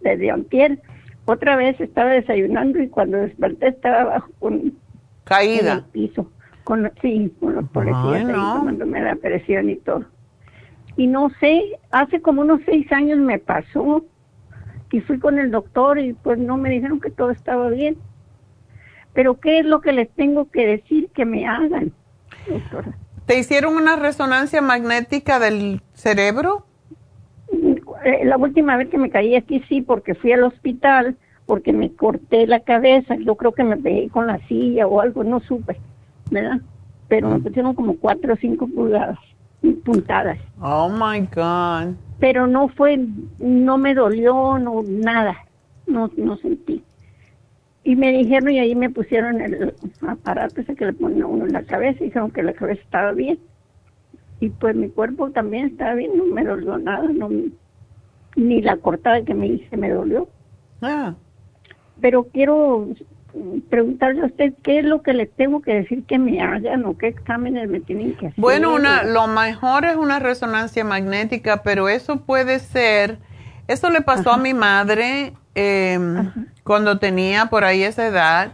[0.00, 0.78] desde antier,
[1.24, 4.74] otra vez estaba desayunando y cuando desperté estaba abajo con...
[5.24, 5.72] Caída.
[5.72, 6.30] En el piso.
[6.64, 10.04] Con, sí, con los policías ahí tomándome la presión y todo.
[10.96, 14.04] Y no sé, hace como unos seis años me pasó
[14.90, 17.96] y fui con el doctor y pues no me dijeron que todo estaba bien.
[19.14, 21.92] Pero ¿qué es lo que les tengo que decir que me hagan,
[22.48, 22.96] doctora?
[23.26, 26.66] ¿Te hicieron una resonancia magnética del cerebro?
[28.04, 31.16] Eh, la última vez que me caí aquí sí, porque fui al hospital,
[31.46, 35.24] porque me corté la cabeza, yo creo que me pegué con la silla o algo,
[35.24, 35.76] no supe,
[36.30, 36.60] ¿verdad?
[37.08, 39.18] Pero me pusieron como cuatro o cinco pulgadas
[39.84, 40.38] puntadas.
[40.60, 41.94] Oh my God.
[42.18, 42.98] Pero no fue,
[43.38, 45.36] no me dolió, no, nada,
[45.86, 46.82] no, no sentí.
[47.84, 49.74] Y me dijeron, y ahí me pusieron el
[50.06, 52.80] aparato ese que le pone a uno en la cabeza, y dijeron que la cabeza
[52.82, 53.38] estaba bien.
[54.40, 57.28] Y pues mi cuerpo también estaba bien, no me dolió nada, no,
[58.36, 60.28] ni la cortada que me hice me dolió.
[60.80, 61.14] Ah.
[62.00, 62.88] Pero quiero
[63.70, 66.98] preguntarle a usted qué es lo que le tengo que decir que me hagan o
[66.98, 68.40] qué exámenes me tienen que hacer.
[68.40, 73.18] Bueno, una, lo mejor es una resonancia magnética, pero eso puede ser,
[73.68, 76.30] eso le pasó a mi madre em,
[76.62, 78.52] cuando tenía por ahí esa edad,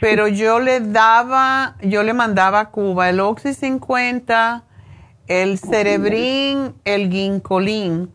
[0.00, 4.64] pero yo le daba, yo le mandaba a Cuba el Oxy 50,
[5.28, 8.10] el cerebrín, el ginkolín,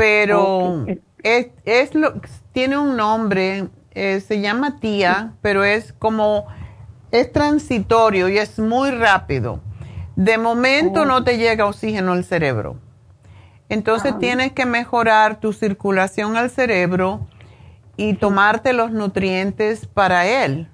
[0.00, 0.86] pero
[1.22, 2.14] es, lo,
[2.52, 6.46] tiene un nombre, eh, se llama tía, pero es como,
[7.10, 9.60] es transitorio y es muy rápido.
[10.16, 12.78] De momento no te llega oxígeno al cerebro.
[13.68, 14.18] Entonces ah.
[14.18, 17.28] tienes que mejorar tu circulación al cerebro
[17.98, 20.66] y tomarte los nutrientes para él.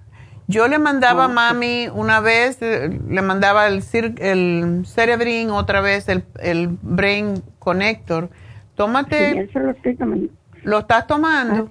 [0.46, 3.82] Yo le mandaba a mami una vez, eh, le mandaba el,
[4.18, 8.30] el Cerebrin, otra vez el, el Brain Connector.
[8.76, 9.32] Tómate.
[9.32, 10.28] Sí, eso lo estoy tomando.
[10.62, 11.70] ¿Lo estás tomando?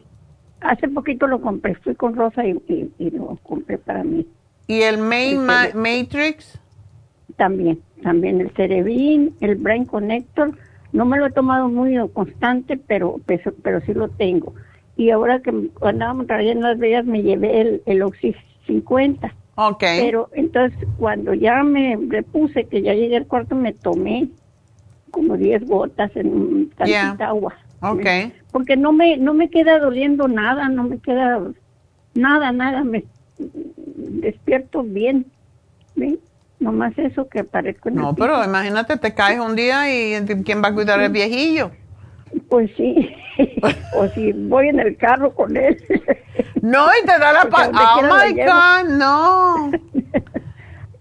[0.62, 4.28] Hace poquito lo compré, fui con Rosa y, lo compré para mí.
[4.68, 6.60] ¿Y el Main Matrix?
[7.38, 10.58] También, también el Cerebrin, el Brain Connector.
[10.92, 14.54] No me lo he tomado muy constante, pero, pero, sí lo tengo.
[14.96, 19.36] Y ahora que andábamos trayendo las veas, me llevé el, el oxígeno 50.
[19.56, 19.84] Ok.
[20.00, 24.30] Pero entonces cuando ya me repuse, que ya llegué al cuarto, me tomé
[25.16, 27.56] como 10 gotas en un tantita agua.
[27.80, 28.06] Ok.
[28.52, 31.40] Porque no me, no me queda doliendo nada, no me queda
[32.16, 33.06] nada, nada, me
[33.96, 35.26] despierto bien.
[35.96, 36.20] ¿Ven?
[36.60, 40.74] Nomás eso que parezco No, pero imagínate, te caes un día y ¿quién va a
[40.74, 41.72] cuidar el viejillo?
[42.50, 43.16] Pues sí,
[43.98, 45.82] o si voy en el carro con él.
[46.62, 47.44] No, y te da la.
[47.44, 49.72] Oh my God, no.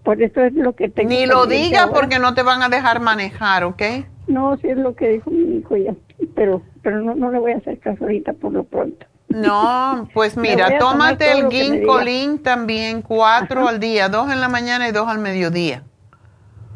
[0.05, 1.09] Por eso es lo que tengo.
[1.09, 3.81] Ni lo digas porque no te van a dejar manejar, ¿ok?
[4.27, 5.95] No, sí es lo que dijo mi hijo ya.
[6.35, 9.05] Pero, pero no, no le voy a hacer caso ahorita por lo pronto.
[9.29, 14.91] No, pues mira, tómate el ginkolín también, cuatro al día, dos en la mañana y
[14.91, 15.83] dos al mediodía.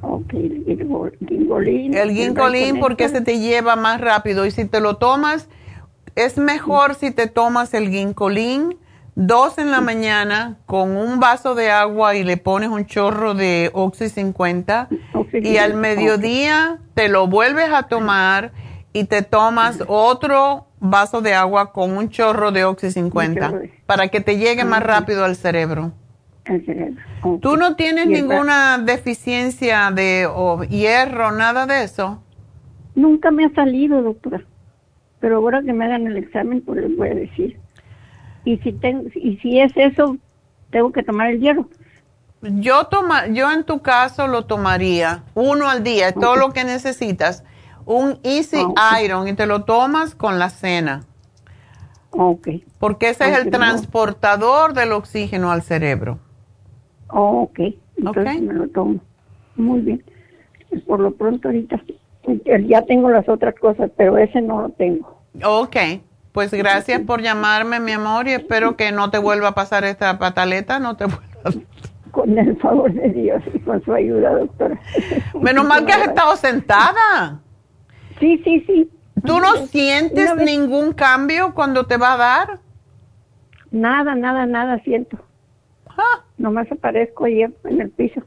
[0.02, 1.94] Ok, el ginkolín.
[1.94, 5.48] El ginkolín porque se te lleva más rápido y si te lo tomas
[6.16, 8.76] es mejor si te tomas el ginkolín
[9.16, 13.70] dos en la mañana con un vaso de agua y le pones un chorro de
[13.74, 14.90] Oxy 50
[15.34, 18.52] y al mediodía te lo vuelves a tomar
[18.94, 24.22] y te tomas otro vaso de agua con un chorro de Oxy 50 para que
[24.22, 25.92] te llegue más rápido al cerebro.
[27.42, 30.28] ¿Tú no tienes ninguna deficiencia de
[30.70, 32.24] hierro, nada de eso?
[32.96, 34.44] Nunca me ha salido, doctora
[35.20, 37.58] pero ahora que me hagan el examen, pues les voy a decir.
[38.50, 40.18] Y si, tengo, y si es eso,
[40.72, 41.70] tengo que tomar el hierro.
[42.42, 47.44] Yo, toma, yo en tu caso lo tomaría uno al día, todo lo que necesitas.
[47.86, 51.04] Un Easy ah, Iron y te lo tomas con la cena.
[52.10, 52.48] Ok.
[52.80, 56.18] Porque ese es el transportador del oxígeno al cerebro.
[57.10, 57.60] ok.
[57.98, 59.00] Entonces me lo tomo.
[59.58, 60.04] Muy bien.
[60.88, 61.80] Por lo pronto ahorita
[62.66, 65.20] ya tengo las otras cosas, pero ese no lo tengo.
[65.44, 65.76] Ok,
[66.32, 70.20] pues gracias por llamarme, mi amor, y espero que no te vuelva a pasar esta
[70.20, 71.64] pataleta, no te vuelva
[72.12, 74.80] Con el favor de Dios y con su ayuda, doctora.
[75.42, 77.40] Menos mal que has estado sentada.
[78.20, 78.90] Sí, sí, sí.
[79.26, 82.60] ¿Tú no sientes ningún cambio cuando te va a dar?
[83.72, 85.18] Nada, nada, nada siento.
[85.90, 86.24] Ah.
[86.38, 88.24] Nomás aparezco ahí en el piso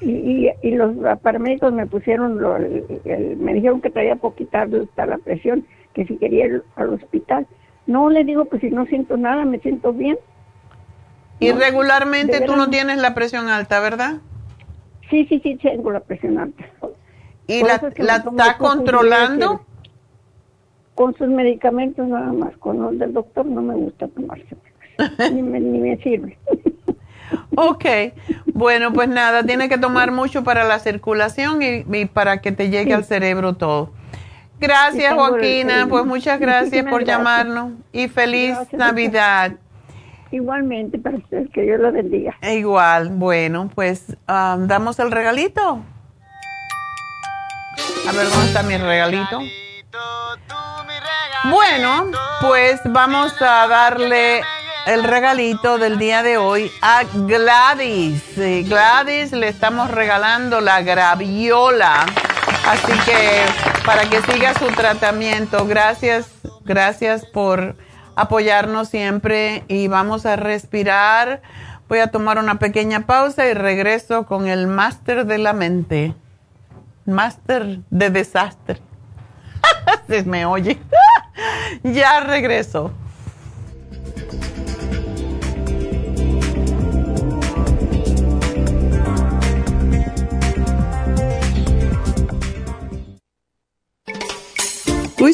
[0.00, 2.38] y, y, los paramédicos me pusieron,
[3.38, 5.66] me dijeron que traía poquita la presión,
[5.98, 7.46] que si quería ir al hospital.
[7.86, 10.16] No, le digo, pues si no siento nada, me siento bien.
[11.40, 14.18] Y regularmente tú no tienes la presión alta, ¿verdad?
[15.10, 16.64] Sí, sí, sí, tengo la presión alta.
[17.48, 19.64] ¿Y la, la está controlando?
[20.94, 24.56] Con sus medicamentos nada más, con los del doctor no me gusta tomarse,
[25.32, 26.38] ni, ni me sirve.
[27.60, 27.84] Ok,
[28.54, 32.94] bueno, pues nada, tiene que tomar mucho para la circulación y, para que te llegue
[32.94, 33.90] al cerebro todo.
[34.60, 39.52] Gracias, Joaquina, pues muchas gracias por llamarnos y feliz Navidad.
[40.30, 42.36] Igualmente para usted, que Dios lo bendiga.
[42.42, 45.82] Igual, bueno, pues um, damos el regalito.
[48.08, 49.40] A ver, ¿dónde está mi regalito?
[51.44, 52.10] Bueno,
[52.40, 54.42] pues vamos a darle
[54.86, 58.22] el regalito del día de hoy a Gladys.
[58.36, 62.06] Gladys le estamos regalando la graviola.
[62.66, 63.44] Así que
[63.84, 66.28] para que siga su tratamiento, gracias,
[66.64, 67.76] gracias por
[68.16, 71.40] apoyarnos siempre y vamos a respirar.
[71.88, 76.14] Voy a tomar una pequeña pausa y regreso con el máster de la mente.
[77.06, 78.80] Máster de desastre.
[80.08, 80.78] Se me oye.
[81.82, 82.92] ya regreso.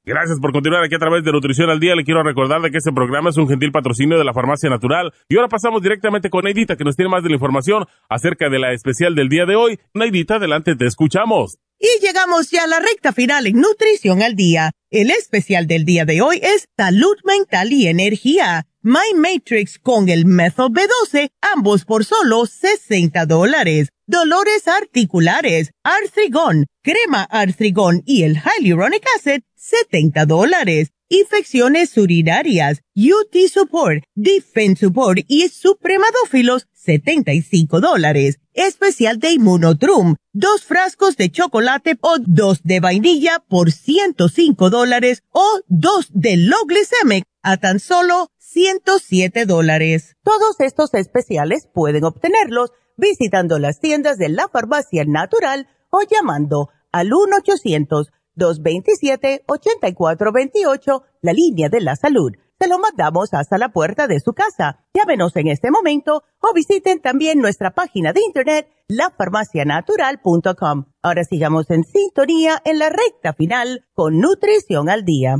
[0.08, 1.96] Gracias por continuar aquí a través de Nutrición al Día.
[1.96, 5.12] Le quiero recordar de que este programa es un gentil patrocinio de la Farmacia Natural.
[5.28, 8.60] Y ahora pasamos directamente con Neidita, que nos tiene más de la información acerca de
[8.60, 9.80] la especial del día de hoy.
[9.94, 11.58] Neidita, adelante, te escuchamos.
[11.80, 14.70] Y llegamos ya a la recta final en Nutrición al Día.
[14.90, 18.64] El especial del día de hoy es Salud Mental y Energía.
[18.82, 23.88] My Matrix con el Methyl B12, ambos por solo 60 dólares.
[24.06, 30.92] Dolores articulares, Artrigón, crema Artrigón y el Hyaluronic Acid, 70 dólares.
[31.08, 38.40] Infecciones urinarias, UT Support, Defense Support y Supremadófilos, 75 dólares.
[38.54, 45.60] Especial de Immunotrum, dos frascos de chocolate o dos de vainilla por 105 dólares o
[45.68, 50.16] dos de Low Glycemic a tan solo 107 dólares.
[50.24, 57.12] Todos estos especiales pueden obtenerlos visitando las tiendas de la farmacia natural o llamando al
[57.12, 62.30] 1 800 227-8428, la línea de la salud.
[62.58, 64.86] Se lo mandamos hasta la puerta de su casa.
[64.94, 70.86] Llámenos en este momento o visiten también nuestra página de internet, lafarmacianatural.com.
[71.02, 75.36] Ahora sigamos en sintonía en la recta final con Nutrición al Día.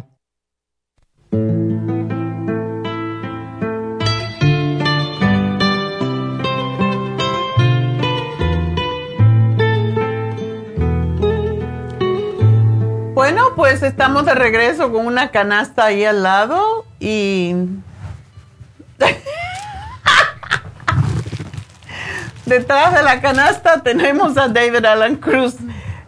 [13.17, 17.55] Bueno, pues estamos de regreso con una canasta ahí al lado y...
[22.45, 25.55] Detrás de la canasta tenemos a David Alan Cruz.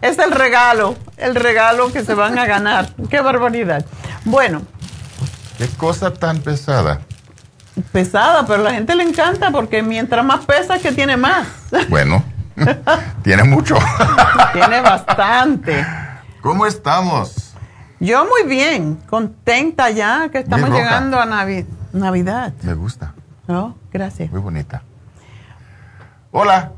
[0.03, 2.91] Es el regalo, el regalo que se van a ganar.
[3.09, 3.87] Qué barbaridad.
[4.27, 4.61] Bueno.
[5.57, 7.01] Qué cosa tan pesada.
[7.91, 11.49] Pesada, pero a la gente le encanta porque mientras más pesa que tiene más.
[11.89, 12.23] Bueno,
[13.23, 13.79] tiene mucho.
[14.53, 15.87] tiene bastante.
[16.41, 17.55] ¿Cómo estamos?
[18.01, 21.27] Yo muy bien, contenta ya que estamos llegando a
[21.93, 22.53] Navidad.
[22.63, 23.15] Me gusta.
[23.49, 24.31] Oh, gracias.
[24.31, 24.83] Muy bonita.
[26.31, 26.73] Hola.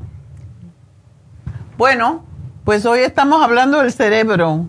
[1.77, 2.23] Bueno,
[2.65, 4.65] pues hoy estamos hablando del cerebro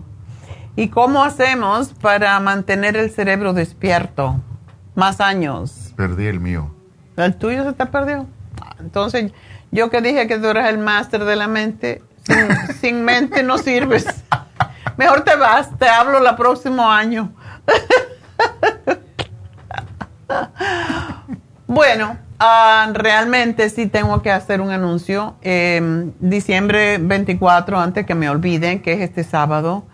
[0.75, 4.39] y cómo hacemos para mantener el cerebro despierto
[4.93, 5.93] más años.
[5.95, 6.71] Perdí el mío.
[7.17, 8.27] ¿El tuyo se te perdió?
[8.79, 9.31] Entonces,
[9.71, 13.57] yo que dije que tú eras el máster de la mente, sin, sin mente no
[13.57, 14.05] sirves.
[14.97, 17.33] Mejor te vas, te hablo el próximo año.
[21.67, 25.35] bueno, ah, realmente sí tengo que hacer un anuncio.
[25.41, 29.85] Em, diciembre 24, antes que me olviden, que es este sábado.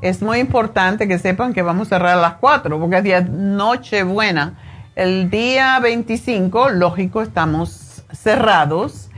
[0.00, 3.20] Es muy importante que sepan que vamos a cerrar a las 4, porque es día
[3.20, 4.58] noche buena.
[4.94, 9.10] El día 25, lógico, estamos cerrados.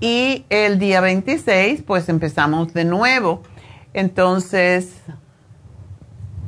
[0.00, 3.42] Y el día 26, pues empezamos de nuevo.
[3.94, 4.92] Entonces,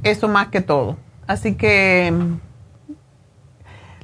[0.03, 0.97] eso más que todo.
[1.27, 2.13] Así que,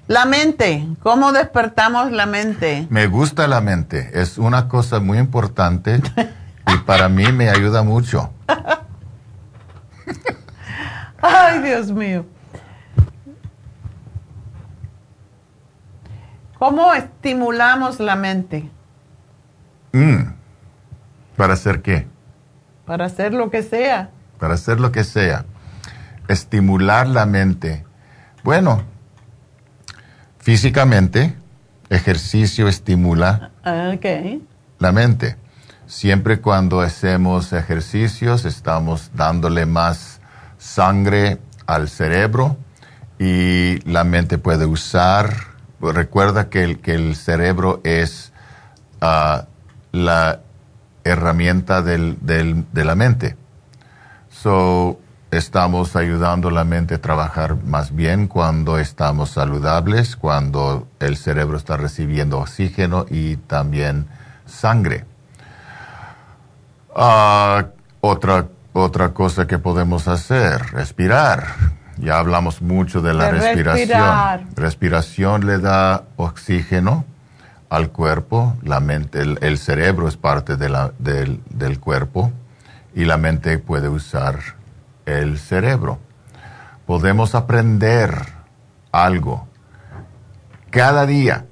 [0.09, 2.87] la mente, ¿cómo despertamos la mente?
[2.91, 6.01] Me gusta la mente, es una cosa muy importante
[6.73, 8.31] y para mí me ayuda mucho.
[11.21, 12.25] Ay, Dios mío.
[16.59, 18.71] ¿Cómo estimulamos la mente?
[19.93, 20.33] Mm.
[21.37, 22.07] ¿Para hacer qué?
[22.87, 24.11] Para hacer lo que sea.
[24.39, 25.45] Para hacer lo que sea.
[26.29, 27.85] Estimular la mente.
[28.45, 28.83] Bueno,
[30.39, 31.37] físicamente,
[31.91, 33.51] ejercicio estimula
[34.79, 35.37] la mente.
[35.87, 40.21] Siempre cuando hacemos ejercicios estamos dándole más
[40.59, 42.57] sangre al cerebro
[43.19, 45.35] y la mente puede usar.
[45.81, 48.33] Recuerda que el, que el cerebro es
[49.01, 49.47] ah,
[49.93, 50.41] la
[51.07, 53.37] herramienta del, de la mente.
[54.31, 54.99] So,
[55.31, 61.57] estamos ayudando a la mente a trabajar más bien cuando estamos saludables, cuando el cerebro
[61.57, 64.07] está recibiendo oxígeno y también
[64.47, 65.05] sangre.
[66.95, 67.67] Ah,
[68.01, 71.47] otra, otra cosa que podemos hacer, respirar.
[71.99, 74.49] Ya hablamos mucho de la respiración.
[74.55, 77.05] Respiración le da oxígeno
[77.69, 82.33] al cuerpo, la mente, el, cerebro es parte de la, del, del cuerpo
[82.95, 84.39] y la mente puede usar
[85.05, 85.99] el cerebro.
[86.87, 88.15] Podemos aprender
[88.93, 89.49] algo
[90.71, 91.47] cada día.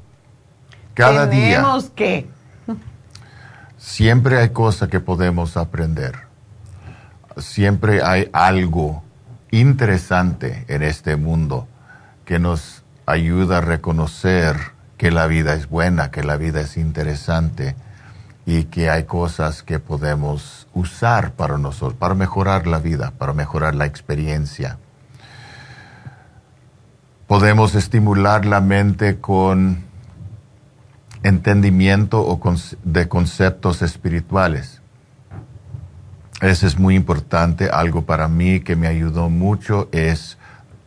[0.95, 1.57] Cada día.
[1.57, 2.29] Tenemos que.
[3.77, 6.15] Siempre hay cosas que podemos aprender.
[7.37, 9.03] Siempre hay algo
[9.51, 11.67] interesante en este mundo
[12.25, 17.75] que nos ayuda a reconocer que la vida es buena, que la vida es interesante
[18.47, 23.75] y que hay cosas que podemos usar para nosotros, para mejorar la vida, para mejorar
[23.75, 24.79] la experiencia.
[27.27, 29.85] Podemos estimular la mente con
[31.23, 32.39] entendimiento o
[32.85, 34.83] de conceptos espirituales.
[36.43, 37.71] Eso es muy importante.
[37.71, 40.37] Algo para mí que me ayudó mucho es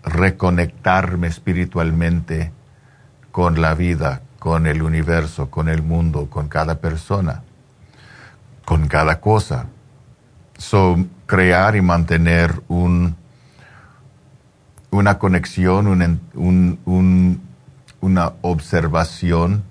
[0.03, 2.51] reconectarme espiritualmente
[3.37, 7.43] con la vida, con el universo, con el mundo, con cada persona,
[8.65, 9.67] con cada cosa.
[10.57, 13.15] So, crear y mantener un,
[14.89, 16.19] una conexión,
[18.01, 19.61] una observación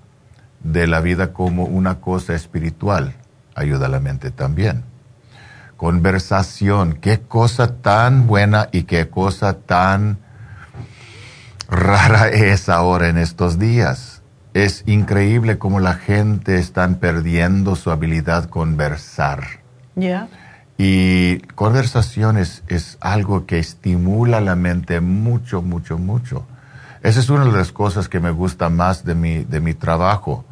[0.63, 3.15] de la vida como una cosa espiritual
[3.53, 4.85] ayuda a la mente también.
[5.75, 10.19] Conversación, qué cosa tan buena y qué cosa tan
[11.67, 14.21] rara es ahora en estos días.
[14.53, 19.45] Es increíble cómo la gente está perdiendo su habilidad conversar.
[20.77, 26.45] Y conversación es, es, algo que estimula la mente mucho, mucho, mucho.
[27.01, 30.45] Esa es una de las cosas que me gusta más de mi, de mi trabajo,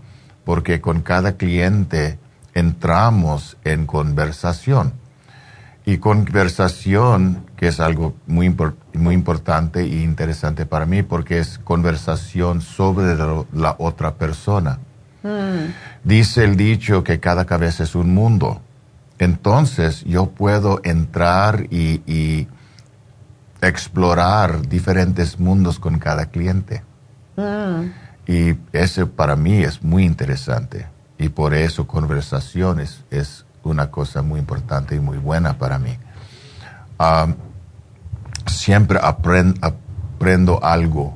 [0.43, 2.17] porque con cada cliente
[2.53, 4.93] entramos en conversación.
[5.85, 8.55] Y conversación, que es algo muy,
[8.93, 13.15] muy importante e interesante para mí, porque es conversación sobre
[13.53, 14.79] la otra persona.
[15.23, 15.71] Hmm.
[16.03, 18.61] Dice el dicho que cada cabeza es un mundo.
[19.17, 22.47] Entonces yo puedo entrar y, y
[23.61, 26.83] explorar diferentes mundos con cada cliente.
[27.37, 27.91] Hmm.
[28.27, 30.87] Y eso para mí es muy interesante.
[31.17, 35.97] Y por eso conversaciones es una cosa muy importante y muy buena para mí.
[38.45, 41.15] Siempre aprendo algo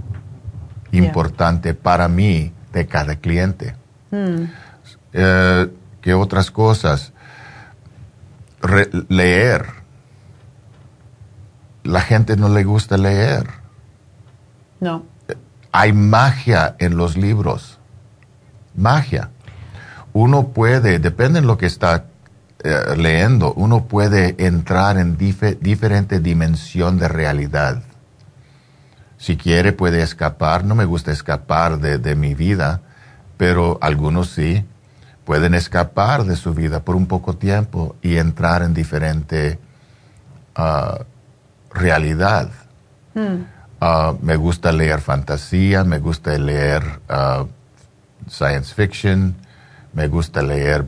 [0.91, 3.75] importante para mí de cada cliente.
[4.11, 4.45] Hmm.
[5.13, 7.13] Eh, ¿Qué otras cosas?
[9.07, 9.65] leer.
[11.83, 13.47] La gente no le gusta leer.
[14.79, 15.05] No.
[15.71, 17.79] Hay magia en los libros.
[18.75, 19.29] Magia.
[20.13, 22.05] Uno puede, depende de lo que está
[22.61, 27.83] eh, leyendo, uno puede entrar en diferente dimensión de realidad.
[29.17, 32.81] Si quiere puede escapar, no me gusta escapar de, mi vida,
[33.37, 34.65] pero algunos sí,
[35.23, 39.57] pueden escapar de su vida por un poco tiempo y entrar en diferente
[40.55, 40.99] ah,
[41.73, 42.49] realidad.
[43.13, 43.43] Hmm.
[43.79, 47.45] Ah, me gusta leer fantasía, me gusta leer ah,
[48.27, 49.35] science fiction,
[49.93, 50.85] me gusta leer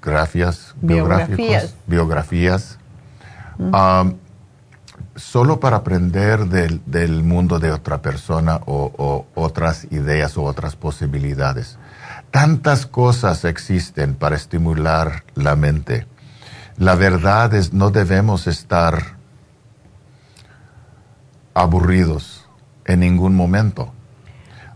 [0.00, 2.78] biografías, biografías, biografías.
[3.58, 4.16] Um,
[5.18, 11.78] solo para aprender del, mundo de otra persona o, otras ideas o otras posibilidades.
[12.30, 16.06] Tantas cosas existen para estimular la mente.
[16.76, 19.16] La verdad es no debemos estar
[21.54, 22.46] aburridos
[22.84, 23.92] en ningún momento.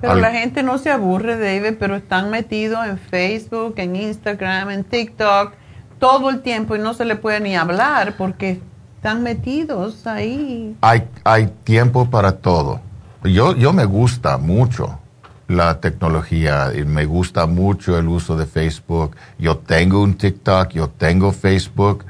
[0.02, 4.84] Pero la gente no se aburre, David, pero están metidos en Facebook, en Instagram, en
[4.84, 5.54] TikTok
[6.02, 8.60] todo el tiempo y no se le puede ni hablar porque
[8.96, 10.76] están metidos ahí.
[10.80, 12.80] Hay, hay tiempo para todo.
[13.22, 14.98] Yo, yo me gusta mucho
[15.46, 19.14] la tecnología y me gusta mucho el uso de Facebook.
[19.38, 22.04] Yo tengo un TikTok, yo tengo Facebook.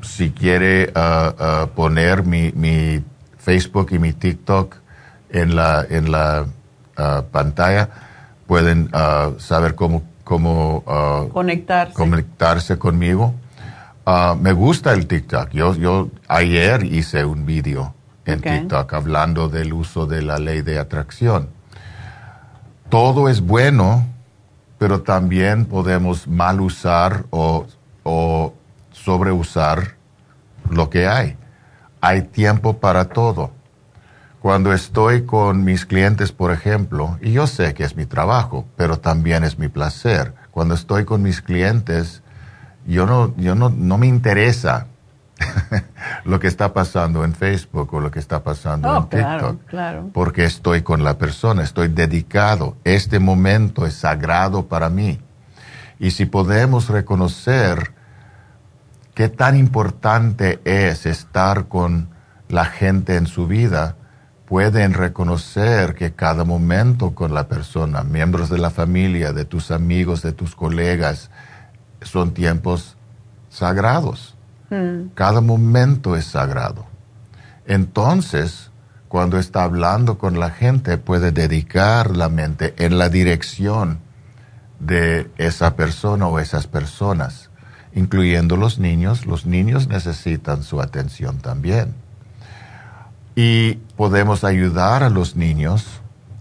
[0.00, 3.04] Si quiere uh, uh, poner mi, mi
[3.38, 4.74] Facebook y mi TikTok
[5.30, 6.46] en la, en la
[6.98, 7.88] uh, pantalla,
[8.46, 11.94] pueden uh, saber cómo, cómo uh, conectarse.
[11.94, 13.34] conectarse conmigo.
[14.40, 15.50] me gusta el TikTok.
[15.50, 17.94] Yo, yo ayer hice un video
[18.24, 21.48] en TikTok hablando del uso de la ley de atracción.
[22.88, 24.04] Todo es bueno,
[24.78, 27.66] pero también podemos mal usar o,
[28.02, 28.52] o
[28.92, 29.94] sobreusar
[30.68, 31.36] lo que hay
[32.02, 33.52] hay tiempo para todo.
[34.42, 38.98] Cuando estoy con mis clientes, por ejemplo, y yo sé que es mi trabajo, pero
[38.98, 42.24] también es mi placer, cuando estoy con mis clientes,
[42.84, 44.88] yo no, yo no, no me interesa
[46.24, 50.12] lo que está pasando en Facebook o lo que está pasando oh, en TikTok.
[50.12, 52.76] Porque estoy con la persona, estoy dedicado.
[52.82, 55.20] Este momento es sagrado para mí.
[56.00, 57.92] Y si podemos reconocer
[59.14, 62.08] qué tan importante es estar con
[62.48, 63.94] la gente en su vida,
[64.52, 70.20] pueden reconocer que cada momento con la persona, miembros de la familia, de tus amigos,
[70.20, 71.30] de tus colegas,
[72.02, 72.98] son tiempos
[73.48, 74.36] sagrados.
[74.68, 75.08] Hmm.
[75.14, 76.84] Cada momento es sagrado.
[77.64, 78.70] Entonces,
[79.08, 84.00] cuando está hablando con la gente, puede dedicar la mente en la dirección
[84.80, 87.48] de esa persona o esas personas,
[87.94, 89.24] incluyendo los niños.
[89.24, 92.01] Los niños necesitan su atención también.
[93.34, 95.86] Y podemos ayudar a los niños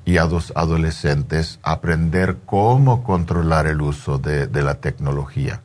[0.04, 5.62] y a los adolescentes a aprender cómo controlar el uso de, de la tecnología.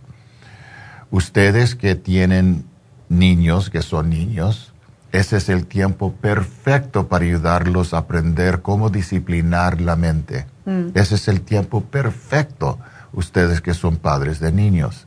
[1.11, 2.65] Ustedes que tienen
[3.09, 4.73] niños, que son niños,
[5.13, 10.47] ese es el tiempo perfecto para ayudarlos a aprender cómo disciplinar la mente.
[10.67, 10.89] Mm.
[10.95, 12.79] Ese es el tiempo perfecto,
[13.13, 15.06] ustedes que son padres de niños.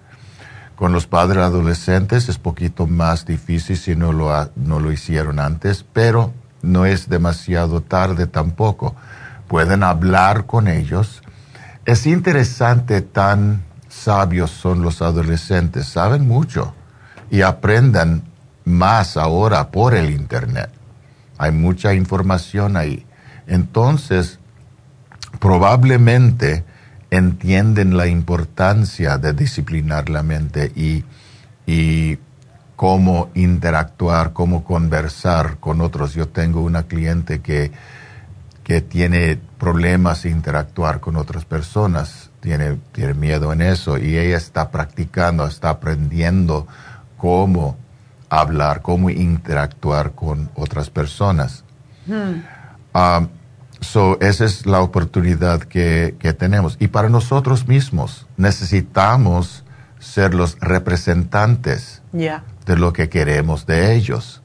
[0.80, 5.84] Con los padres adolescentes es poquito más difícil si no lo, no lo hicieron antes,
[5.92, 6.32] pero
[6.62, 8.96] no es demasiado tarde tampoco.
[9.50, 11.22] Pueden hablar con ellos.
[11.84, 16.74] Es interesante, tan sabios son los adolescentes, saben mucho
[17.30, 18.24] y aprendan
[18.64, 20.70] más ahora por el Internet.
[21.38, 23.06] Hay mucha información ahí.
[23.48, 24.40] Entonces,
[25.42, 26.64] probablemente
[27.12, 31.06] entienden la importancia de disciplinar la mente y,
[32.76, 36.14] cómo interactuar, cómo conversar con otros.
[36.14, 37.72] Yo tengo una cliente que,
[38.64, 44.38] que tiene problemas de interactuar con otras personas, tiene, tiene miedo en eso y ella
[44.38, 46.68] está practicando, está aprendiendo
[47.18, 47.76] cómo
[48.30, 51.66] hablar, cómo interactuar con otras personas.
[52.08, 52.42] Hmm.
[52.94, 53.28] Ah,
[53.82, 56.76] So, esa es la oportunidad que, tenemos.
[56.80, 59.64] Y para nosotros mismos necesitamos
[60.00, 64.42] ser los representantes de lo que queremos de ellos.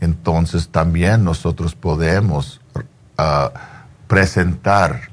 [0.00, 2.60] Entonces también nosotros podemos
[3.18, 3.50] uh,
[4.06, 5.10] presentar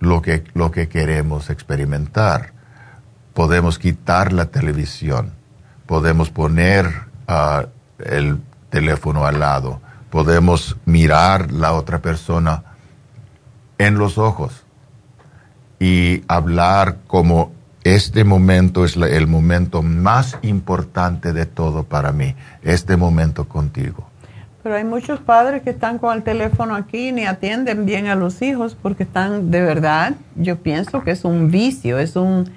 [0.00, 2.52] lo que, lo que queremos experimentar.
[3.34, 5.32] Podemos quitar la televisión,
[5.86, 6.86] podemos poner
[7.28, 7.66] uh,
[7.98, 8.40] el
[8.70, 9.81] teléfono al lado
[10.12, 12.64] podemos mirar la otra persona
[13.78, 14.62] en los ojos
[15.80, 17.50] y hablar como
[17.82, 24.06] este momento es el momento más importante de todo para mí, este momento contigo.
[24.62, 28.14] Pero hay muchos padres que están con el teléfono aquí y ni atienden bien a
[28.14, 32.50] los hijos porque están de verdad, yo pienso que es un vicio, es un,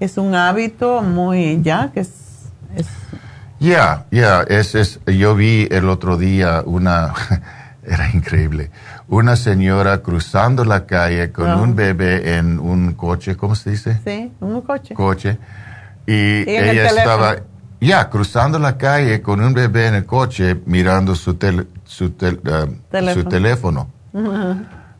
[0.00, 2.10] es un hábito muy ya que es
[3.60, 7.12] ya, ya, es, yo vi el otro día una,
[7.84, 8.70] era increíble,
[9.08, 13.98] una señora cruzando la calle con un bebé en un coche, ¿cómo se dice?
[14.04, 14.94] Sí, un coche.
[14.94, 15.38] Coche.
[16.06, 17.36] Y, ella estaba,
[17.80, 21.36] ya, cruzando la calle con un bebé en el coche mirando su,
[21.84, 23.90] su, uh, su teléfono.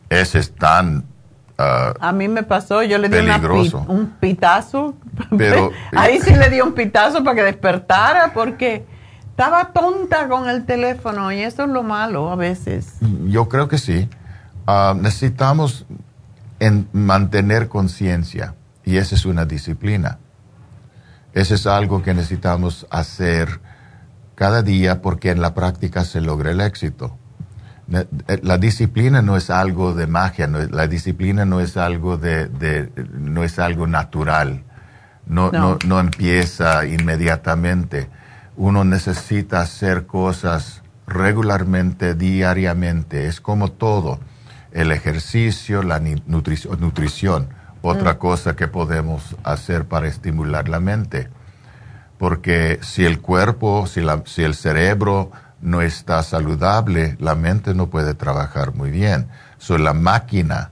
[0.08, 1.04] Ese es tan
[1.58, 3.16] A mí me pasó, yo le di
[3.88, 4.94] un pitazo.
[5.38, 8.84] Pero, Ahí sí le di un pitazo para que despertara porque
[9.30, 12.96] estaba tonta con el teléfono y eso es lo malo a veces.
[13.24, 14.08] Yo creo que sí.
[14.66, 15.86] Ah, necesitamos
[16.58, 18.54] en mantener conciencia
[18.84, 20.18] y esa es una disciplina.
[21.32, 23.60] Eso es algo que necesitamos hacer
[24.34, 27.16] cada día porque en la práctica se logra el éxito.
[27.92, 33.44] Eh, la disciplina no es algo de magia, la disciplina no es algo de, no
[33.44, 34.64] es algo natural,
[35.26, 35.78] no, no.
[35.86, 38.08] no, empieza inmediatamente.
[38.56, 43.26] Uno necesita hacer cosas regularmente, diariamente.
[43.26, 44.18] Es como todo,
[44.72, 47.48] el ejercicio, la nutrición,
[47.82, 48.18] otra mm.
[48.18, 51.28] cosa que podemos hacer para estimular la mente.
[52.18, 55.30] Porque si el cuerpo, si, la, si el cerebro
[55.66, 59.26] no está saludable, la mente no puede trabajar muy bien.
[59.58, 60.70] So, la máquina,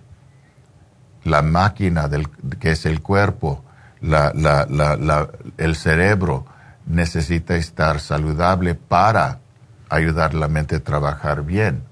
[1.24, 2.28] la máquina del,
[2.60, 3.64] que es el cuerpo,
[4.00, 6.46] la, la, la, el cerebro,
[6.86, 9.40] necesita estar saludable para
[9.88, 11.82] ayudar a la mente a trabajar bien.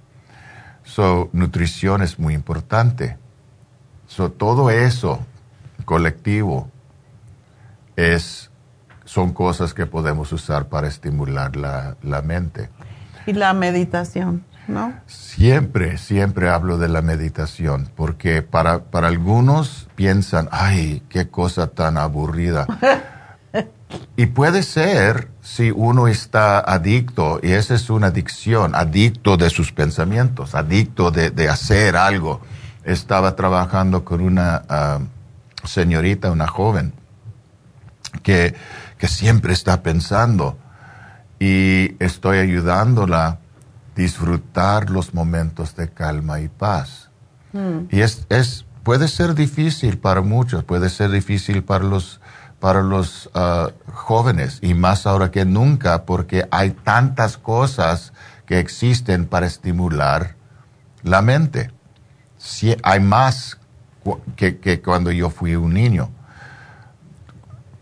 [0.84, 3.18] So, nutrición es muy importante.
[4.06, 5.26] So, todo eso
[5.84, 6.70] colectivo
[7.96, 8.48] es,
[9.04, 12.70] son cosas que podemos usar para estimular la, la mente.
[13.26, 14.94] Y la meditación, ¿no?
[15.06, 21.98] Siempre, siempre hablo de la meditación, porque para, para algunos piensan, ay, qué cosa tan
[21.98, 22.66] aburrida.
[24.16, 29.72] y puede ser si uno está adicto, y esa es una adicción, adicto de sus
[29.72, 32.40] pensamientos, adicto de, hacer algo.
[32.84, 34.98] Estaba trabajando con una ah,
[35.64, 36.92] señorita, una joven,
[38.22, 38.54] que,
[38.98, 40.58] que siempre está pensando
[41.42, 43.38] y estoy ayudándola a
[43.96, 47.10] disfrutar los momentos de calma y paz.
[47.52, 47.88] Hmm.
[47.90, 52.20] Y es, es, puede ser difícil para muchos, puede ser difícil para los
[52.60, 58.12] para los ah, jóvenes y más ahora que nunca porque hay tantas cosas
[58.46, 60.36] que existen para estimular
[61.02, 61.72] la mente.
[62.38, 63.58] Si, hay más
[64.36, 66.08] que, cuando yo fui un niño.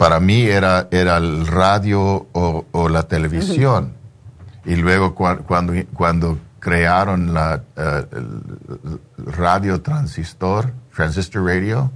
[0.01, 3.93] Para mí era, era el radio o, la televisión.
[4.65, 8.05] Y luego cuando, cuando crearon la ah,
[9.27, 11.91] radio transistor, transistor radio,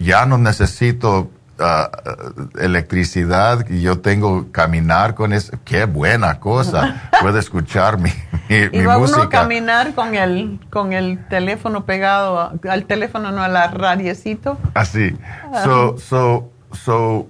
[0.00, 1.30] ya no necesito
[1.60, 5.52] uh, electricidad yo tengo caminar con eso.
[5.64, 7.08] Qué buena cosa.
[7.20, 8.10] Puedo escuchar mi,
[8.48, 13.44] mi, y va uno a caminar con el, con el teléfono pegado al teléfono, no
[13.44, 14.58] a la radiecito.
[14.74, 15.16] Así.
[15.62, 17.26] So, so, so,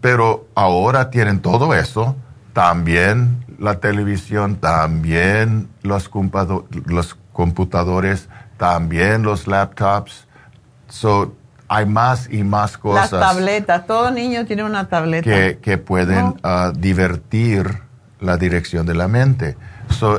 [0.00, 2.16] pero ahora tienen todo eso.
[2.52, 6.10] También la televisión, también los,
[6.86, 10.26] los computadores, también los laptops.
[10.88, 11.34] So,
[11.68, 13.12] hay más y más cosas.
[13.12, 15.58] Las tabletas, todo niño tiene una tableta.
[15.60, 17.82] Que, pueden ah, divertir
[18.20, 19.56] la dirección de la mente.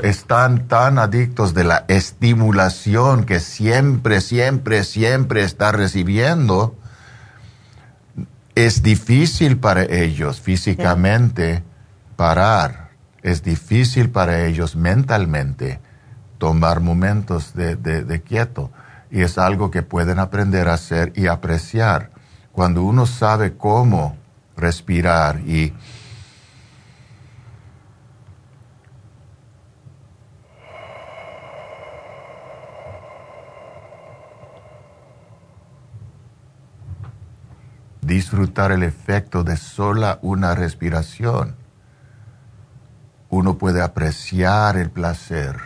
[0.03, 6.75] están tan adictos de la estimulación que siempre, siempre, siempre está recibiendo.
[8.57, 11.61] Es difícil para ellos físicamente
[12.15, 12.89] parar.
[13.21, 15.79] Es difícil para ellos mentalmente
[16.39, 18.71] tomar momentos de quieto
[19.11, 22.09] y es algo que pueden aprender a hacer y apreciar.
[22.51, 24.17] Cuando uno sabe cómo
[24.55, 25.73] respirar y
[38.07, 41.55] disfrutar el efecto de sola una respiración,
[43.29, 45.57] uno puede apreciar el placer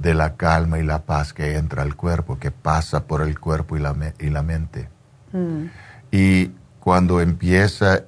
[0.00, 3.76] de la calma y la paz que entra al cuerpo, que pasa por el cuerpo
[3.76, 4.88] y la, y la mente.
[5.32, 5.66] Mm.
[6.10, 8.00] Y cuando empieza a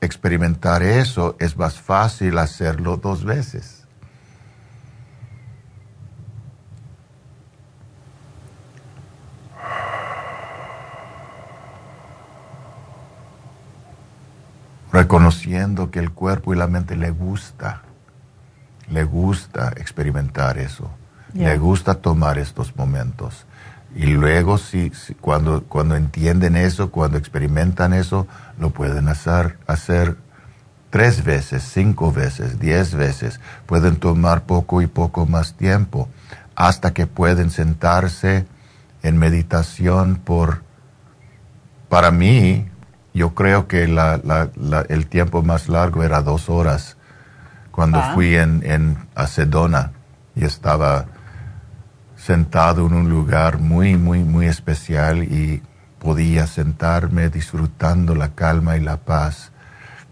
[0.00, 3.79] experimentar eso, es más fácil hacerlo dos veces.
[15.10, 17.82] Reconociendo que el cuerpo y la mente le gusta,
[18.88, 20.88] le gusta experimentar eso.
[21.34, 23.44] Le gusta tomar estos momentos.
[23.96, 30.16] Y luego, si, cuando, cuando entienden eso, cuando experimentan eso, lo pueden hacer, hacer
[30.90, 33.40] tres veces, cinco veces, diez veces.
[33.66, 36.08] Pueden tomar poco y poco más tiempo,
[36.54, 38.46] hasta que pueden sentarse
[39.02, 40.62] en meditación por,
[41.88, 42.69] para mí,
[43.12, 44.20] yo creo que la,
[44.88, 46.96] el tiempo más largo era dos horas,
[47.70, 48.12] cuando ah.
[48.14, 49.92] fui en, en a Sedona
[50.34, 51.06] y estaba
[52.16, 55.62] sentado en un lugar muy, muy, muy especial y
[55.98, 59.50] podía sentarme disfrutando la calma y la paz.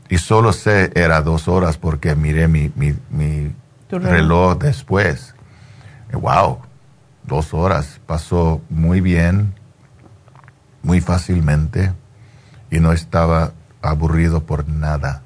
[0.08, 3.54] Y solo sé, era dos horas porque miré mi, mi, mi
[3.90, 5.34] reloj después.
[6.12, 6.58] wow,
[7.24, 8.00] dos horas.
[8.06, 9.54] Pasó muy bien,
[10.82, 11.92] muy fácilmente
[12.70, 15.22] y no estaba aburrido por nada.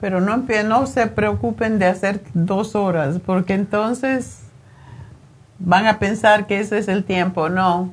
[0.00, 4.40] Pero no, no se preocupen de hacer dos horas, porque entonces
[5.58, 7.48] van a pensar que ese es el tiempo.
[7.48, 7.92] No.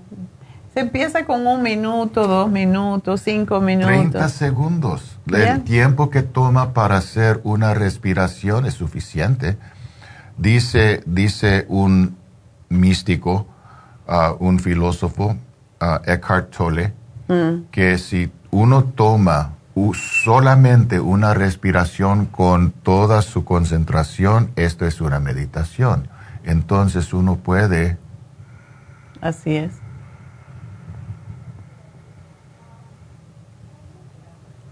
[0.74, 3.90] Se empieza con un minuto, dos minutos, cinco minutos.
[3.90, 5.20] 30 segundos.
[5.34, 9.58] El tiempo que toma para hacer una respiración es suficiente.
[10.38, 12.16] Dice, dice un
[12.70, 13.48] místico,
[14.08, 15.36] uh, un filósofo,
[15.82, 16.94] uh, Eckhart Tolle,
[17.28, 17.70] mm.
[17.72, 19.54] que si uno toma
[19.94, 26.10] solamente una respiración con toda su concentración, esto es una meditación
[26.48, 27.98] entonces uno puede...
[29.20, 29.74] Así es.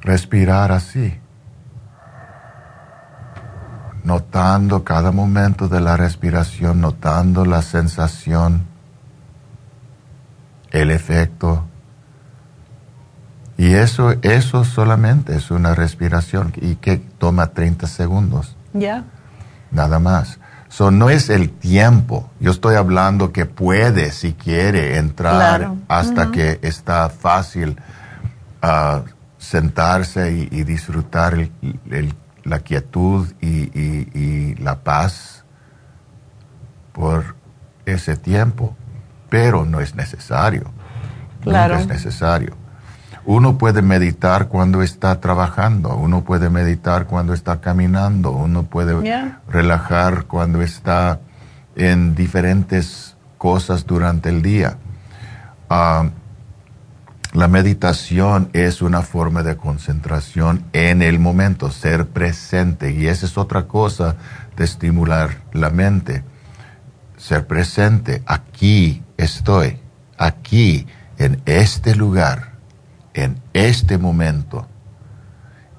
[0.01, 1.19] Respirar así,
[4.03, 8.67] notando cada momento de la respiración, notando la sensación,
[10.69, 11.65] el efecto.
[13.57, 18.55] Y eso, eso solamente es una respiración y que toma 30 segundos.
[18.73, 19.03] Ya.
[19.71, 20.39] Nada más
[20.79, 22.29] no es el tiempo.
[22.39, 27.77] Yo estoy hablando que puede, si quiere, entrar hasta que está fácil
[28.61, 29.01] uh,
[29.37, 31.49] sentarse y, disfrutar
[32.43, 35.43] la quietud y, la paz
[36.91, 37.35] por
[37.85, 38.75] ese tiempo,
[39.29, 40.71] pero no es necesario.
[41.41, 41.75] Claro.
[41.75, 42.55] No es necesario.
[43.25, 48.93] Uno puede meditar cuando está trabajando, uno puede meditar cuando está caminando, uno puede
[49.49, 51.19] relajar cuando está
[51.75, 54.77] en diferentes cosas durante el día.
[55.71, 56.09] Ah,
[57.33, 63.39] la meditación es una forma de concentración en el momento, ser presente, y esa es
[63.39, 64.17] otra cosa
[64.55, 66.23] de estimular la mente.
[67.17, 69.79] Ser presente, aquí estoy,
[70.15, 70.85] aquí,
[71.17, 72.54] en este lugar
[73.15, 74.67] en este momento.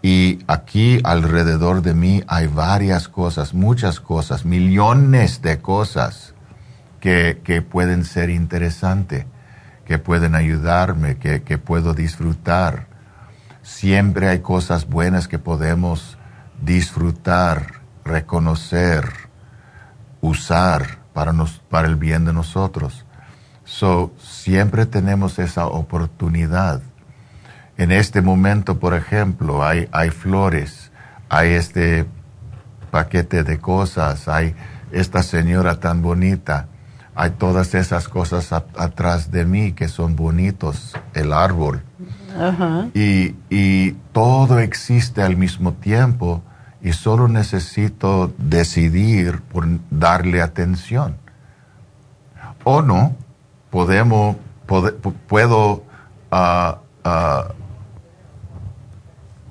[0.03, 6.35] Y aquí alrededor de mí hay varias cosas, muchas cosas, millones de cosas
[7.01, 9.27] que, pueden ser interesantes,
[9.85, 12.89] que pueden ayudarme, que, que puedo disfrutar.
[13.63, 16.19] Siempre hay cosas buenas que podemos
[16.63, 19.05] disfrutar, reconocer,
[20.21, 23.05] usar para, nos, para el bien de nosotros.
[23.65, 26.81] So, siempre tenemos esa oportunidad
[27.79, 30.91] en este momento, por ejemplo, hay, hay flores,
[31.29, 32.07] hay este
[32.91, 34.55] paquete de cosas, hay
[34.93, 36.69] esta señora tan bonita,
[37.15, 41.83] hay todas esas cosas atrás de mí que son bonitos, el árbol.
[42.95, 46.43] y, y, todo existe al mismo tiempo
[46.83, 51.17] y solo necesito decidir por darle atención.
[52.65, 53.15] O no,
[53.71, 54.37] podemos,
[55.29, 55.85] puedo
[56.31, 56.77] uh,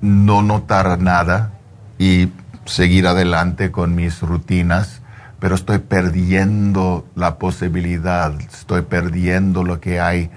[0.06, 1.52] no notar nada
[1.98, 2.30] y
[2.64, 5.02] seguir adelante con mis rutinas,
[5.38, 10.30] pero estoy perdiendo la posibilidad, estoy perdiendo lo que hay,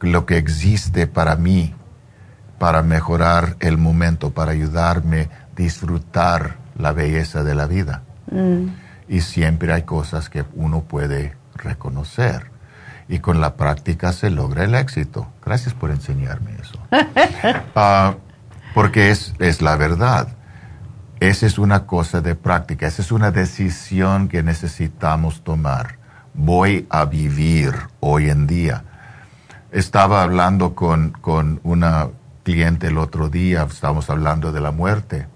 [0.00, 1.74] lo que existe para mí,
[2.58, 8.02] para mejorar el momento, para ayudarme a disfrutar la belleza de la vida.
[8.30, 8.66] Mm.
[9.08, 12.50] Y siempre hay cosas que uno puede reconocer.
[13.08, 15.28] Y con la práctica se logra el éxito.
[15.44, 16.78] Gracias por enseñarme eso.
[17.74, 18.14] Ah,
[18.74, 20.28] porque es, es la verdad.
[21.20, 25.98] Esa es una cosa de práctica, esa es una decisión que necesitamos tomar.
[26.34, 28.84] Voy a vivir hoy en día.
[29.70, 32.08] Estaba hablando con, con una
[32.42, 35.28] cliente el otro día, estábamos hablando de la muerte,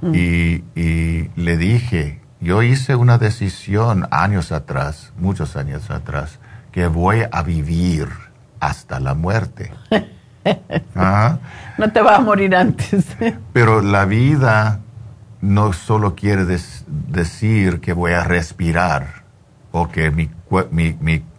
[0.00, 0.14] mm.
[0.14, 6.38] y, y le dije, yo hice una decisión años atrás, muchos años atrás,
[6.72, 8.08] que voy a vivir
[8.58, 9.72] hasta la muerte.
[11.78, 13.06] No te vas a morir antes.
[13.52, 14.80] Pero la vida
[15.40, 19.24] no solo quiere decir que voy a respirar
[19.72, 20.30] o que mi,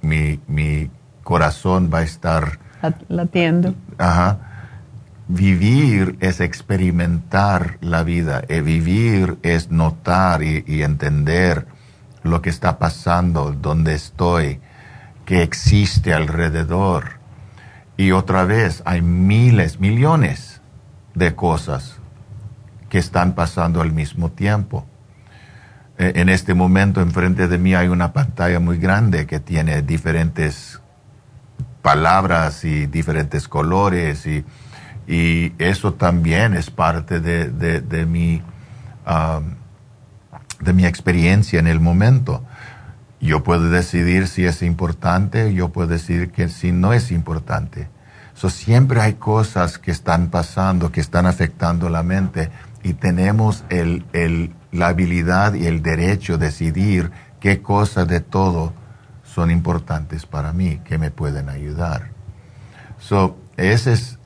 [0.01, 0.89] mi,
[1.23, 2.59] corazón va a estar
[3.07, 3.75] latiendo.
[5.27, 8.43] Vivir es experimentar la vida.
[8.49, 11.67] Y vivir es notar y, y entender
[12.23, 14.59] lo que está pasando, dónde estoy,
[15.25, 17.20] que existe alrededor
[18.01, 20.59] y otra vez hay miles, millones
[21.13, 21.99] de cosas
[22.89, 24.87] que están pasando al mismo tiempo.
[25.99, 30.81] E, en este momento enfrente de mí hay una pantalla muy grande que tiene diferentes
[31.83, 34.43] palabras y diferentes colores y,
[35.57, 38.41] eso también es parte de, mi,
[40.61, 42.45] de mi experiencia en el momento.
[43.21, 47.87] Yo puedo decidir si es importante, yo puedo decidir que si no es importante.
[48.33, 52.49] So, siempre hay cosas que están pasando, que están afectando la mente
[52.81, 58.73] y tenemos el, el, la habilidad y el derecho de decidir qué cosas de todo
[59.23, 62.09] son importantes para mí, que me pueden ayudar.
[62.99, 64.17] So, esos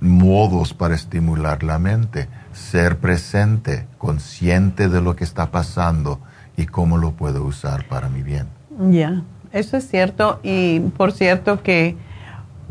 [0.00, 6.20] modos para estimular la mente, ser presente, consciente de lo que está pasando
[6.56, 8.46] y cómo lo puedo usar para mi bien.
[8.90, 9.22] Ya,
[9.52, 10.40] eso es cierto.
[10.42, 11.96] Y por cierto que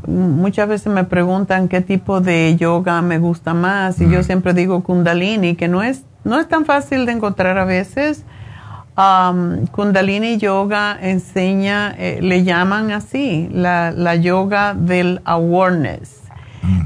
[0.07, 4.83] muchas veces me preguntan qué tipo de yoga me gusta más y yo siempre digo
[4.83, 8.23] kundalini, que no es, no es tan fácil de encontrar a veces.
[8.97, 16.21] Um, kundalini yoga enseña, eh, le llaman así, la, la yoga del awareness,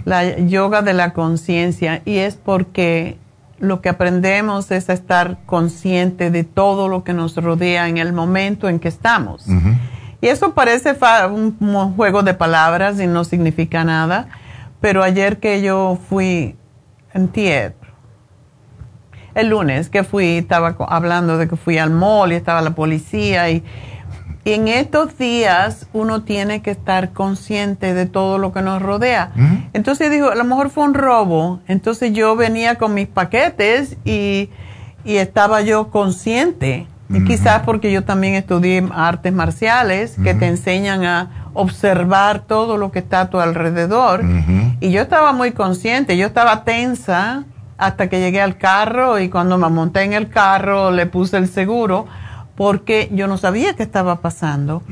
[0.06, 3.18] la yoga de la conciencia y es porque
[3.60, 8.14] lo que aprendemos es a estar consciente de todo lo que nos rodea en el
[8.14, 9.46] momento en que estamos.
[10.22, 10.96] Y eso parece
[11.30, 14.28] un, juego de palabras y no significa nada,
[14.82, 16.56] pero ayer que yo fui
[17.14, 17.76] en Tiet,
[19.34, 23.50] el lunes que fui, estaba hablando de que fui al mall y estaba la policía
[23.50, 23.64] y Y
[24.46, 29.32] en estos días uno tiene que estar consciente de todo lo que nos rodea.
[29.74, 31.62] Entonces dijo, a lo mejor fue un robo.
[31.68, 34.50] Entonces yo venía con mis paquetes y,
[35.04, 36.88] estaba yo consciente.
[37.10, 42.92] Y quizás porque yo también estudié artes marciales que te enseñan a observar todo lo
[42.92, 44.24] que está a tu alrededor.
[44.80, 47.46] Y yo estaba muy consciente, yo estaba tensa
[47.78, 51.48] hasta que llegué al carro y cuando me monté en el carro le puse el
[51.50, 52.06] seguro
[52.56, 54.84] porque yo no sabía qué estaba pasando.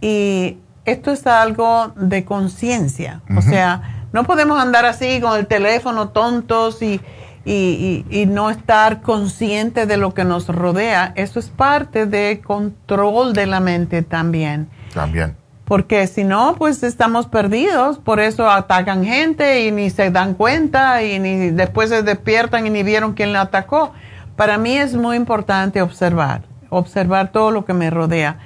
[0.00, 3.20] Y esto es algo de conciencia.
[3.36, 7.00] O sea, no podemos andar así con el teléfono tontos y,
[7.44, 11.12] y, y, no estar conscientes de lo que nos rodea.
[11.16, 14.68] Eso es parte de control de la mente también.
[14.94, 15.36] También.
[15.64, 17.98] Porque si no, pues estamos perdidos.
[17.98, 22.70] Por eso atacan gente y ni se dan cuenta y ni después se despiertan y
[22.70, 23.92] ni vieron quién la atacó.
[24.36, 28.38] Para mí es muy importante observar observar todo lo que me rodea.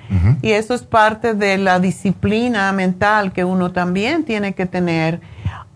[0.43, 5.21] Y eso es parte de la disciplina mental que uno también tiene que tener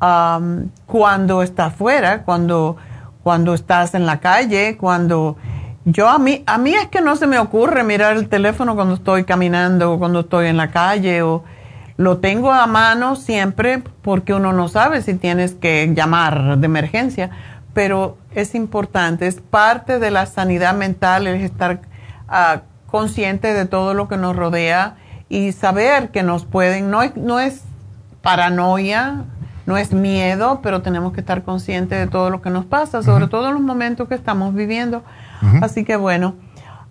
[0.01, 2.77] um, cuando está afuera, cuando,
[3.23, 5.37] cuando estás en la calle, cuando...
[5.85, 8.95] Yo a mí, a mí es que no se me ocurre mirar el teléfono cuando
[8.95, 11.45] estoy caminando o cuando estoy en la calle o
[11.97, 17.31] lo tengo a mano siempre porque uno no sabe si tienes que llamar de emergencia,
[17.73, 21.81] pero es importante, es parte de la sanidad mental el estar
[22.87, 24.97] consciente de todo lo que nos rodea
[25.29, 27.63] y saber que nos pueden, no es, no es
[28.23, 29.25] paranoia,
[29.67, 33.29] no es miedo, pero tenemos que estar conscientes de todo lo que nos pasa, sobre
[33.29, 35.03] todo en los momentos que estamos viviendo.
[35.61, 36.35] Así que bueno,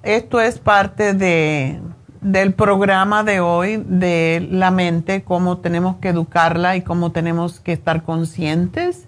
[0.04, 1.82] esto es parte de,
[2.22, 7.74] del programa de hoy de la mente, cómo tenemos que educarla y cómo tenemos que
[7.74, 9.08] estar conscientes.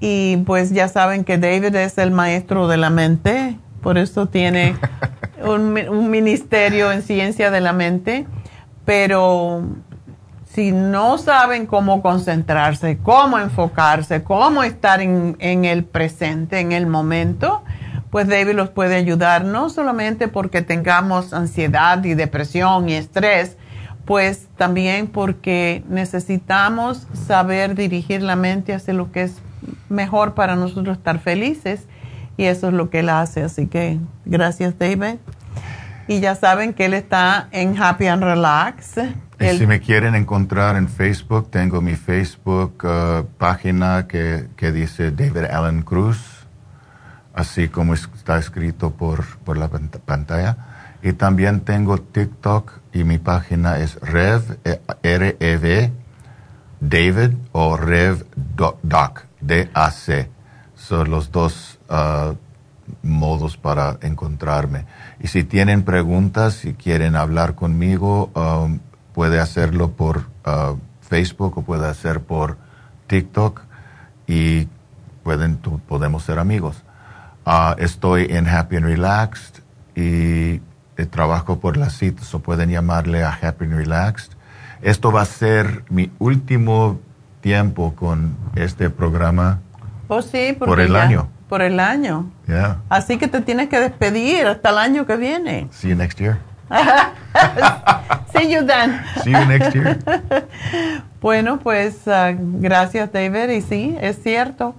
[0.00, 3.56] Y pues ya saben que David es el maestro de la mente,
[3.86, 4.74] por eso tiene
[5.44, 8.26] un, ministerio en ciencia de la mente,
[8.84, 9.62] pero
[10.52, 17.62] si no saben cómo concentrarse, cómo enfocarse, cómo estar en, el presente, en el momento,
[18.10, 23.56] pues David los puede ayudar, no solamente porque tengamos ansiedad y depresión y estrés,
[24.04, 29.36] pues también porque necesitamos saber dirigir la mente hacia lo que es
[29.88, 31.86] mejor para nosotros estar felices
[32.36, 33.42] y eso es lo que él hace.
[33.42, 35.18] Así que gracias David.
[36.08, 38.94] Y ya saben que él está en Happy and Relax.
[39.40, 45.50] si me quieren encontrar en Facebook, tengo mi Facebook uh, página que, que, dice David
[45.50, 46.46] Allen Cruz,
[47.34, 50.56] así como está escrito por, por la pantalla.
[51.02, 55.92] Y también tengo TikTok y mi página es Rev, e, R-E-V,
[56.80, 60.30] David o Rev Doc, D-A-C.
[60.74, 62.34] Son los dos uh,
[63.02, 64.86] modos para encontrarme.
[65.20, 68.78] Y si tienen preguntas, si quieren hablar conmigo, um,
[69.12, 72.58] puede hacerlo por uh, Facebook o puede hacer por
[73.06, 73.62] TikTok
[74.26, 74.68] y
[75.22, 76.82] pueden, podemos ser amigos.
[77.44, 79.62] Uh, estoy en Happy and Relaxed
[79.94, 80.60] y
[80.96, 84.32] eh, trabajo por las citas o pueden llamarle a Happy and Relaxed.
[84.82, 87.00] Esto va a ser mi último
[87.40, 89.60] tiempo con este programa
[90.08, 92.30] oh, sí, por el año por el año.
[92.88, 95.68] Así que te tienes que despedir hasta el año que viene.
[95.70, 96.38] See you next year.
[98.32, 99.00] See you then.
[99.22, 99.98] See you next year.
[101.20, 103.50] bueno, pues ah, gracias David.
[103.50, 104.74] Y sí, es cierto.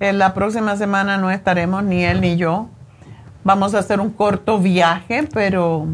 [0.00, 2.68] En la próxima semana no estaremos ni él ni yo.
[3.44, 5.86] Vamos a hacer un corto viaje, pero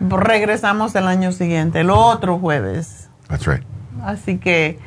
[0.00, 3.08] regresamos el año siguiente, el otro jueves.
[3.28, 3.64] That's right.
[4.02, 4.78] Así que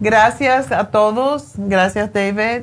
[0.00, 1.52] gracias a todos.
[1.56, 2.62] Gracias, David.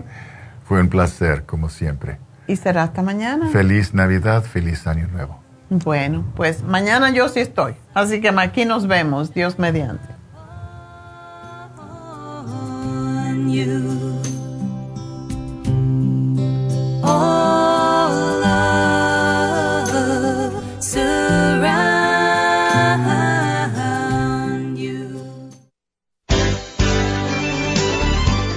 [0.63, 2.17] Fue un placer, como siempre.
[2.47, 3.49] Y será hasta mañana.
[3.49, 5.39] Feliz Navidad, feliz Año Nuevo.
[5.69, 7.75] Bueno, pues mañana yo sí estoy.
[7.93, 10.14] Así que aquí nos vemos, Dios mediante.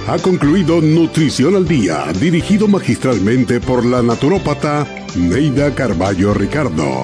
[0.07, 7.03] Ha concluido Nutrición al Día, dirigido magistralmente por la naturópata Neida Carballo Ricardo.